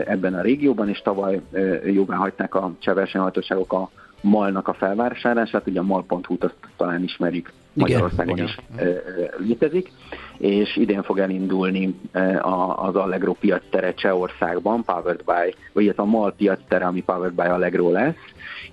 ebben 0.05 0.33
a 0.33 0.41
régióban, 0.41 0.89
és 0.89 0.99
tavaly 0.99 1.41
jóvá 1.85 2.15
hagyták 2.15 2.55
a 2.55 2.71
cseversenyhajtóságok 2.79 3.73
a 3.73 3.89
MAL-nak 4.25 4.67
a 4.67 4.73
felvásárlását, 4.73 5.67
ugye 5.67 5.79
a 5.79 5.83
mal.hu-t 5.83 6.43
azt 6.43 6.55
talán 6.77 7.03
ismerjük, 7.03 7.51
Magyarországon 7.73 8.35
igen, 8.35 8.45
is 8.45 8.57
igen. 8.73 9.01
létezik, 9.37 9.91
és 10.37 10.75
idén 10.75 11.03
fog 11.03 11.19
elindulni 11.19 11.95
az 12.77 12.95
Allegro 12.95 13.33
piactere 13.33 13.93
Csehországban, 13.93 14.83
powered 14.83 15.23
by, 15.23 15.55
vagy 15.73 15.93
a 15.95 16.05
MAL 16.05 16.33
piactere, 16.33 16.85
ami 16.85 17.03
powered 17.03 17.33
by 17.33 17.41
Allegro 17.41 17.91
lesz, 17.91 18.15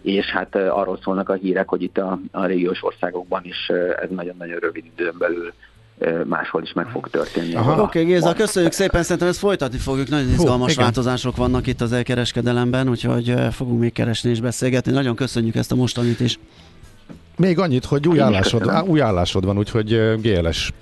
és 0.03 0.27
hát 0.27 0.55
arról 0.55 0.99
szólnak 1.03 1.29
a 1.29 1.35
hírek, 1.35 1.69
hogy 1.69 1.83
itt 1.83 1.99
a, 1.99 2.19
a 2.31 2.47
régiós 2.47 2.83
országokban 2.83 3.45
is 3.45 3.69
ez 4.03 4.11
nagyon-nagyon 4.11 4.59
rövid 4.59 4.85
időn 4.85 5.15
belül 5.19 5.53
máshol 6.25 6.63
is 6.63 6.73
meg 6.73 6.87
fog 6.87 7.09
történni. 7.09 7.57
Oké, 7.57 7.71
okay, 7.71 8.05
Géza, 8.05 8.33
köszönjük 8.33 8.73
szépen, 8.73 9.03
szerintem 9.03 9.29
ezt 9.29 9.39
folytatni 9.39 9.79
fogjuk. 9.79 10.09
Nagyon 10.09 10.29
izgalmas 10.29 10.75
Hú, 10.75 10.81
változások 10.81 11.37
vannak 11.37 11.67
itt 11.67 11.81
az 11.81 11.93
elkereskedelemben, 11.93 12.89
úgyhogy 12.89 13.35
fogunk 13.51 13.81
még 13.81 13.93
keresni 13.93 14.31
és 14.31 14.41
beszélgetni. 14.41 14.93
Nagyon 14.93 15.15
köszönjük 15.15 15.55
ezt 15.55 15.73
a 15.73 15.75
mostanit 15.75 16.21
is. 16.21 16.39
Még 17.37 17.59
annyit, 17.59 17.85
hogy 17.85 18.09
új 18.09 18.21
állásod, 18.21 18.69
á, 18.69 18.83
új 18.83 19.01
állásod 19.01 19.45
van, 19.45 19.59
úgyhogy 19.59 20.19
GLS 20.21 20.73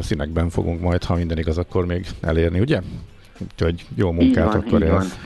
színekben 0.00 0.50
fogunk 0.50 0.80
majd, 0.80 1.04
ha 1.04 1.14
minden 1.14 1.38
igaz, 1.38 1.58
akkor 1.58 1.86
még 1.86 2.06
elérni, 2.20 2.60
ugye? 2.60 2.80
Úgyhogy 3.38 3.86
jó 3.94 4.12
munkát 4.12 4.52
van, 4.52 4.64
akkor 4.66 4.82
ez. 4.82 5.18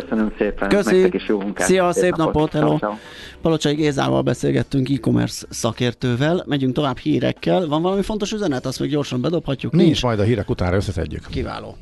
Köszönöm 0.00 0.32
szépen, 0.38 0.68
Köszi. 0.68 1.00
nektek 1.00 1.20
is 1.20 1.28
jó 1.28 1.40
munkát. 1.40 1.66
Szia, 1.66 1.92
szép, 1.92 2.02
szép 2.02 2.16
napot, 2.16 2.52
napot 2.52 2.80
hello. 2.80 2.96
Palocsai 3.42 3.74
Gézával 3.74 4.22
beszélgettünk 4.22 4.88
e-commerce 4.88 5.46
szakértővel, 5.50 6.42
megyünk 6.46 6.74
tovább 6.74 6.98
hírekkel. 6.98 7.66
Van 7.66 7.82
valami 7.82 8.02
fontos 8.02 8.32
üzenet, 8.32 8.66
azt 8.66 8.80
még 8.80 8.90
gyorsan 8.90 9.20
bedobhatjuk? 9.20 9.72
Nincs, 9.72 9.84
Nincs. 9.84 10.02
majd 10.02 10.18
a 10.18 10.22
hírek 10.22 10.50
után 10.50 10.74
összeszedjük. 10.74 11.22
Kiváló. 11.30 11.76